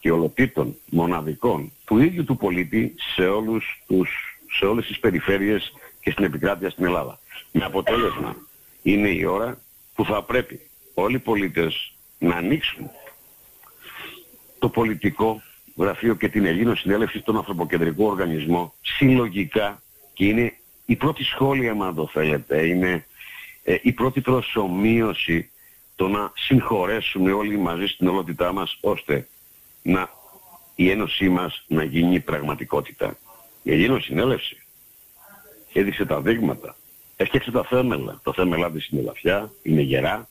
και 0.00 0.10
ολοτήτων 0.10 0.76
μοναδικών 0.86 1.72
του 1.84 1.98
ίδιου 1.98 2.24
του 2.24 2.36
πολίτη 2.36 2.94
σε, 3.14 3.26
όλους 3.26 3.82
τους, 3.86 4.38
σε 4.58 4.64
όλες 4.64 4.86
τις 4.86 4.98
περιφέρειες 4.98 5.72
και 6.00 6.10
στην 6.10 6.24
επικράτεια 6.24 6.70
στην 6.70 6.84
Ελλάδα. 6.84 7.18
Με 7.52 7.64
αποτέλεσμα 7.64 8.36
είναι 8.82 9.08
η 9.08 9.24
ώρα 9.24 9.58
που 9.98 10.04
θα 10.04 10.22
πρέπει 10.22 10.60
όλοι 10.94 11.16
οι 11.16 11.18
πολίτες 11.18 11.92
να 12.18 12.34
ανοίξουν 12.34 12.90
το 14.58 14.68
πολιτικό 14.68 15.42
γραφείο 15.76 16.14
και 16.14 16.28
την 16.28 16.44
Ελλήνο 16.44 16.74
Συνέλευση 16.74 17.18
στον 17.18 17.36
Ανθρωποκεντρικό 17.36 18.04
Οργανισμό 18.04 18.74
συλλογικά 18.80 19.82
και 20.12 20.24
είναι 20.24 20.56
η 20.86 20.96
πρώτη 20.96 21.24
σχόλια, 21.24 21.72
αν 21.72 21.94
το 21.94 22.06
θέλετε, 22.06 22.66
είναι 22.66 23.06
ε, 23.62 23.76
η 23.82 23.92
πρώτη 23.92 24.20
προσωμείωση 24.20 25.50
το 25.96 26.08
να 26.08 26.32
συγχωρέσουμε 26.34 27.32
όλοι 27.32 27.56
μαζί 27.56 27.86
στην 27.86 28.08
ολότητά 28.08 28.52
μας 28.52 28.78
ώστε 28.80 29.28
να 29.82 30.10
η 30.74 30.90
ένωσή 30.90 31.28
μας 31.28 31.64
να 31.68 31.84
γίνει 31.84 32.20
πραγματικότητα. 32.20 33.18
Η 33.62 33.72
Ελλήνο 33.72 33.98
Συνέλευση 33.98 34.62
έδειξε 35.72 36.04
τα 36.04 36.20
δείγματα, 36.20 36.76
έφτιαξε 37.20 37.50
τα 37.50 37.64
θέμελα. 37.64 38.20
Το 38.22 38.32
θέμελά 38.32 38.70
της 38.70 38.88
είναι 38.88 39.02
λαφιά, 39.02 39.52
είναι 39.62 39.80
γερά, 39.80 40.28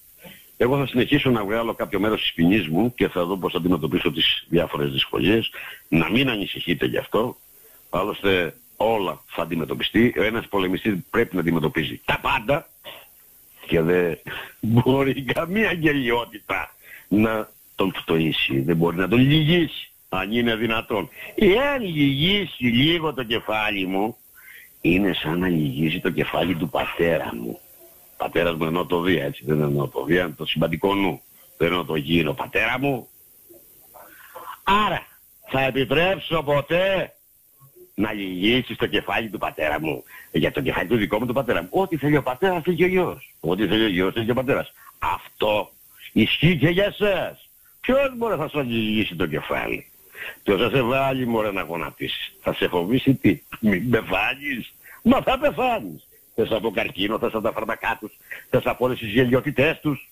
εγώ 0.58 0.78
θα 0.78 0.88
συνεχίσω 0.88 1.30
να 1.30 1.46
βγάλω 1.46 1.74
κάποιο 1.74 2.00
μέρος 2.00 2.22
της 2.22 2.34
ποινής 2.34 2.68
μου 2.68 2.94
και 2.94 3.08
θα 3.08 3.26
δω 3.26 3.38
πώς 3.38 3.52
θα 3.52 3.58
αντιμετωπίσω 3.58 4.12
τις 4.12 4.46
διάφορες 4.50 4.92
δυσκολίες. 4.92 5.50
Να 5.88 6.10
μην 6.10 6.30
ανησυχείτε 6.30 6.86
γι' 6.86 6.98
αυτό. 6.98 7.38
Άλλωστε 7.90 8.56
όλα 8.76 9.22
θα 9.26 9.42
αντιμετωπιστεί. 9.42 10.14
Ο 10.18 10.24
ένας 10.24 10.48
πολεμιστής 10.48 10.96
πρέπει 11.10 11.36
να 11.36 11.42
αντιμετωπίζει 11.42 12.02
τα 12.06 12.20
πάντα 12.22 12.68
και 13.68 13.82
δεν 13.82 14.20
μπορεί 14.60 15.24
καμία 15.24 15.72
γελιότητα 15.72 16.76
να 17.08 17.50
τον 17.76 17.94
φτωίσει. 17.96 18.60
Δεν 18.60 18.76
μπορεί 18.76 18.98
να 18.98 19.08
τον 19.08 19.20
λυγίσει 19.20 19.92
αν 20.10 20.32
είναι 20.32 20.56
δυνατόν. 20.56 21.10
Εάν 21.36 21.82
λυγίσει 21.82 22.64
λίγο 22.64 23.14
το 23.14 23.24
κεφάλι 23.24 23.86
μου 23.86 24.18
είναι 24.94 25.14
σαν 25.14 25.40
να 25.40 25.48
λυγίζει 25.48 26.00
το 26.00 26.10
κεφάλι 26.10 26.56
του 26.56 26.70
πατέρα 26.70 27.36
μου 27.36 27.60
πατέρας 28.18 28.56
μου 28.56 28.66
εννοώ 28.66 28.86
το 28.86 29.02
Δία, 29.02 29.24
έτσι, 29.24 29.44
δεν 29.46 29.62
εννοώ 29.62 29.88
το 29.88 30.04
Δία, 30.04 30.34
το 30.38 30.46
συμπαντικό 30.46 30.96
νου. 30.96 31.22
Δεν 31.58 31.68
εννοώ 31.68 31.86
το 31.86 31.96
γύρο, 31.96 32.34
πατέρα 32.34 32.80
μου. 32.80 33.08
Άρα, 34.64 35.06
θα 35.50 35.62
επιτρέψω 35.62 36.44
ποτέ 36.44 37.14
να 37.96 38.14
λυγίσει 38.14 38.76
το 38.76 38.88
κεφάλι 38.88 39.30
του 39.30 39.38
πατέρα 39.38 39.80
μου. 39.80 40.04
Για 40.32 40.52
το 40.52 40.62
κεφάλι 40.62 40.88
του 40.88 40.98
δικό 40.98 41.20
μου 41.20 41.26
του 41.26 41.34
πατέρα 41.34 41.62
μου. 41.62 41.70
Ό,τι 41.72 41.98
θέλει 41.98 42.18
ο 42.18 42.24
πατέρας 42.24 42.64
θέλει 42.64 42.76
και 42.76 42.84
ο 42.84 42.88
γιος. 42.88 43.36
Ό,τι 43.40 43.68
θέλει 43.68 43.84
ο 43.84 43.88
γιος 43.88 44.14
θέλει 44.14 44.26
και 44.26 44.32
ο 44.32 44.34
πατέρας. 44.34 44.74
Αυτό 45.00 45.72
ισχύει 46.14 46.58
και 46.58 46.70
για 46.70 46.86
εσάς. 46.86 47.50
Ποιος 47.82 48.18
μπορεί 48.18 48.38
να 48.38 48.48
σου 48.48 48.60
λυγίσει 48.60 49.16
το 49.16 49.28
κεφάλι; 49.28 49.86
Ποιος 50.44 50.62
θα 50.62 50.70
σε 50.70 50.82
βάλει 50.82 51.28
μωρέ 51.28 51.52
να 51.52 51.62
γονατίσεις; 51.62 52.34
Θα 52.42 52.54
σε 52.54 52.68
φοβήσει 52.68 53.14
τι; 53.14 53.42
Μην 53.60 53.90
πεθάνεις. 53.90 54.74
Μα 55.08 55.22
θα 55.22 55.40
πεθάνεις 55.40 56.08
θες 56.36 56.52
από 56.52 56.72
καρκίνο, 56.72 57.20
θες 57.20 57.34
από 57.34 57.42
τα 57.44 57.52
φαρμακά 57.52 57.98
τους, 58.00 58.18
θες 58.50 58.66
από 58.66 58.86
όλες 58.86 59.00
τις 59.00 59.10
γελιότητές 59.10 59.80
τους, 59.80 60.12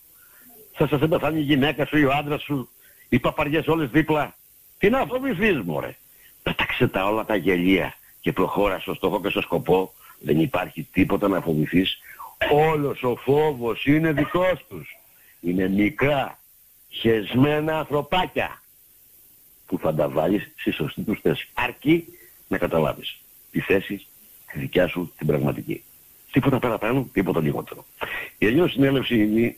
θες 0.71 0.91
να 0.91 0.97
σε 0.97 1.07
πεθάνει 1.07 1.39
η 1.39 1.43
γυναίκα 1.43 1.85
σου 1.85 1.97
ή 1.97 2.05
ο 2.05 2.11
άντρας 2.11 2.43
σου, 2.43 2.69
οι 3.09 3.19
παπαριές 3.19 3.67
όλες 3.67 3.89
δίπλα. 3.89 4.35
Τι 4.77 4.89
να 4.89 5.05
φοβηθείς 5.05 5.61
μωρέ. 5.61 5.95
Πέταξε 6.43 6.87
τα 6.87 7.05
όλα 7.05 7.25
τα 7.25 7.35
γελία 7.35 7.95
και 8.19 8.31
προχώρα 8.31 8.79
στο 8.79 8.93
στόχο 8.93 9.21
και 9.21 9.29
στο 9.29 9.41
σκοπό. 9.41 9.93
Δεν 10.19 10.39
υπάρχει 10.39 10.87
τίποτα 10.91 11.27
να 11.27 11.41
φοβηθείς. 11.41 11.97
Όλος 12.51 13.03
ο 13.03 13.15
φόβος 13.15 13.85
είναι 13.85 14.11
δικός 14.11 14.65
τους. 14.69 14.97
Είναι 15.41 15.67
μικρά, 15.67 16.39
χεσμένα 16.89 17.77
ανθρωπάκια 17.79 18.61
που 19.65 19.77
θα 19.77 19.93
τα 19.93 20.09
βάλεις 20.09 20.51
στη 20.55 20.71
σωστή 20.71 21.01
τους 21.01 21.19
θέση. 21.21 21.49
Αρκεί 21.53 22.05
να 22.47 22.57
καταλάβεις 22.57 23.19
τη 23.51 23.59
θέση 23.59 24.05
τη 24.55 24.61
δικιά 24.61 24.87
σου 24.87 25.13
την 25.17 25.27
πραγματική. 25.27 25.83
Τίποτα 26.31 26.59
παραπάνω, 26.59 27.09
τίποτα 27.13 27.41
λιγότερο. 27.41 27.85
Η 28.37 28.45
Ελληνική 28.45 28.71
Συνέλευση 28.71 29.15
είναι, 29.23 29.55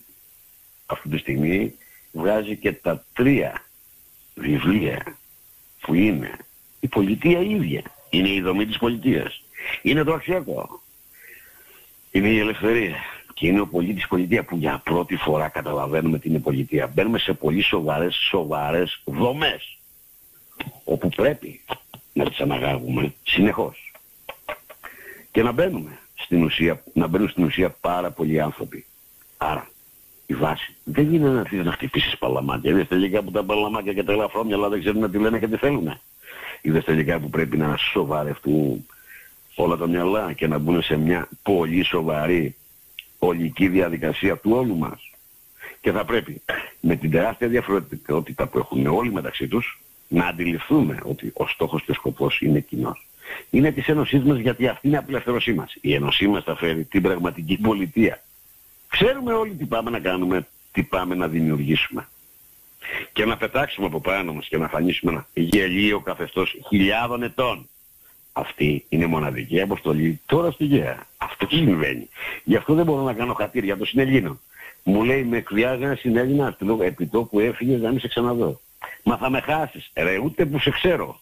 αυτή 0.85 1.09
τη 1.09 1.17
στιγμή 1.17 1.73
βγάζει 2.11 2.55
και 2.55 2.71
τα 2.71 3.05
τρία 3.13 3.63
βιβλία 4.35 5.17
που 5.81 5.93
είναι 5.93 6.37
η 6.79 6.87
πολιτεία 6.87 7.39
ίδια. 7.39 7.81
Είναι 8.09 8.29
η 8.29 8.41
δομή 8.41 8.65
της 8.65 8.77
πολιτείας. 8.77 9.43
Είναι 9.81 10.03
το 10.03 10.13
αξιακό. 10.13 10.81
Είναι 12.11 12.27
η 12.27 12.39
ελευθερία. 12.39 12.95
Και 13.33 13.47
είναι 13.47 13.59
ο 13.59 13.67
πολίτης 13.67 14.07
πολιτείας 14.07 14.45
που 14.45 14.55
για 14.57 14.81
πρώτη 14.83 15.15
φορά 15.15 15.47
καταλαβαίνουμε 15.47 16.19
την 16.19 16.41
πολιτεία. 16.41 16.87
Μπαίνουμε 16.87 17.19
σε 17.19 17.33
πολύ 17.33 17.61
σοβαρές, 17.61 18.15
σοβαρές 18.15 19.01
δομές. 19.05 19.77
Όπου 20.83 21.09
πρέπει 21.09 21.61
να 22.13 22.25
τις 22.29 22.39
αναγάγουμε 22.39 23.13
συνεχώς. 23.23 23.86
Και 25.37 25.43
να 25.43 25.51
μπαίνουμε 25.51 25.99
στην 26.15 26.43
ουσία, 26.43 26.83
να 26.93 27.07
μπαίνουν 27.07 27.29
στην 27.29 27.43
ουσία 27.43 27.69
πάρα 27.69 28.11
πολλοί 28.11 28.41
άνθρωποι. 28.41 28.85
Άρα, 29.37 29.69
η 30.25 30.33
βάση 30.33 30.75
δεν 30.83 31.13
είναι 31.13 31.29
να 31.29 31.39
αρχίσεις 31.39 31.65
να 31.65 31.71
χτυπήσεις 31.71 32.17
παλαμάκια. 32.17 32.71
Είδες 32.71 32.87
τελικά 32.87 33.21
που 33.21 33.31
τα 33.31 33.43
παλαμάκια 33.43 33.93
και 33.93 34.03
τα 34.03 34.11
ελαφρόμυαλα 34.11 34.69
δεν 34.69 34.79
ξέρουν 34.79 35.11
τι 35.11 35.17
λένε 35.17 35.39
και 35.39 35.47
τι 35.47 35.57
θέλουν. 35.57 35.99
Είδες 36.61 36.83
τελικά 36.83 37.19
που 37.19 37.29
πρέπει 37.29 37.57
να 37.57 37.77
σοβαρευτούν 37.77 38.85
όλα 39.55 39.77
τα 39.77 39.87
μυαλά 39.87 40.33
και 40.33 40.47
να 40.47 40.57
μπουν 40.57 40.81
σε 40.81 40.95
μια 40.97 41.29
πολύ 41.43 41.83
σοβαρή 41.83 42.55
ολική 43.19 43.67
διαδικασία 43.67 44.37
του 44.37 44.51
όλου 44.51 44.77
μας. 44.77 45.11
Και 45.81 45.91
θα 45.91 46.05
πρέπει 46.05 46.41
με 46.79 46.95
την 46.95 47.11
τεράστια 47.11 47.47
διαφορετικότητα 47.47 48.47
που 48.47 48.57
έχουν 48.57 48.87
όλοι 48.87 49.11
μεταξύ 49.11 49.47
τους 49.47 49.81
να 50.07 50.25
αντιληφθούμε 50.25 50.99
ότι 51.03 51.31
ο 51.33 51.47
στόχος 51.47 51.83
και 51.83 51.91
ο 51.91 51.93
σκοπός 51.93 52.41
είναι 52.41 52.59
κοινός. 52.59 53.06
Είναι 53.49 53.71
της 53.71 53.87
Ένωσής 53.87 54.23
μας 54.23 54.37
γιατί 54.37 54.67
αυτή 54.67 54.87
είναι 54.87 54.95
η 54.95 54.99
απελευθερωσή 54.99 55.53
μας. 55.53 55.75
Η 55.81 55.93
Ένωσή 55.93 56.27
μας 56.27 56.43
θα 56.43 56.55
φέρει 56.55 56.83
την 56.83 57.01
πραγματική 57.01 57.57
πολιτεία. 57.57 58.23
Ξέρουμε 58.87 59.33
όλοι 59.33 59.53
τι 59.53 59.65
πάμε 59.65 59.89
να 59.89 59.99
κάνουμε, 59.99 60.47
τι 60.71 60.83
πάμε 60.83 61.15
να 61.15 61.27
δημιουργήσουμε. 61.27 62.07
Και 63.13 63.25
να 63.25 63.37
πετάξουμε 63.37 63.87
από 63.87 64.01
πάνω 64.01 64.33
μας 64.33 64.47
και 64.47 64.57
να 64.57 64.67
φανίσουμε 64.67 65.11
ένα 65.11 65.27
γελίο 65.33 65.99
καθεστώς 65.99 66.55
χιλιάδων 66.67 67.23
ετών. 67.23 67.69
Αυτή 68.33 68.85
είναι 68.89 69.05
μοναδική 69.05 69.61
αποστολή 69.61 70.21
τώρα 70.25 70.51
στη 70.51 70.65
Γέα. 70.65 71.05
Αυτό 71.17 71.47
συμβαίνει. 71.49 72.09
Γι' 72.43 72.55
αυτό 72.55 72.73
δεν 72.73 72.85
μπορώ 72.85 73.01
να 73.01 73.13
κάνω 73.13 73.33
χατήρια 73.33 73.77
των 73.77 73.85
συνελλήνων. 73.85 74.39
Μου 74.83 75.03
λέει 75.03 75.23
με 75.23 75.41
κρυάζει 75.41 75.83
ένα 75.83 75.95
συνέλληνα 75.95 76.57
επί 76.81 77.05
το 77.05 77.23
που 77.23 77.39
έφυγες 77.39 77.81
να 77.81 77.89
μην 77.89 77.99
σε 77.99 78.07
ξαναδώ. 78.07 78.61
Μα 79.03 79.17
θα 79.17 79.29
με 79.29 79.41
χάσεις. 79.41 79.91
Ρε 79.95 80.17
ούτε 80.17 80.45
που 80.45 80.59
σε 80.59 80.69
ξέρω. 80.69 81.19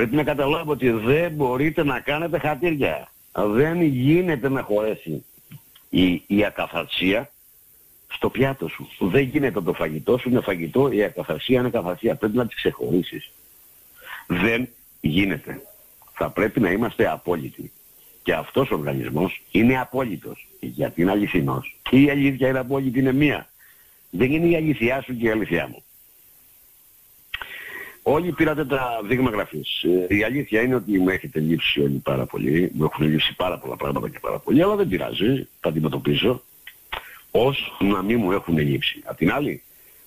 Πρέπει 0.00 0.16
να 0.16 0.22
καταλάβω 0.22 0.72
ότι 0.72 0.90
δεν 0.90 1.32
μπορείτε 1.32 1.84
να 1.84 2.00
κάνετε 2.00 2.38
χατήρια. 2.38 3.08
Δεν 3.32 3.82
γίνεται 3.82 4.48
να 4.48 4.62
χωρέσει 4.62 5.24
η, 5.90 6.22
η 6.26 6.44
ακαθαρσία 6.44 7.30
στο 8.12 8.30
πιάτο 8.30 8.68
σου. 8.68 8.88
Δεν 8.98 9.22
γίνεται 9.22 9.60
το 9.60 9.72
φαγητό 9.72 10.18
σου 10.18 10.28
είναι 10.28 10.40
φαγητό, 10.40 10.92
η 10.92 11.02
ακαθαρσία 11.02 11.60
είναι 11.60 11.70
καθαρσία. 11.70 12.14
Πρέπει 12.14 12.36
να 12.36 12.46
τις 12.46 12.56
ξεχωρίσεις. 12.56 13.30
Δεν 14.26 14.68
γίνεται. 15.00 15.62
Θα 16.12 16.30
πρέπει 16.30 16.60
να 16.60 16.70
είμαστε 16.70 17.10
απόλυτοι. 17.10 17.72
Και 18.22 18.32
αυτός 18.32 18.70
ο 18.70 18.74
οργανισμός 18.74 19.42
είναι 19.50 19.80
απόλυτος. 19.80 20.48
Γιατί 20.60 21.02
είναι 21.02 21.10
αληθινός. 21.10 21.76
Και 21.82 21.96
η 22.00 22.10
αλήθεια 22.10 22.48
είναι 22.48 22.58
απόλυτη, 22.58 22.98
είναι 22.98 23.12
μία. 23.12 23.48
Δεν 24.10 24.32
είναι 24.32 24.46
η 24.46 24.56
αληθιά 24.56 25.02
σου 25.02 25.16
και 25.16 25.26
η 25.26 25.30
αληθιά 25.30 25.68
μου. 25.68 25.82
Όλοι 28.02 28.32
πήρατε 28.32 28.64
τα 28.64 29.00
δείγμα 29.04 29.30
γραφής. 29.30 29.82
Ε, 30.08 30.16
η 30.16 30.22
αλήθεια 30.22 30.62
είναι 30.62 30.74
ότι 30.74 30.98
μου 30.98 31.08
έχετε 31.08 31.40
λείψει 31.40 31.80
όλοι 31.80 32.00
πάρα 32.02 32.26
πολύ. 32.26 32.70
Μου 32.74 32.84
έχουν 32.84 33.06
λείψει 33.06 33.34
πάρα 33.36 33.58
πολλά 33.58 33.76
πράγματα 33.76 34.08
και 34.08 34.18
πάρα 34.20 34.38
πολύ, 34.38 34.62
αλλά 34.62 34.74
δεν 34.76 34.88
πειράζει. 34.88 35.48
Τα 35.60 35.68
αντιμετωπίζω 35.68 36.42
ως 37.30 37.76
να 37.78 38.02
μην 38.02 38.18
μου 38.20 38.32
έχουν 38.32 38.58
λείψει. 38.58 39.02
Απ' 39.04 39.16
την 39.16 39.32
άλλη, 39.32 39.62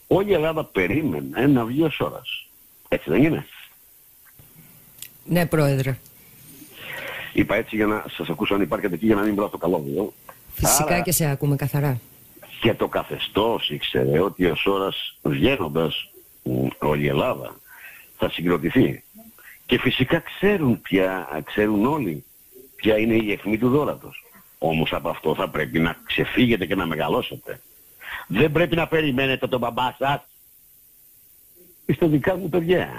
όλη 0.07 0.29
η 0.29 0.33
Ελλάδα 0.33 0.63
περίμενε 0.63 1.41
ένα 1.41 1.65
βγει 1.65 1.83
ως 1.83 1.99
ώρας. 1.99 2.47
Έτσι 2.87 3.09
δεν 3.09 3.23
είναι; 3.23 3.45
Ναι, 5.25 5.45
Πρόεδρε. 5.45 5.97
Είπα 7.33 7.55
έτσι 7.55 7.75
για 7.75 7.85
να 7.85 8.05
σας 8.17 8.29
ακούσω 8.29 8.53
αν 8.53 8.61
υπάρχετε 8.61 8.95
εκεί 8.95 9.05
για 9.05 9.15
να 9.15 9.21
μην 9.21 9.31
μιλάω 9.31 9.47
στο 9.47 9.57
καλό 9.57 10.13
Φυσικά 10.53 10.99
και 10.99 11.11
σε 11.11 11.25
ακούμε 11.25 11.55
καθαρά. 11.55 11.99
Και 12.61 12.73
το 12.73 12.87
καθεστώς 12.87 13.69
ήξερε 13.69 14.19
ότι 14.19 14.45
ως 14.45 14.65
ώρας 14.65 15.17
βγαίνοντας 15.21 16.09
όλη 16.79 17.03
η 17.03 17.07
Ελλάδα 17.07 17.61
θα 18.23 18.29
συγκροτηθεί. 18.29 19.03
Και 19.65 19.79
φυσικά 19.79 20.19
ξέρουν 20.19 20.81
πια, 20.81 21.41
ξέρουν 21.45 21.85
όλοι 21.85 22.23
ποια 22.75 22.97
είναι 22.97 23.15
η 23.15 23.31
αιχμή 23.31 23.57
του 23.57 23.69
δόρατος. 23.69 24.23
Όμως 24.57 24.93
από 24.93 25.09
αυτό 25.09 25.35
θα 25.35 25.49
πρέπει 25.49 25.79
να 25.79 25.97
ξεφύγετε 26.05 26.65
και 26.65 26.75
να 26.75 26.85
μεγαλώσετε. 26.85 27.61
Δεν 28.27 28.51
πρέπει 28.51 28.75
να 28.75 28.87
περιμένετε 28.87 29.47
τον 29.47 29.59
μπαμπά 29.59 29.95
σας. 29.97 30.21
Είστε 31.85 32.07
δικά 32.07 32.37
μου 32.37 32.49
παιδιά. 32.49 32.89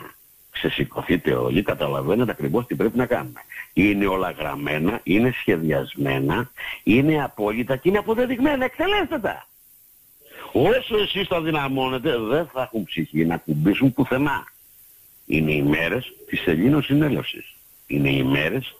Ξεσηκωθείτε 0.50 1.34
όλοι, 1.34 1.62
καταλαβαίνετε 1.62 2.30
ακριβώς 2.30 2.66
τι 2.66 2.74
πρέπει 2.74 2.98
να 2.98 3.06
κάνουμε. 3.06 3.40
Είναι 3.72 4.06
όλα 4.06 4.30
γραμμένα, 4.30 5.00
είναι 5.02 5.30
σχεδιασμένα, 5.40 6.50
είναι 6.82 7.24
απόλυτα 7.24 7.76
και 7.76 7.88
είναι 7.88 7.98
αποδεδειγμένα. 7.98 8.64
Εκτελέστε 8.64 9.18
τα. 9.18 9.46
Όσο 10.52 10.98
εσείς 10.98 11.28
τα 11.28 11.40
δυναμώνετε 11.40 12.18
δεν 12.18 12.46
θα 12.52 12.62
έχουν 12.62 12.84
ψυχή 12.84 13.24
να 13.24 13.36
κουμπίσουν 13.36 13.92
πουθενά. 13.92 14.44
Είναι 15.26 15.52
οι 15.52 15.62
μέρες 15.62 16.12
της 16.26 16.46
Ελλήνων 16.46 16.82
συνέλευσης. 16.82 17.54
Είναι 17.86 18.10
οι 18.10 18.22
μέρες 18.22 18.74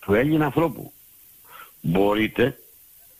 του 0.00 0.14
Έλληνα 0.14 0.44
ανθρώπου. 0.44 0.92
Μπορείτε 1.80 2.58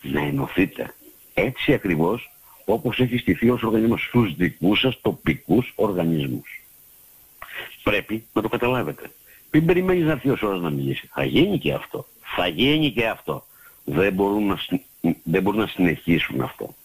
να 0.01 0.21
ενωθείτε. 0.21 0.93
Έτσι 1.33 1.73
ακριβώς 1.73 2.31
όπως 2.65 2.99
έχει 2.99 3.17
στηθεί 3.17 3.49
ως 3.49 3.63
οργανισμός 3.63 4.03
στους 4.03 4.35
δικούς 4.35 4.79
σας 4.79 5.01
τοπικούς 5.01 5.73
οργανισμούς. 5.75 6.61
Πρέπει 7.83 8.25
να 8.33 8.41
το 8.41 8.49
καταλάβετε. 8.49 9.11
Μην 9.51 9.65
περιμένεις 9.65 10.05
να 10.05 10.11
έρθει 10.11 10.29
ως 10.29 10.41
ώρας 10.41 10.61
να 10.61 10.69
μιλήσει. 10.69 11.09
Θα 11.13 11.23
γίνει 11.23 11.57
και 11.59 11.73
αυτό. 11.73 12.07
Θα 12.35 12.47
γίνει 12.47 12.91
και 12.91 13.07
αυτό. 13.07 13.45
Δεν 13.83 14.13
μπορούν 14.13 14.45
να, 14.45 14.59
δεν 15.23 15.41
μπορούν 15.41 15.59
να 15.59 15.67
συνεχίσουν 15.67 16.41
αυτό. 16.41 16.75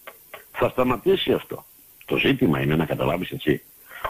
Θα 0.52 0.68
σταματήσει 0.68 1.32
αυτό. 1.32 1.64
Το 2.04 2.16
ζήτημα 2.16 2.60
είναι 2.60 2.76
να 2.76 2.84
καταλάβεις 2.84 3.30
έτσι 3.30 3.62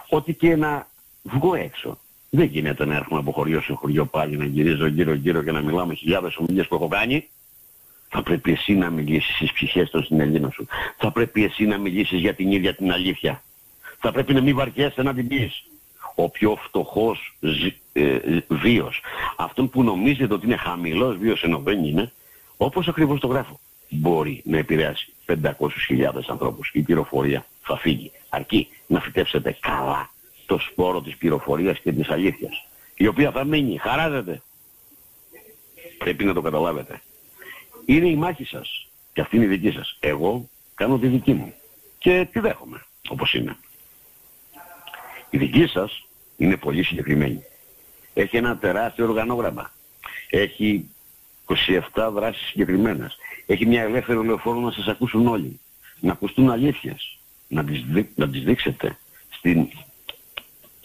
ότι 0.09 0.35
και 0.35 0.57
να 0.57 0.89
βγω 1.27 1.55
έξω. 1.55 1.99
Δεν 2.31 2.47
γίνεται 2.47 2.85
να 2.85 2.95
έρχομαι 2.95 3.21
από 3.21 3.33
χωριό 3.33 3.61
σε 3.61 3.73
χωριό 3.73 4.07
πάλι 4.07 4.37
να 4.37 4.45
γυρίζω 4.45 4.87
γύρω 4.87 5.15
γύρω 5.15 5.43
και 5.43 5.53
να 5.53 5.61
μιλάμε 5.61 5.95
χιλιάδες 5.95 6.37
ομιλίες 6.37 6.67
που 6.67 6.75
έχω 6.75 6.89
κάνει. 6.89 7.29
Θα 8.09 8.23
πρέπει 8.23 8.53
εσύ 8.53 8.75
να 8.75 8.91
μιλήσεις 8.91 9.35
στις 9.35 9.53
ψυχές 9.53 9.91
των 9.91 10.05
συνελλήνων 10.05 10.53
σου. 10.53 10.67
Θα 10.97 11.11
πρέπει 11.11 11.45
εσύ 11.45 11.65
να 11.65 11.79
μιλήσεις 11.79 12.21
για 12.21 12.35
την 12.35 12.53
ίδια 12.53 12.75
την 12.75 12.93
αλήθεια. 12.93 13.43
Θα 13.99 14.13
πρέπει 14.13 14.35
να 14.35 14.41
μην 14.41 14.57
βαριέσαι 14.57 15.03
να 15.03 15.15
την 15.15 15.29
πεις. 15.29 15.65
Ο 16.15 16.31
πιο 16.31 16.57
φτωχός 16.57 17.37
ε, 17.93 18.19
βίος, 18.49 19.01
αυτόν 19.37 19.71
που 19.71 19.83
νομίζετε 19.83 20.35
ότι 20.35 20.47
είναι 20.47 20.57
χαμηλός 20.57 21.17
βίος 21.17 21.43
ενώ 21.43 21.59
δεν 21.59 21.85
είναι, 21.85 22.13
όπως 22.57 22.89
ακριβώς 22.89 23.21
το 23.21 23.27
γράφω, 23.27 23.61
μπορεί 23.89 24.43
να 24.45 24.59
επηρεάσει 24.59 25.13
500.000 25.27 25.43
ανθρώπους. 26.27 26.71
Η 26.73 26.83
πληροφορία 26.83 27.47
θα 27.63 27.77
φύγει. 27.77 28.11
Αρκεί 28.29 28.69
να 28.87 29.01
φυτέψετε 29.01 29.57
καλά 29.61 30.11
το 30.47 30.59
σπόρο 30.59 31.03
της 31.03 31.17
πληροφορίας 31.17 31.79
και 31.79 31.93
της 31.93 32.09
αλήθειας, 32.09 32.67
η 32.95 33.07
οποία 33.07 33.31
θα 33.31 33.45
μείνει, 33.45 33.79
χαράζεται. 33.79 34.43
Πρέπει 35.99 36.25
να 36.25 36.35
το 36.35 36.41
καταλάβετε. 36.41 37.03
Είναι 37.85 38.09
η 38.09 38.17
μάχη 38.17 38.45
σας 38.45 38.89
και 39.13 39.21
αυτή 39.21 39.37
είναι 39.37 39.45
η 39.45 39.49
δική 39.49 39.71
σας. 39.71 39.97
Εγώ 40.01 40.49
κάνω 40.75 40.99
τη 40.99 41.07
δική 41.07 41.33
μου 41.33 41.55
και 41.99 42.29
τη 42.33 42.41
δέχομαι 42.41 42.85
όπως 43.09 43.35
είναι. 43.35 43.57
Η 45.31 45.39
δική 45.39 45.67
σας 45.67 46.07
είναι 46.37 46.57
πολύ 46.57 46.83
συγκεκριμένη. 46.83 47.45
Έχει 48.15 48.37
ένα 48.37 48.57
τεράστιο 48.57 49.05
οργανόγραμμα. 49.05 49.73
Έχει 50.31 50.91
27 51.95 52.11
δράσεις 52.13 52.47
συγκεκριμένες. 52.47 53.17
Έχει 53.47 53.67
μια 53.67 53.83
ελεύθερη 53.83 54.27
λεωφόρο 54.27 54.61
να 54.61 54.71
σας 54.71 54.87
ακούσουν 54.87 55.27
όλοι. 55.27 55.61
Να 56.01 56.13
ακουστούν 56.13 56.51
αλήθειες. 56.51 57.19
Να 57.49 57.65
τις, 57.65 57.85
να 58.15 58.29
τις 58.29 58.43
δείξετε 58.43 58.99
στην 59.29 59.69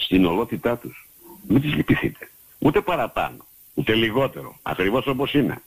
στην 0.04 0.26
ολότητά 0.26 0.78
τους. 0.78 1.10
Μην 1.48 1.62
τις 1.62 1.74
λυπηθείτε. 1.74 2.30
Ούτε 2.60 2.82
παραπάνω, 2.82 3.46
ούτε 3.74 3.94
λιγότερο. 3.94 4.60
Ακριβώς 4.62 5.08
όπως 5.08 5.34
είναι. 5.34 5.62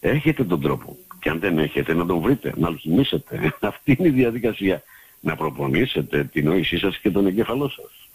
Έχετε 0.00 0.44
τον 0.44 0.60
τρόπο. 0.60 0.96
Και 1.20 1.28
αν 1.28 1.38
δεν 1.38 1.58
έχετε 1.58 1.94
να 1.94 2.06
τον 2.06 2.20
βρείτε, 2.20 2.52
να 2.56 2.66
αλχημίσετε. 2.66 3.54
Αυτή 3.60 3.96
είναι 3.98 4.08
η 4.08 4.10
διαδικασία. 4.10 4.82
Να 5.20 5.36
προπονήσετε 5.36 6.24
την 6.24 6.44
νόησή 6.44 6.78
σας 6.78 6.98
και 6.98 7.10
τον 7.10 7.26
εγκέφαλό 7.26 7.68
σας. 7.68 8.08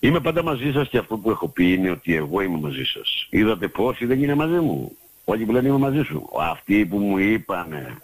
Είμαι 0.00 0.20
πάντα 0.20 0.42
μαζί 0.42 0.72
σας 0.72 0.88
και 0.88 0.98
αυτό 0.98 1.16
που 1.16 1.30
έχω 1.30 1.48
πει 1.48 1.72
είναι 1.72 1.90
ότι 1.90 2.14
εγώ 2.14 2.40
είμαι 2.40 2.58
μαζί 2.58 2.84
σας. 2.84 3.26
Είδατε 3.30 3.68
πόσοι 3.68 4.06
δεν 4.06 4.22
είναι 4.22 4.34
μαζί 4.34 4.58
μου. 4.58 4.96
Όλοι 5.24 5.44
που 5.44 5.52
λένε 5.52 5.68
είμαι 5.68 5.78
μαζί 5.78 6.02
σου. 6.02 6.28
Αυτοί 6.38 6.86
που 6.86 6.98
μου 6.98 7.18
είπανε 7.18 7.98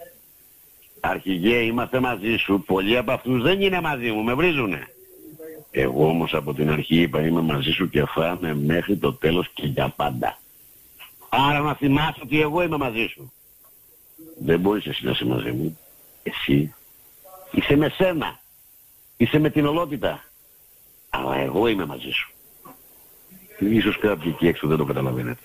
Αρχηγέ 0.99 1.55
είμαστε 1.55 1.99
μαζί 1.99 2.35
σου, 2.35 2.63
πολλοί 2.65 2.97
από 2.97 3.11
αυτούς 3.11 3.41
δεν 3.41 3.61
είναι 3.61 3.81
μαζί 3.81 4.11
μου, 4.11 4.23
με 4.23 4.33
βρίζουνε. 4.33 4.87
Εγώ 5.71 6.07
όμως 6.07 6.33
από 6.33 6.53
την 6.53 6.69
αρχή 6.69 7.01
είπα 7.01 7.21
είμαι 7.21 7.41
μαζί 7.41 7.71
σου 7.71 7.89
και 7.89 8.05
θα 8.05 8.37
είμαι 8.41 8.55
μέχρι 8.55 8.97
το 8.97 9.13
τέλος 9.13 9.49
και 9.53 9.65
για 9.65 9.89
πάντα. 9.89 10.37
Άρα 11.29 11.59
να 11.59 11.75
θυμάσαι 11.75 12.19
ότι 12.23 12.41
εγώ 12.41 12.61
είμαι 12.61 12.77
μαζί 12.77 13.07
σου. 13.07 13.31
Δεν 14.39 14.59
μπορείς 14.59 14.85
εσύ 14.85 15.05
να 15.05 15.11
είσαι 15.11 15.25
μαζί 15.25 15.51
μου. 15.51 15.79
Εσύ 16.23 16.73
είσαι 17.51 17.75
με 17.75 17.89
σένα. 17.89 18.39
Είσαι 19.17 19.39
με 19.39 19.49
την 19.49 19.65
ολότητα. 19.65 20.23
Αλλά 21.09 21.35
εγώ 21.35 21.67
είμαι 21.67 21.85
μαζί 21.85 22.09
σου. 22.09 22.31
Ίσως 23.59 23.97
κάποιοι 23.97 24.31
εκεί 24.35 24.47
έξω 24.47 24.67
δεν 24.67 24.77
το 24.77 24.85
καταλαβαίνετε. 24.85 25.43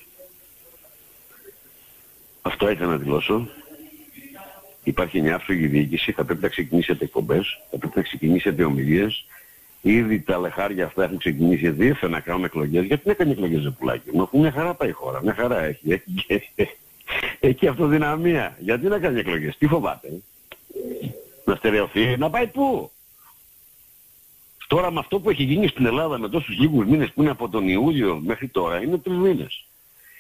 Αυτό 2.43 2.71
ήθελα 2.71 2.91
να 2.91 2.97
δηλώσω 2.97 3.49
υπάρχει 4.91 5.21
μια 5.21 5.35
άψογη 5.35 5.67
διοίκηση, 5.67 6.13
θα 6.13 6.25
πρέπει 6.25 6.43
να 6.43 6.49
ξεκινήσετε 6.49 7.05
εκπομπές, 7.05 7.59
θα 7.71 7.79
πρέπει 7.79 7.97
να 7.97 8.03
ξεκινήσετε 8.03 8.65
ομιλίες. 8.65 9.25
Ήδη 9.83 10.21
τα 10.21 10.39
λεχάρια 10.39 10.85
αυτά 10.85 11.05
έχουν 11.05 11.19
ξεκινήσει 11.19 11.71
δίθεν 11.71 12.11
να 12.11 12.21
κάνουν 12.21 12.45
εκλογές. 12.45 12.85
Γιατί 12.85 13.03
δεν 13.05 13.17
κάνει 13.17 13.31
εκλογές 13.31 13.63
δε 13.63 13.71
πουλάκι 13.71 14.11
μου, 14.13 14.23
αφού 14.23 14.39
μια 14.39 14.51
χαρά 14.51 14.75
πάει 14.75 14.89
η 14.89 14.93
χώρα, 14.93 15.23
μια 15.23 15.35
χαρά 15.35 15.63
έχει. 15.63 16.03
Έχει, 16.27 16.53
έχει 17.41 17.67
αυτοδυναμία. 17.67 18.57
Γιατί 18.61 18.87
να 18.87 18.99
κάνει 18.99 19.19
εκλογές, 19.19 19.57
τι 19.57 19.67
φοβάται; 19.67 20.09
Να 21.45 21.55
στερεωθεί, 21.55 22.17
να 22.17 22.31
πάει 22.31 22.47
πού; 22.47 22.91
Τώρα 24.67 24.91
με 24.91 24.99
αυτό 24.99 25.21
που 25.21 25.31
έχει 25.31 25.43
γίνει 25.43 25.69
στην 25.69 25.87
Ελλάδα 25.87 26.19
με 26.19 26.29
τόσους 26.29 26.59
λίγους 26.59 26.87
μήνες 26.87 27.13
που 27.13 27.23
είναι 27.23 27.31
από 27.31 27.49
τον 27.49 27.69
Ιούλιο 27.69 28.21
μέχρι 28.25 28.49
τώρα 28.49 28.83
είναι 28.83 28.99
τρεις 28.99 29.17
μήνες. 29.17 29.65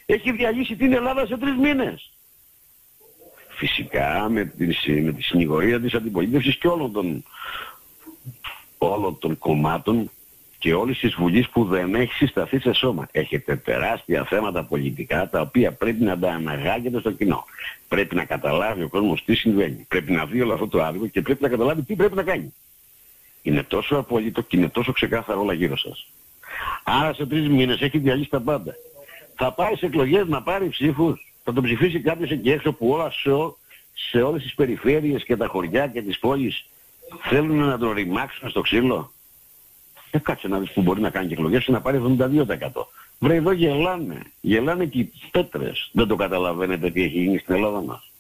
Έχει 0.07 0.33
διαλύσει 0.33 0.77
την 0.77 0.93
Ελλάδα 0.93 1.27
σε 1.27 1.37
τρεις 1.37 1.57
μήνες. 1.57 2.11
Φυσικά 3.55 4.29
με 4.29 4.45
τη, 4.45 4.93
με 5.03 5.13
τη 5.13 5.23
συνηγορία 5.23 5.81
της 5.81 5.95
αντιπολίτευσης 5.95 6.57
και 6.57 6.69
όλων 6.69 6.93
των, 6.93 7.25
όλων 8.79 9.19
των 9.19 9.39
κομμάτων 9.39 10.11
και 10.59 10.75
όλης 10.75 10.99
της 10.99 11.15
Βουλής 11.15 11.49
που 11.49 11.65
δεν 11.65 11.95
έχει 11.95 12.13
συσταθεί 12.13 12.59
σε 12.61 12.73
σώμα. 12.73 13.09
Έχετε 13.13 13.57
τεράστια 13.57 14.25
θέματα 14.25 14.65
πολιτικά 14.65 15.29
τα 15.29 15.41
οποία 15.41 15.73
πρέπει 15.73 16.03
να 16.05 16.19
τα 16.19 16.31
αναγάγετε 16.31 17.01
στο 17.01 17.11
κοινό. 17.11 17.45
Πρέπει 17.89 18.15
να 18.15 18.25
καταλάβει 18.25 18.83
ο 18.83 18.89
κόσμος 18.89 19.25
τι 19.25 19.35
συμβαίνει. 19.35 19.85
Πρέπει 19.89 20.13
να 20.13 20.27
δει 20.27 20.41
όλο 20.41 20.53
αυτό 20.53 20.69
το 20.69 20.83
άδικο 20.83 21.07
και 21.07 21.23
πρέπει 21.23 21.43
να 21.43 21.49
καταλάβει 21.49 21.83
τι 21.83 21.95
πρέπει 21.95 22.15
να 22.15 22.23
κάνει. 22.23 22.55
Είναι 23.43 23.63
τόσο 23.63 23.97
απολύτω 23.97 24.41
και 24.43 24.57
είναι 24.57 24.69
τόσο 24.69 24.93
ξεκάθαρο 24.93 25.41
όλα 25.41 25.53
γύρω 25.53 25.77
σας. 25.77 26.07
Άρα 26.85 27.15
σε 27.15 27.27
τρεις 27.27 27.49
μήνες 27.49 27.81
έχει 27.81 27.99
διαλύσει 27.99 28.31
τα 28.31 28.41
πάντα. 28.41 28.75
Θα 29.35 29.53
πάει 29.53 29.75
σε 29.77 29.87
εκλογές 29.87 30.27
να 30.27 30.43
πάρει 30.43 30.69
ψήφους. 30.69 31.34
Θα 31.45 31.53
τον 31.53 31.63
ψηφίσει 31.63 32.01
κάποιος 32.01 32.31
εκεί 32.31 32.51
έξω 32.51 32.73
που 32.73 32.89
όλα 32.89 33.11
σε, 33.11 33.31
σε 33.95 34.23
όλες 34.23 34.43
τις 34.43 34.55
περιφέρειες 34.55 35.25
και 35.25 35.37
τα 35.37 35.47
χωριά 35.47 35.87
και 35.87 36.03
τις 36.03 36.19
πόλεις 36.19 36.65
θέλουν 37.23 37.57
να 37.57 37.79
τον 37.79 37.93
ρημάξουν 37.93 38.51
στο 38.51 38.61
ξύλο. 38.61 39.13
Ε, 40.11 40.19
κάτσε 40.19 40.49
να 40.49 40.59
δεις 40.59 40.71
που 40.71 40.83
μπορεί 40.83 41.01
να 41.01 41.11
κάνει 41.11 41.27
και 41.27 41.35
εκλογές 41.35 41.65
και 41.65 41.73
να 41.73 41.81
πάρει 41.81 42.17
72%. 42.19 42.87
Βρε 43.19 43.35
εδώ 43.35 43.53
γελάνε. 43.53 44.23
Γελάνε 44.41 44.85
και 44.87 44.99
οι 44.99 45.13
πέτρες. 45.31 45.91
Δεν 45.93 46.07
το 46.07 46.17
καταλαβαίνετε 46.17 46.91
τι 46.91 47.03
έχει 47.03 47.19
γίνει 47.19 47.39
στην 47.39 47.55
Ελλάδα 47.55 47.83
μας. 47.83 48.11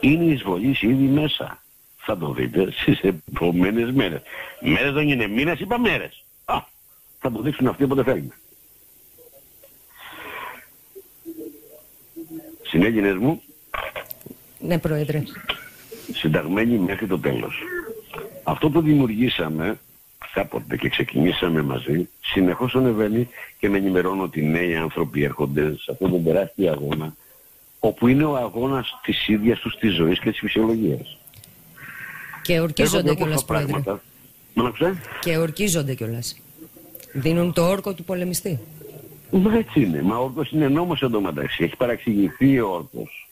Είναι 0.00 0.24
η 0.24 0.30
εισβολή 0.30 0.78
ήδη 0.80 1.04
μέσα. 1.04 1.62
Θα 1.96 2.18
το 2.18 2.32
δείτε 2.32 2.70
στις 2.70 3.00
επόμενες 3.00 3.92
μέρες. 3.92 4.22
Μέρες 4.60 4.92
δεν 4.92 5.08
είναι 5.08 5.26
μήνες, 5.26 5.60
είπα 5.60 5.78
μέρες. 5.78 6.24
Α, 6.44 6.62
θα 7.18 7.32
το 7.32 7.40
δείξουν 7.40 7.66
αυτοί 7.66 7.84
όποτε 7.84 8.02
θέλουν. 8.02 8.32
Συνέγγινες 12.74 13.16
μου. 13.16 13.42
Ναι, 14.58 14.78
Πρόεδρε. 14.78 15.22
Συνταγμένοι 16.12 16.78
μέχρι 16.78 17.06
το 17.06 17.18
τέλος. 17.18 17.62
Αυτό 18.42 18.70
που 18.70 18.80
δημιουργήσαμε 18.80 19.78
κάποτε 20.32 20.76
και 20.76 20.88
ξεκινήσαμε 20.88 21.62
μαζί, 21.62 22.08
συνεχώς 22.20 22.74
ανεβαίνει 22.74 23.28
και 23.58 23.68
με 23.68 23.76
ενημερώνω 23.76 24.22
ότι 24.22 24.42
νέοι 24.42 24.76
άνθρωποι 24.76 25.22
έρχονται 25.22 25.76
σε 25.76 25.90
αυτόν 25.90 26.10
τον 26.10 26.24
τεράστιο 26.24 26.72
αγώνα, 26.72 27.16
όπου 27.78 28.08
είναι 28.08 28.24
ο 28.24 28.36
αγώνας 28.36 29.00
της 29.02 29.28
ίδιας 29.28 29.58
τους 29.58 29.76
της 29.76 29.94
ζωής 29.94 30.18
και 30.18 30.30
της 30.30 30.38
φυσιολογίας. 30.38 31.18
Και 32.42 32.60
ορκίζονται 32.60 33.14
κιόλας, 33.14 33.44
Πρόεδρε. 33.44 33.78
Μ' 34.54 34.66
Και 35.20 35.36
ορκίζονται 35.36 35.94
κιόλας. 35.94 36.40
Δίνουν 37.12 37.52
το 37.52 37.68
όρκο 37.68 37.94
του 37.94 38.04
πολεμιστή. 38.04 38.60
Μα 39.30 39.56
έτσι 39.56 39.80
είναι. 39.80 40.02
Μα 40.02 40.16
ο 40.16 40.24
όρκος 40.24 40.50
είναι 40.50 40.68
νόμος 40.68 41.02
εντωμεταξύ. 41.02 41.64
Έχει 41.64 41.76
παραξηγηθεί 41.76 42.60
ο 42.60 42.68
όρκος. 42.70 43.28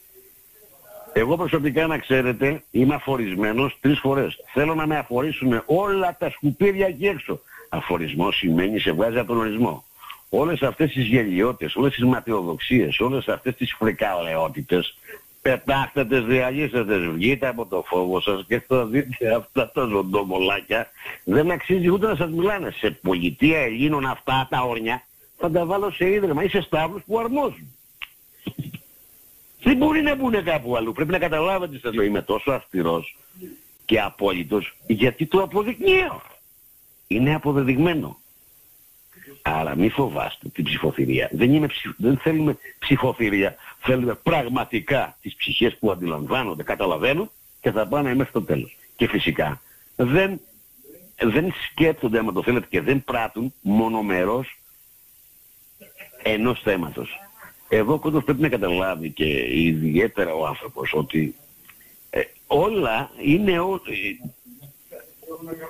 Εγώ 1.13 1.37
προσωπικά 1.37 1.87
να 1.87 1.99
ξέρετε 1.99 2.63
είμαι 2.71 2.95
αφορισμένος 2.95 3.79
τρεις 3.81 3.99
φορές. 3.99 4.37
Θέλω 4.53 4.75
να 4.75 4.87
με 4.87 4.97
αφορήσουν 4.97 5.63
όλα 5.67 6.17
τα 6.19 6.31
σκουπίδια 6.31 6.87
εκεί 6.87 7.07
έξω. 7.07 7.41
Αφορισμός 7.69 8.37
σημαίνει 8.37 8.79
σε 8.79 8.93
βγάζει 8.93 9.19
από 9.19 9.27
τον 9.27 9.39
ορισμό. 9.39 9.85
Όλες 10.29 10.63
αυτές 10.63 10.93
τις 10.93 11.07
γελιότητες, 11.07 11.77
όλες 11.77 11.95
τις 11.95 12.05
ματιοδοξίες, 12.05 13.01
όλες 13.01 13.29
αυτές 13.29 13.55
τις 13.55 13.75
φρικαλαιότητες 13.79 14.99
πετάχτε 15.43 16.05
τις 16.05 16.25
διαλύσετε, 16.25 16.99
βγείτε 16.99 17.47
από 17.47 17.67
το 17.67 17.85
φόβο 17.87 18.21
σας 18.21 18.45
και 18.49 18.61
θα 18.61 18.87
δείτε 18.87 19.35
αυτά 19.35 19.71
τα 19.71 19.85
ζωντομολάκια. 19.85 20.91
Δεν 21.25 21.51
αξίζει 21.51 21.89
ούτε 21.89 22.07
να 22.07 22.15
σας 22.15 22.31
μιλάνε. 22.31 22.71
Σε 22.71 22.91
πολιτεία 22.91 23.59
Ελλήνων 23.59 24.07
αυτά 24.07 24.47
τα 24.51 24.63
όρνια 24.63 25.03
θα 25.43 25.51
τα 25.51 25.65
βάλω 25.65 25.91
σε 25.91 26.11
ίδρυμα 26.11 26.43
ή 26.43 26.49
σε 26.49 26.61
στάβλους 26.61 27.03
που 27.07 27.19
αρμόζουν. 27.19 27.77
Δεν 29.63 29.77
μπορεί 29.77 30.03
να 30.03 30.15
μπουν 30.15 30.45
κάπου 30.45 30.77
αλλού. 30.77 30.93
Πρέπει 30.93 31.11
να 31.11 31.19
καταλάβετε 31.19 31.79
σας 31.79 31.95
λέω. 31.95 32.05
Είμαι 32.05 32.23
τόσο 32.23 32.51
αυστηρός 32.51 33.17
και 33.85 34.01
απόλυτος 34.01 34.77
γιατί 34.87 35.27
το 35.27 35.43
αποδεικνύω. 35.43 36.23
Είναι 37.07 37.35
αποδεδειγμένο. 37.35 38.19
Άρα 39.43 39.77
μη 39.77 39.89
φοβάστε 39.89 40.49
την 40.49 40.65
ψηφοθυρία. 40.65 41.29
Δεν, 41.33 41.55
είναι 41.55 41.69
δεν 41.97 42.17
θέλουμε 42.17 42.59
ψηφοθυρία. 42.79 43.57
Θέλουμε 43.81 44.15
πραγματικά 44.15 45.17
τις 45.21 45.35
ψυχές 45.35 45.77
που 45.77 45.91
αντιλαμβάνονται, 45.91 46.63
καταλαβαίνουν 46.63 47.31
και 47.61 47.71
θα 47.71 47.89
πάνε 47.89 48.15
μέχρι 48.15 48.33
το 48.33 48.43
τέλος. 48.43 48.77
Και 48.97 49.09
φυσικά 49.09 49.61
δεν, 49.97 50.41
δεν 51.23 51.53
σκέπτονται, 51.71 52.19
άμα 52.19 52.33
το 52.33 52.43
θέλετε, 52.43 52.67
και 52.71 52.81
δεν 52.81 53.05
πράττουν 53.05 53.53
μονομερός 53.61 54.62
ενός 56.23 56.61
θέματος. 56.61 57.11
Εδώ 57.69 57.95
ο 57.95 57.99
πρέπει 57.99 58.41
να 58.41 58.49
καταλάβει 58.49 59.11
και 59.11 59.59
ιδιαίτερα 59.59 60.35
ο 60.35 60.47
άνθρωπος 60.47 60.93
ότι 60.95 61.35
ε, 62.11 62.21
όλα 62.47 63.11
είναι 63.23 63.61
ό, 63.61 63.81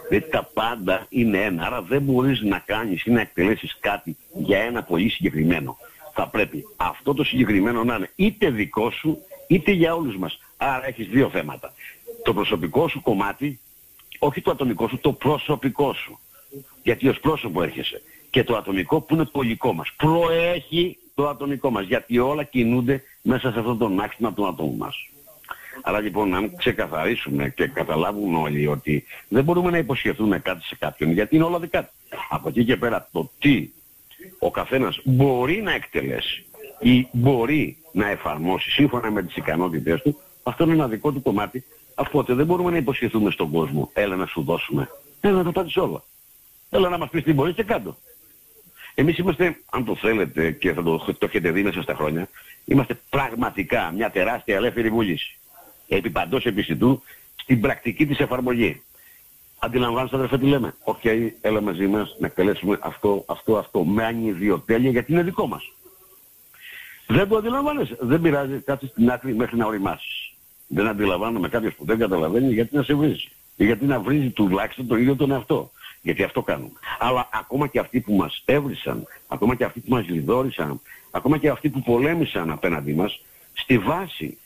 Δηλαδή 0.09 0.31
τα 0.31 0.51
πάντα 0.55 1.07
είναι 1.09 1.39
ένα, 1.39 1.67
άρα 1.67 1.83
δεν 1.83 2.03
μπορείς 2.03 2.41
να 2.41 2.59
κάνεις 2.59 3.05
ή 3.05 3.11
να 3.11 3.21
εκτελέσεις 3.21 3.77
κάτι 3.81 4.17
για 4.35 4.59
ένα 4.59 4.83
πολύ 4.83 5.09
συγκεκριμένο. 5.09 5.77
Θα 6.15 6.29
πρέπει 6.29 6.65
αυτό 6.77 7.15
το 7.15 7.25
συγκεκριμένο 7.25 7.85
να 7.85 7.95
είναι 7.95 8.11
είτε 8.15 8.51
δικό 8.51 8.91
σου 8.91 9.19
είτε 9.47 9.71
για 9.71 9.95
όλους 9.95 10.17
μας. 10.17 10.39
Άρα 10.57 10.87
έχεις 10.87 11.09
δύο 11.09 11.29
θέματα. 11.29 11.73
Το 12.23 12.35
προσωπικό 12.35 12.89
σου 12.89 13.01
κομμάτι, 13.01 13.61
όχι 14.19 14.41
το 14.41 14.51
ατομικό 14.51 14.89
σου, 14.89 14.99
το 14.99 15.13
προσωπικό 15.13 15.93
σου. 15.93 16.19
Γιατί 16.83 17.09
ως 17.09 17.21
πρόσωπο 17.21 17.63
έρχεσαι. 17.63 18.03
Και 18.33 18.45
το 18.45 18.57
ατομικό 18.57 19.01
που 19.01 19.15
είναι 19.15 19.25
το 19.25 19.41
υλικό 19.41 19.73
μας. 19.73 19.93
Προέχει 19.97 20.99
το 21.15 21.29
ατομικό 21.29 21.71
μας. 21.71 21.85
Γιατί 21.85 22.19
όλα 22.19 22.45
κινούνται 22.45 23.03
μέσα 23.23 23.53
σε 23.53 23.59
αυτόν 23.59 23.79
τον 23.79 24.01
άξινα 24.01 24.33
του 24.33 24.47
ατόμου 24.47 24.77
μας. 24.77 24.97
Άρα 25.83 26.01
λοιπόν 26.01 26.35
αν 26.35 26.57
ξεκαθαρίσουμε 26.57 27.49
και 27.49 27.67
καταλάβουν 27.67 28.35
όλοι 28.35 28.67
ότι 28.67 29.05
δεν 29.29 29.45
μπορούμε 29.45 29.71
να 29.71 29.79
υποσχεθούμε 29.79 30.39
κάτι 30.39 30.65
σε 30.65 30.77
κάποιον 30.77 31.11
γιατί 31.11 31.35
είναι 31.37 31.45
όλα 31.45 31.59
δικά 31.59 31.83
του. 31.83 31.91
Από 32.29 32.49
εκεί 32.49 32.65
και 32.65 32.77
πέρα 32.77 33.09
το 33.13 33.31
τι 33.39 33.71
ο 34.39 34.51
καθένας 34.51 35.01
μπορεί 35.05 35.63
να 35.63 35.73
εκτελέσει 35.73 36.45
ή 36.81 37.09
μπορεί 37.13 37.77
να 37.93 38.09
εφαρμόσει 38.09 38.71
σύμφωνα 38.71 39.11
με 39.11 39.23
τις 39.23 39.37
ικανότητες 39.37 40.03
του, 40.03 40.19
αυτό 40.43 40.65
είναι 40.65 40.73
ένα 40.73 40.89
δικό 40.89 41.13
του 41.13 41.23
κομμάτι. 41.23 41.65
Οπότε 41.95 42.35
δεν 42.35 42.47
μπορούμε 42.47 42.71
να 42.71 42.77
υποσχεθούμε 42.77 43.31
στον 43.31 43.51
κόσμο, 43.51 43.91
έλα 43.93 44.17
να 44.17 44.27
σου 44.27 44.43
δώσουμε, 44.43 44.89
έλα 45.21 45.37
να 45.37 45.45
τα 45.45 45.53
πάρεις 45.53 45.77
όλα. 45.77 46.03
Έλα 46.71 46.89
να 46.89 46.99
μας 46.99 47.09
πεις 47.11 47.23
τι 47.23 47.33
μπορείς 47.33 47.55
και 47.55 47.63
κάτω. 47.63 47.97
Εμείς 48.95 49.19
είμαστε, 49.19 49.57
αν 49.71 49.85
το 49.85 49.97
θέλετε 49.97 50.51
και 50.51 50.73
θα 50.73 50.83
το, 50.83 50.99
το 50.99 51.27
έχετε 51.27 51.51
δει 51.51 51.63
μέσα 51.63 51.83
στα 51.83 51.95
χρόνια, 51.95 52.29
είμαστε 52.65 53.01
πραγματικά 53.11 53.93
μια 53.95 54.11
τεράστια 54.11 54.57
ελεύθερη 54.57 54.91
βούληση 54.91 55.37
επί 55.89 56.11
παντός 56.11 56.47
επιστητού 56.47 57.03
στην 57.37 57.61
πρακτική 57.61 58.07
της 58.07 58.19
εφαρμογής. 58.19 58.83
Αντιλαμβάνεστε 59.59 60.17
αδερφέ 60.17 60.39
τι 60.39 60.45
λέμε. 60.47 60.75
Ok, 60.85 61.01
okay, 61.03 61.29
έλα 61.41 61.61
μαζί 61.61 61.87
μας 61.87 62.17
να 62.19 62.27
εκτελέσουμε 62.27 62.79
αυτό, 62.81 63.25
αυτό, 63.29 63.59
αυτό. 63.59 63.85
Με 63.85 64.05
ανιδιοτέλεια 64.05 64.91
γιατί 64.91 65.13
είναι 65.13 65.23
δικό 65.23 65.47
μας. 65.47 65.73
Δεν 67.07 67.29
το 67.29 67.37
αντιλαμβάνεσαι. 67.37 67.97
Δεν 68.01 68.21
πειράζει 68.21 68.59
κάτσε 68.59 68.87
στην 68.87 69.11
άκρη 69.11 69.35
μέχρι 69.35 69.57
να 69.57 69.67
ωριμάσεις. 69.67 70.35
Δεν 70.67 70.87
αντιλαμβάνομαι 70.87 71.49
κάποιος 71.49 71.75
που 71.75 71.85
δεν 71.85 71.99
καταλαβαίνει 71.99 72.53
γιατί 72.53 72.77
να 72.77 72.83
σε 72.83 72.95
βρίζει. 72.95 73.29
Γιατί 73.57 73.85
να 73.85 74.01
βρίζει 74.01 74.31
τουλάχιστον 74.31 74.87
το 74.87 74.97
ίδιο 74.97 75.17
τον 75.17 75.31
εαυτό. 75.31 75.71
Γιατί 76.03 76.23
αυτό 76.23 76.43
κάνουμε. 76.43 76.79
Αλλά 76.99 77.29
ακόμα 77.33 77.67
και 77.67 77.79
αυτοί 77.79 78.01
που 78.01 78.13
μας 78.13 78.43
έβρισαν, 78.45 79.07
ακόμα 79.29 79.55
και 79.55 79.65
αυτοί 79.65 79.81
που 79.81 79.91
μας 79.95 80.09
λοιδόρησαν, 80.09 80.81
ακόμα 81.11 81.39
και 81.39 81.49
αυτοί 81.49 81.69
που 81.69 81.83
πολέμησαν 81.83 82.51
απέναντί 82.51 82.95
μας, 82.95 83.21
στη 83.53 83.79
βάση 83.79 84.39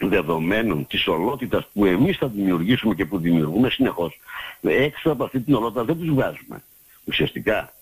δεδομένων 0.00 0.86
της 0.86 1.06
ολότητας 1.06 1.68
που 1.72 1.84
εμείς 1.84 2.16
θα 2.16 2.28
δημιουργήσουμε 2.28 2.94
και 2.94 3.04
που 3.04 3.18
δημιουργούμε 3.18 3.70
συνεχώς, 3.70 4.20
έξω 4.62 5.10
από 5.10 5.24
αυτή 5.24 5.40
την 5.40 5.54
ολότητα 5.54 5.84
δεν 5.84 5.98
τους 5.98 6.08
βγάζουμε. 6.08 6.62
Ουσιαστικά 7.04 7.72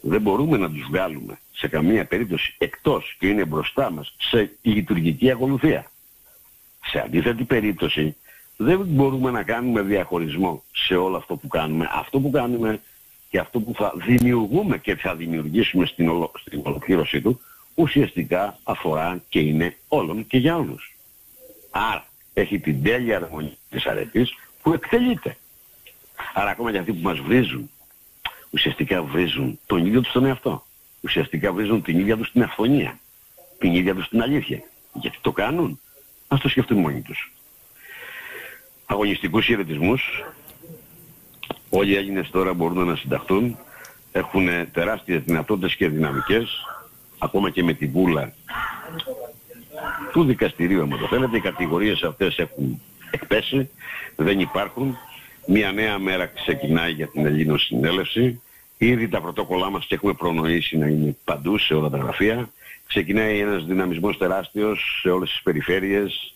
δεν 0.00 0.20
μπορούμε 0.20 0.56
να 0.56 0.70
τους 0.70 0.86
βγάλουμε 0.90 1.38
σε 1.52 1.68
καμία 1.68 2.06
περίπτωση 2.06 2.54
εκτός 2.58 3.16
και 3.18 3.26
είναι 3.26 3.44
μπροστά 3.44 3.90
μας 3.90 4.14
σε 4.18 4.56
λειτουργική 4.62 5.30
ακολουθία. 5.30 5.90
Σε 6.84 6.98
αντίθετη 6.98 7.44
περίπτωση 7.44 8.16
δεν 8.56 8.80
μπορούμε 8.86 9.30
να 9.30 9.42
κάνουμε 9.42 9.82
διαχωρισμό 9.82 10.62
σε 10.72 10.96
όλο 10.96 11.16
αυτό 11.16 11.36
που 11.36 11.48
κάνουμε. 11.48 11.88
Αυτό 11.92 12.20
που 12.20 12.30
κάνουμε 12.30 12.80
και 13.30 13.38
αυτό 13.38 13.60
που 13.60 13.74
θα 13.74 13.92
δημιουργούμε 14.06 14.78
και 14.78 14.96
θα 14.96 15.14
δημιουργήσουμε 15.14 15.86
στην, 15.86 16.08
ολο... 16.08 16.30
στην 16.40 16.60
ολοκλήρωσή 16.64 17.20
του 17.20 17.40
ουσιαστικά 17.74 18.58
αφορά 18.62 19.22
και 19.28 19.38
είναι 19.38 19.76
όλων 19.88 20.26
και 20.26 20.38
για 20.38 20.56
όλους. 20.56 20.96
Άρα 21.70 22.06
έχει 22.34 22.58
την 22.58 22.82
τέλεια 22.82 23.16
αρμονία 23.16 23.56
της 23.70 23.86
αρετής 23.86 24.34
που 24.62 24.72
εκτελείται. 24.72 25.36
Άρα 26.34 26.50
ακόμα 26.50 26.72
και 26.72 26.78
αυτοί 26.78 26.92
που 26.92 27.02
μας 27.02 27.18
βρίζουν, 27.18 27.70
ουσιαστικά 28.50 29.02
βρίζουν 29.02 29.58
τον 29.66 29.86
ίδιο 29.86 30.00
τους 30.00 30.12
τον 30.12 30.24
εαυτό. 30.24 30.66
Ουσιαστικά 31.00 31.52
βρίζουν 31.52 31.82
την 31.82 31.98
ίδια 31.98 32.16
τους 32.16 32.32
την 32.32 32.42
αυθονία. 32.42 32.98
Την 33.58 33.74
ίδια 33.74 33.94
τους 33.94 34.08
την 34.08 34.22
αλήθεια. 34.22 34.62
Γιατί 34.92 35.18
το 35.20 35.32
κάνουν. 35.32 35.80
Ας 36.28 36.40
το 36.40 36.48
σκεφτούν 36.48 36.78
μόνοι 36.78 37.00
τους. 37.00 37.32
Αγωνιστικούς 38.86 39.44
χαιρετισμούς. 39.44 40.24
Όλοι 41.70 41.90
οι 41.90 41.96
Έλληνες 41.96 42.30
τώρα 42.30 42.54
μπορούν 42.54 42.86
να 42.86 42.96
συνταχθούν. 42.96 43.56
Έχουν 44.12 44.48
τεράστιες 44.72 45.22
δυνατότητες 45.22 45.74
και 45.74 45.88
δυναμικές. 45.88 46.66
Ακόμα 47.18 47.50
και 47.50 47.62
με 47.62 47.72
τη 47.72 47.86
βούλα 47.86 48.32
του 50.12 50.24
δικαστηρίου, 50.24 50.82
αν 50.82 50.88
το 50.88 51.06
θέλετε. 51.06 51.36
Οι 51.36 51.40
κατηγορίες 51.40 52.02
αυτές 52.02 52.38
έχουν 52.38 52.82
εκπέσει. 53.10 53.70
Δεν 54.16 54.40
υπάρχουν. 54.40 54.96
Μια 55.46 55.72
νέα 55.72 55.98
μέρα 55.98 56.26
ξεκινάει 56.26 56.92
για 56.92 57.06
την 57.06 57.26
Ελλήνο 57.26 57.56
Συνέλευση. 57.56 58.40
Ήδη 58.78 59.08
τα 59.08 59.20
πρωτόκολλά 59.20 59.70
μας 59.70 59.86
και 59.86 59.94
έχουμε 59.94 60.12
προνοήσει 60.12 60.76
να 60.76 60.86
είναι 60.86 61.16
παντού 61.24 61.58
σε 61.58 61.74
όλα 61.74 61.88
τα 61.88 61.96
γραφεία. 61.98 62.50
Ξεκινάει 62.86 63.38
ένας 63.38 63.64
δυναμισμός 63.64 64.18
τεράστιος 64.18 64.98
σε 65.02 65.10
όλες 65.10 65.30
τις 65.30 65.42
περιφέρειες, 65.42 66.35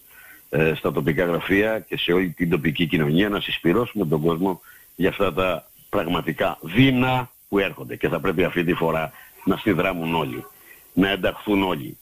ε, 0.52 0.74
στα 0.74 0.92
τοπικά 0.92 1.24
γραφεία 1.24 1.78
και 1.78 1.96
σε 1.96 2.12
όλη 2.12 2.28
την 2.28 2.50
τοπική 2.50 2.86
κοινωνία 2.86 3.28
να 3.28 3.40
συσπυρώσουμε 3.40 4.06
τον 4.06 4.20
κόσμο 4.20 4.60
για 4.96 5.08
αυτά 5.08 5.32
τα 5.32 5.70
πραγματικά 5.88 6.58
δίνα 6.62 7.30
που 7.48 7.58
έρχονται. 7.58 7.96
Και 7.96 8.08
θα 8.08 8.20
πρέπει 8.20 8.44
αυτή 8.44 8.64
τη 8.64 8.74
φορά 8.74 9.12
να 9.44 9.56
συνδράμουν 9.56 10.14
όλοι, 10.14 10.44
να 10.92 11.10
ενταχθούν 11.10 11.62
όλοι, 11.62 11.96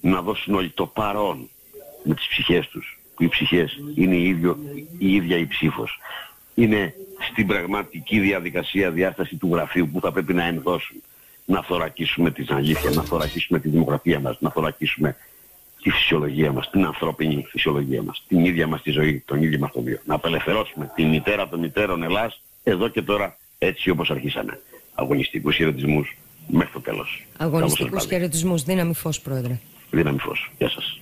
να 0.00 0.22
δώσουν 0.22 0.54
όλοι 0.54 0.70
το 0.70 0.86
παρόν 0.86 1.48
με 2.04 2.14
τις 2.14 2.28
ψυχές 2.28 2.68
τους, 2.68 3.00
που 3.14 3.22
οι 3.22 3.28
ψυχές 3.28 3.80
είναι 3.94 4.14
η, 4.14 4.28
ίδιο, 4.28 4.58
η 4.98 5.14
ίδια 5.14 5.36
η 5.36 5.46
ψήφος. 5.46 6.00
Είναι 6.54 6.94
στην 7.30 7.46
πραγματική 7.46 8.18
διαδικασία 8.18 8.90
διάσταση 8.90 9.36
του 9.36 9.48
γραφείου 9.52 9.88
που 9.88 10.00
θα 10.00 10.12
πρέπει 10.12 10.34
να 10.34 10.44
ενδώσουν, 10.44 11.02
να 11.44 11.62
θωρακίσουμε 11.62 12.30
την 12.30 12.46
αλήθεια, 12.50 12.90
να 12.90 13.02
θωρακίσουμε 13.02 13.58
τη 13.58 13.68
δημοκρατία 13.68 14.20
μας, 14.20 14.36
να 14.40 14.50
θωρακίσουμε 14.50 15.16
τη 15.88 15.94
φυσιολογία 15.94 16.52
μας, 16.52 16.70
την 16.70 16.84
ανθρώπινη 16.84 17.46
φυσιολογία 17.50 18.02
μας, 18.02 18.24
την 18.28 18.44
ίδια 18.44 18.66
μας 18.66 18.82
τη 18.82 18.90
ζωή, 18.90 19.22
τον 19.26 19.42
ίδιο 19.42 19.58
μας 19.58 19.72
το 19.72 19.82
βίο. 19.82 19.98
Να 20.04 20.14
απελευθερώσουμε 20.14 20.90
τη 20.94 21.04
μητέρα 21.04 21.48
των 21.48 21.60
μητέρων 21.60 22.02
Ελλάς 22.02 22.42
εδώ 22.62 22.88
και 22.88 23.02
τώρα 23.02 23.36
έτσι 23.58 23.90
όπως 23.90 24.10
αρχίσαμε. 24.10 24.60
Αγωνιστικούς 24.94 25.56
χαιρετισμούς 25.56 26.16
μέχρι 26.46 26.72
το 26.72 26.80
τέλος. 26.80 27.24
Αγωνιστικούς 27.36 28.06
χαιρετισμούς. 28.06 28.62
Δύναμη 28.62 28.94
φως, 28.94 29.20
Πρόεδρε. 29.20 29.60
Δύναμη 29.90 30.18
φως. 30.18 30.50
Γεια 30.58 30.70
σας. 30.70 31.00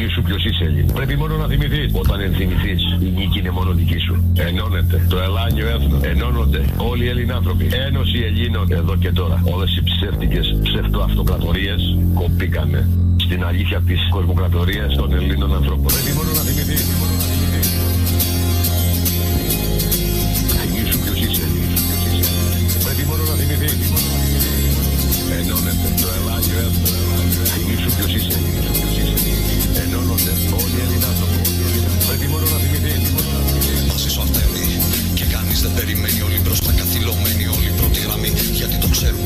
Θυμήσου 0.00 0.22
ποιος 0.22 0.44
είσαι 0.44 0.64
Έλληνα. 0.64 0.92
Πρέπει 0.92 1.16
μόνο 1.16 1.36
να 1.36 1.46
θυμηθείς. 1.46 1.92
Όταν 1.92 2.20
ενθυμηθείς, 2.20 2.82
η 3.00 3.08
νίκη 3.16 3.38
είναι 3.38 3.50
μόνο 3.50 3.72
δική 3.72 3.98
σου. 3.98 4.32
Ενώνεται 4.36 5.06
το 5.08 5.18
Ελλάνιο 5.18 5.66
έθνο. 5.66 5.98
Ενώνονται 6.02 6.64
όλοι 6.76 7.04
οι 7.04 7.08
Ελληνάνθρωποι. 7.08 7.68
Ένωση 7.86 8.18
Ελλήνων 8.18 8.72
εδώ 8.72 8.96
και 8.96 9.10
τώρα. 9.10 9.42
Όλες 9.54 9.76
οι 9.76 9.82
ψεύτικες 9.82 10.58
ψευτοαυτοκρατορίες 10.62 11.96
κοπήκανε 12.14 12.88
στην 13.16 13.44
αλήθεια 13.44 13.80
της 13.80 14.00
κοσμοκρατορίας 14.10 14.96
των 14.96 15.12
Ελλήνων 15.12 15.54
ανθρώπων. 15.54 15.86
Πρέπει 15.86 16.16
μόνο 16.16 16.30
να 16.38 16.40
θυμηθείς. 16.40 17.39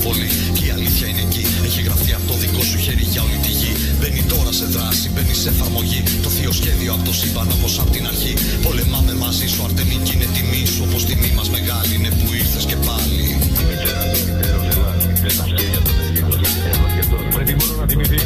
Πολύ 0.07 0.29
Και 0.57 0.65
η 0.69 0.71
αλήθεια 0.77 1.07
είναι 1.11 1.23
εκεί 1.29 1.45
Έχει 1.69 1.81
γραφτεί 1.87 2.11
από 2.19 2.27
το 2.31 2.35
δικό 2.43 2.63
σου 2.71 2.79
χέρι 2.85 3.07
για 3.13 3.23
όλη 3.27 3.39
τη 3.47 3.53
γη 3.61 3.73
Μπαίνει 3.99 4.23
τώρα 4.33 4.53
σε 4.61 4.67
δράση, 4.75 5.07
μπαίνει 5.13 5.35
σε 5.43 5.49
εφαρμογή 5.55 6.01
Το 6.25 6.29
θείο 6.37 6.53
σχέδιο 6.61 6.91
από 6.97 7.05
το 7.09 7.13
σύμπαν 7.21 7.49
όπως 7.57 7.73
από 7.83 7.91
την 7.97 8.05
αρχή 8.13 8.33
Πολεμάμε 8.67 9.15
μαζί 9.25 9.47
σου 9.53 9.61
Αρτέμι 9.67 9.97
και 10.07 10.13
είναι 10.15 10.29
τιμή 10.35 10.63
σου 10.73 10.83
Όπως 10.89 11.01
τιμή 11.09 11.31
μας 11.39 11.49
μεγάλη 11.57 11.93
είναι 11.99 12.11
που 12.19 12.27
ήρθες 12.43 12.65
και 12.71 12.79
πάλι 12.89 13.25
Η 13.63 13.65
μητέρα 13.69 14.03
των 14.13 14.21
μητέρων 14.27 14.65
Ελλάδη 14.75 15.05
με 15.25 15.31
τα 15.39 15.45
χέρια 15.53 15.81
των 15.87 15.95
Ελλήνων. 16.05 16.41
Εδώ 16.71 16.87
και 16.97 17.05
τώρα. 17.11 17.29
Πρέπει 17.35 17.55
μόνο 17.61 17.73
να 17.81 17.87
θυμηθείς. 17.91 18.25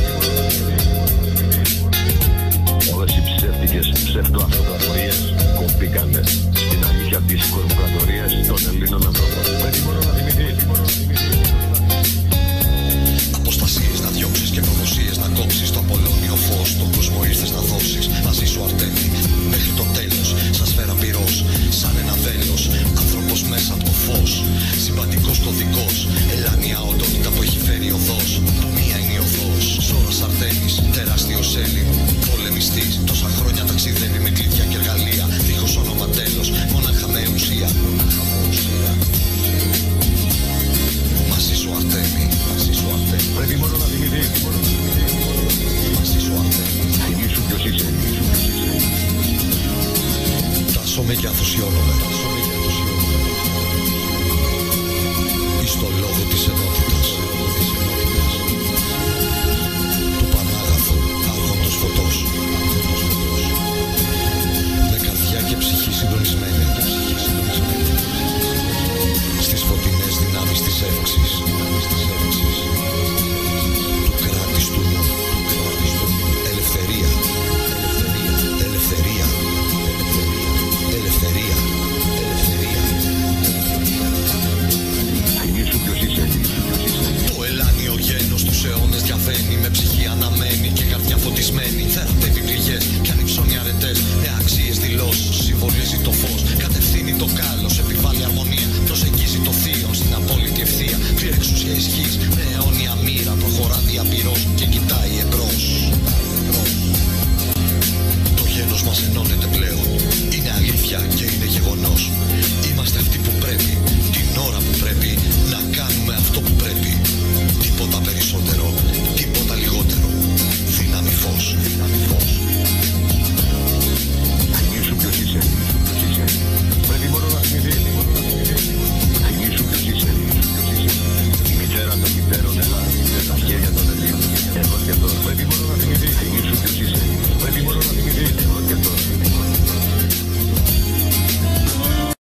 Όλες 2.95 3.13
οι 3.17 3.23
ψεύτικες 3.27 3.87
ψευτοαυτοκρατορίες 4.05 5.19
κοπήκανε 5.59 6.23
στην 6.63 6.81
αλήθεια 6.89 7.21
της 7.29 7.41
κορμοκρατορίας 7.53 8.31
των 8.49 8.61
Ελλήνων 8.71 9.03
ανθρώπων. 9.11 9.43
Πρέπει 9.63 9.81
μόνο 9.87 9.99
να 10.09 10.13
θυμηθείς. 10.19 11.48
Και 14.59 14.65
προδοσίες 14.71 15.17
να 15.23 15.29
κόψεις 15.39 15.71
Το 15.75 15.79
Απολώνιο 15.85 16.37
φως, 16.47 16.69
τον 16.81 16.89
κόσμο 16.97 17.19
ήρθες 17.31 17.51
να 17.57 17.61
δώσεις. 17.71 18.05
Μαζί 18.27 18.47
σου 18.53 18.61
Αρτέμι, 18.67 19.07
μέχρι 19.53 19.73
το 19.79 19.85
τέλος. 19.97 20.29
Σαν 20.57 20.67
σφαίρα 20.71 20.95
πυρός, 21.01 21.35
σαν 21.81 21.95
ένα 22.03 22.15
βέλος. 22.25 22.63
Άνθρωπος 23.03 23.41
μέσα 23.53 23.71
από 23.77 23.85
το 23.89 23.95
φως 24.05 24.31
Συμπατικός 24.85 25.39
κωδικός. 25.45 25.95
Ελάνια 26.35 26.79
οντότητα 26.91 27.29
που 27.35 27.43
έχει 27.47 27.59
φέρει 27.67 27.89
οδός 27.99 28.31
Που 28.61 28.69
μία 28.77 28.97
είναι 29.03 29.15
η 29.19 29.21
οδός 29.27 29.65
Ζώρας 29.89 30.19
Αρτέμις, 30.27 30.75
τεράστιος 30.97 31.49
Έλλην. 31.65 31.89
Πολεμιστής, 32.31 32.93
τόσα 33.09 33.29
χρόνια 33.39 33.63
ταξιδεύει 33.71 34.21
με 34.25 34.31
κλειδιά 34.37 34.65
και 34.71 34.77
εργαλεία. 34.81 35.25
Δίχως 35.47 35.75
όνομα 35.83 36.07
τέλος, 36.19 36.49
μόναχα 36.73 37.07
με 37.15 37.23
ουσία. 37.35 37.69
Μόναχα 37.85 38.23
με 38.31 38.37
ουσία 38.49 38.91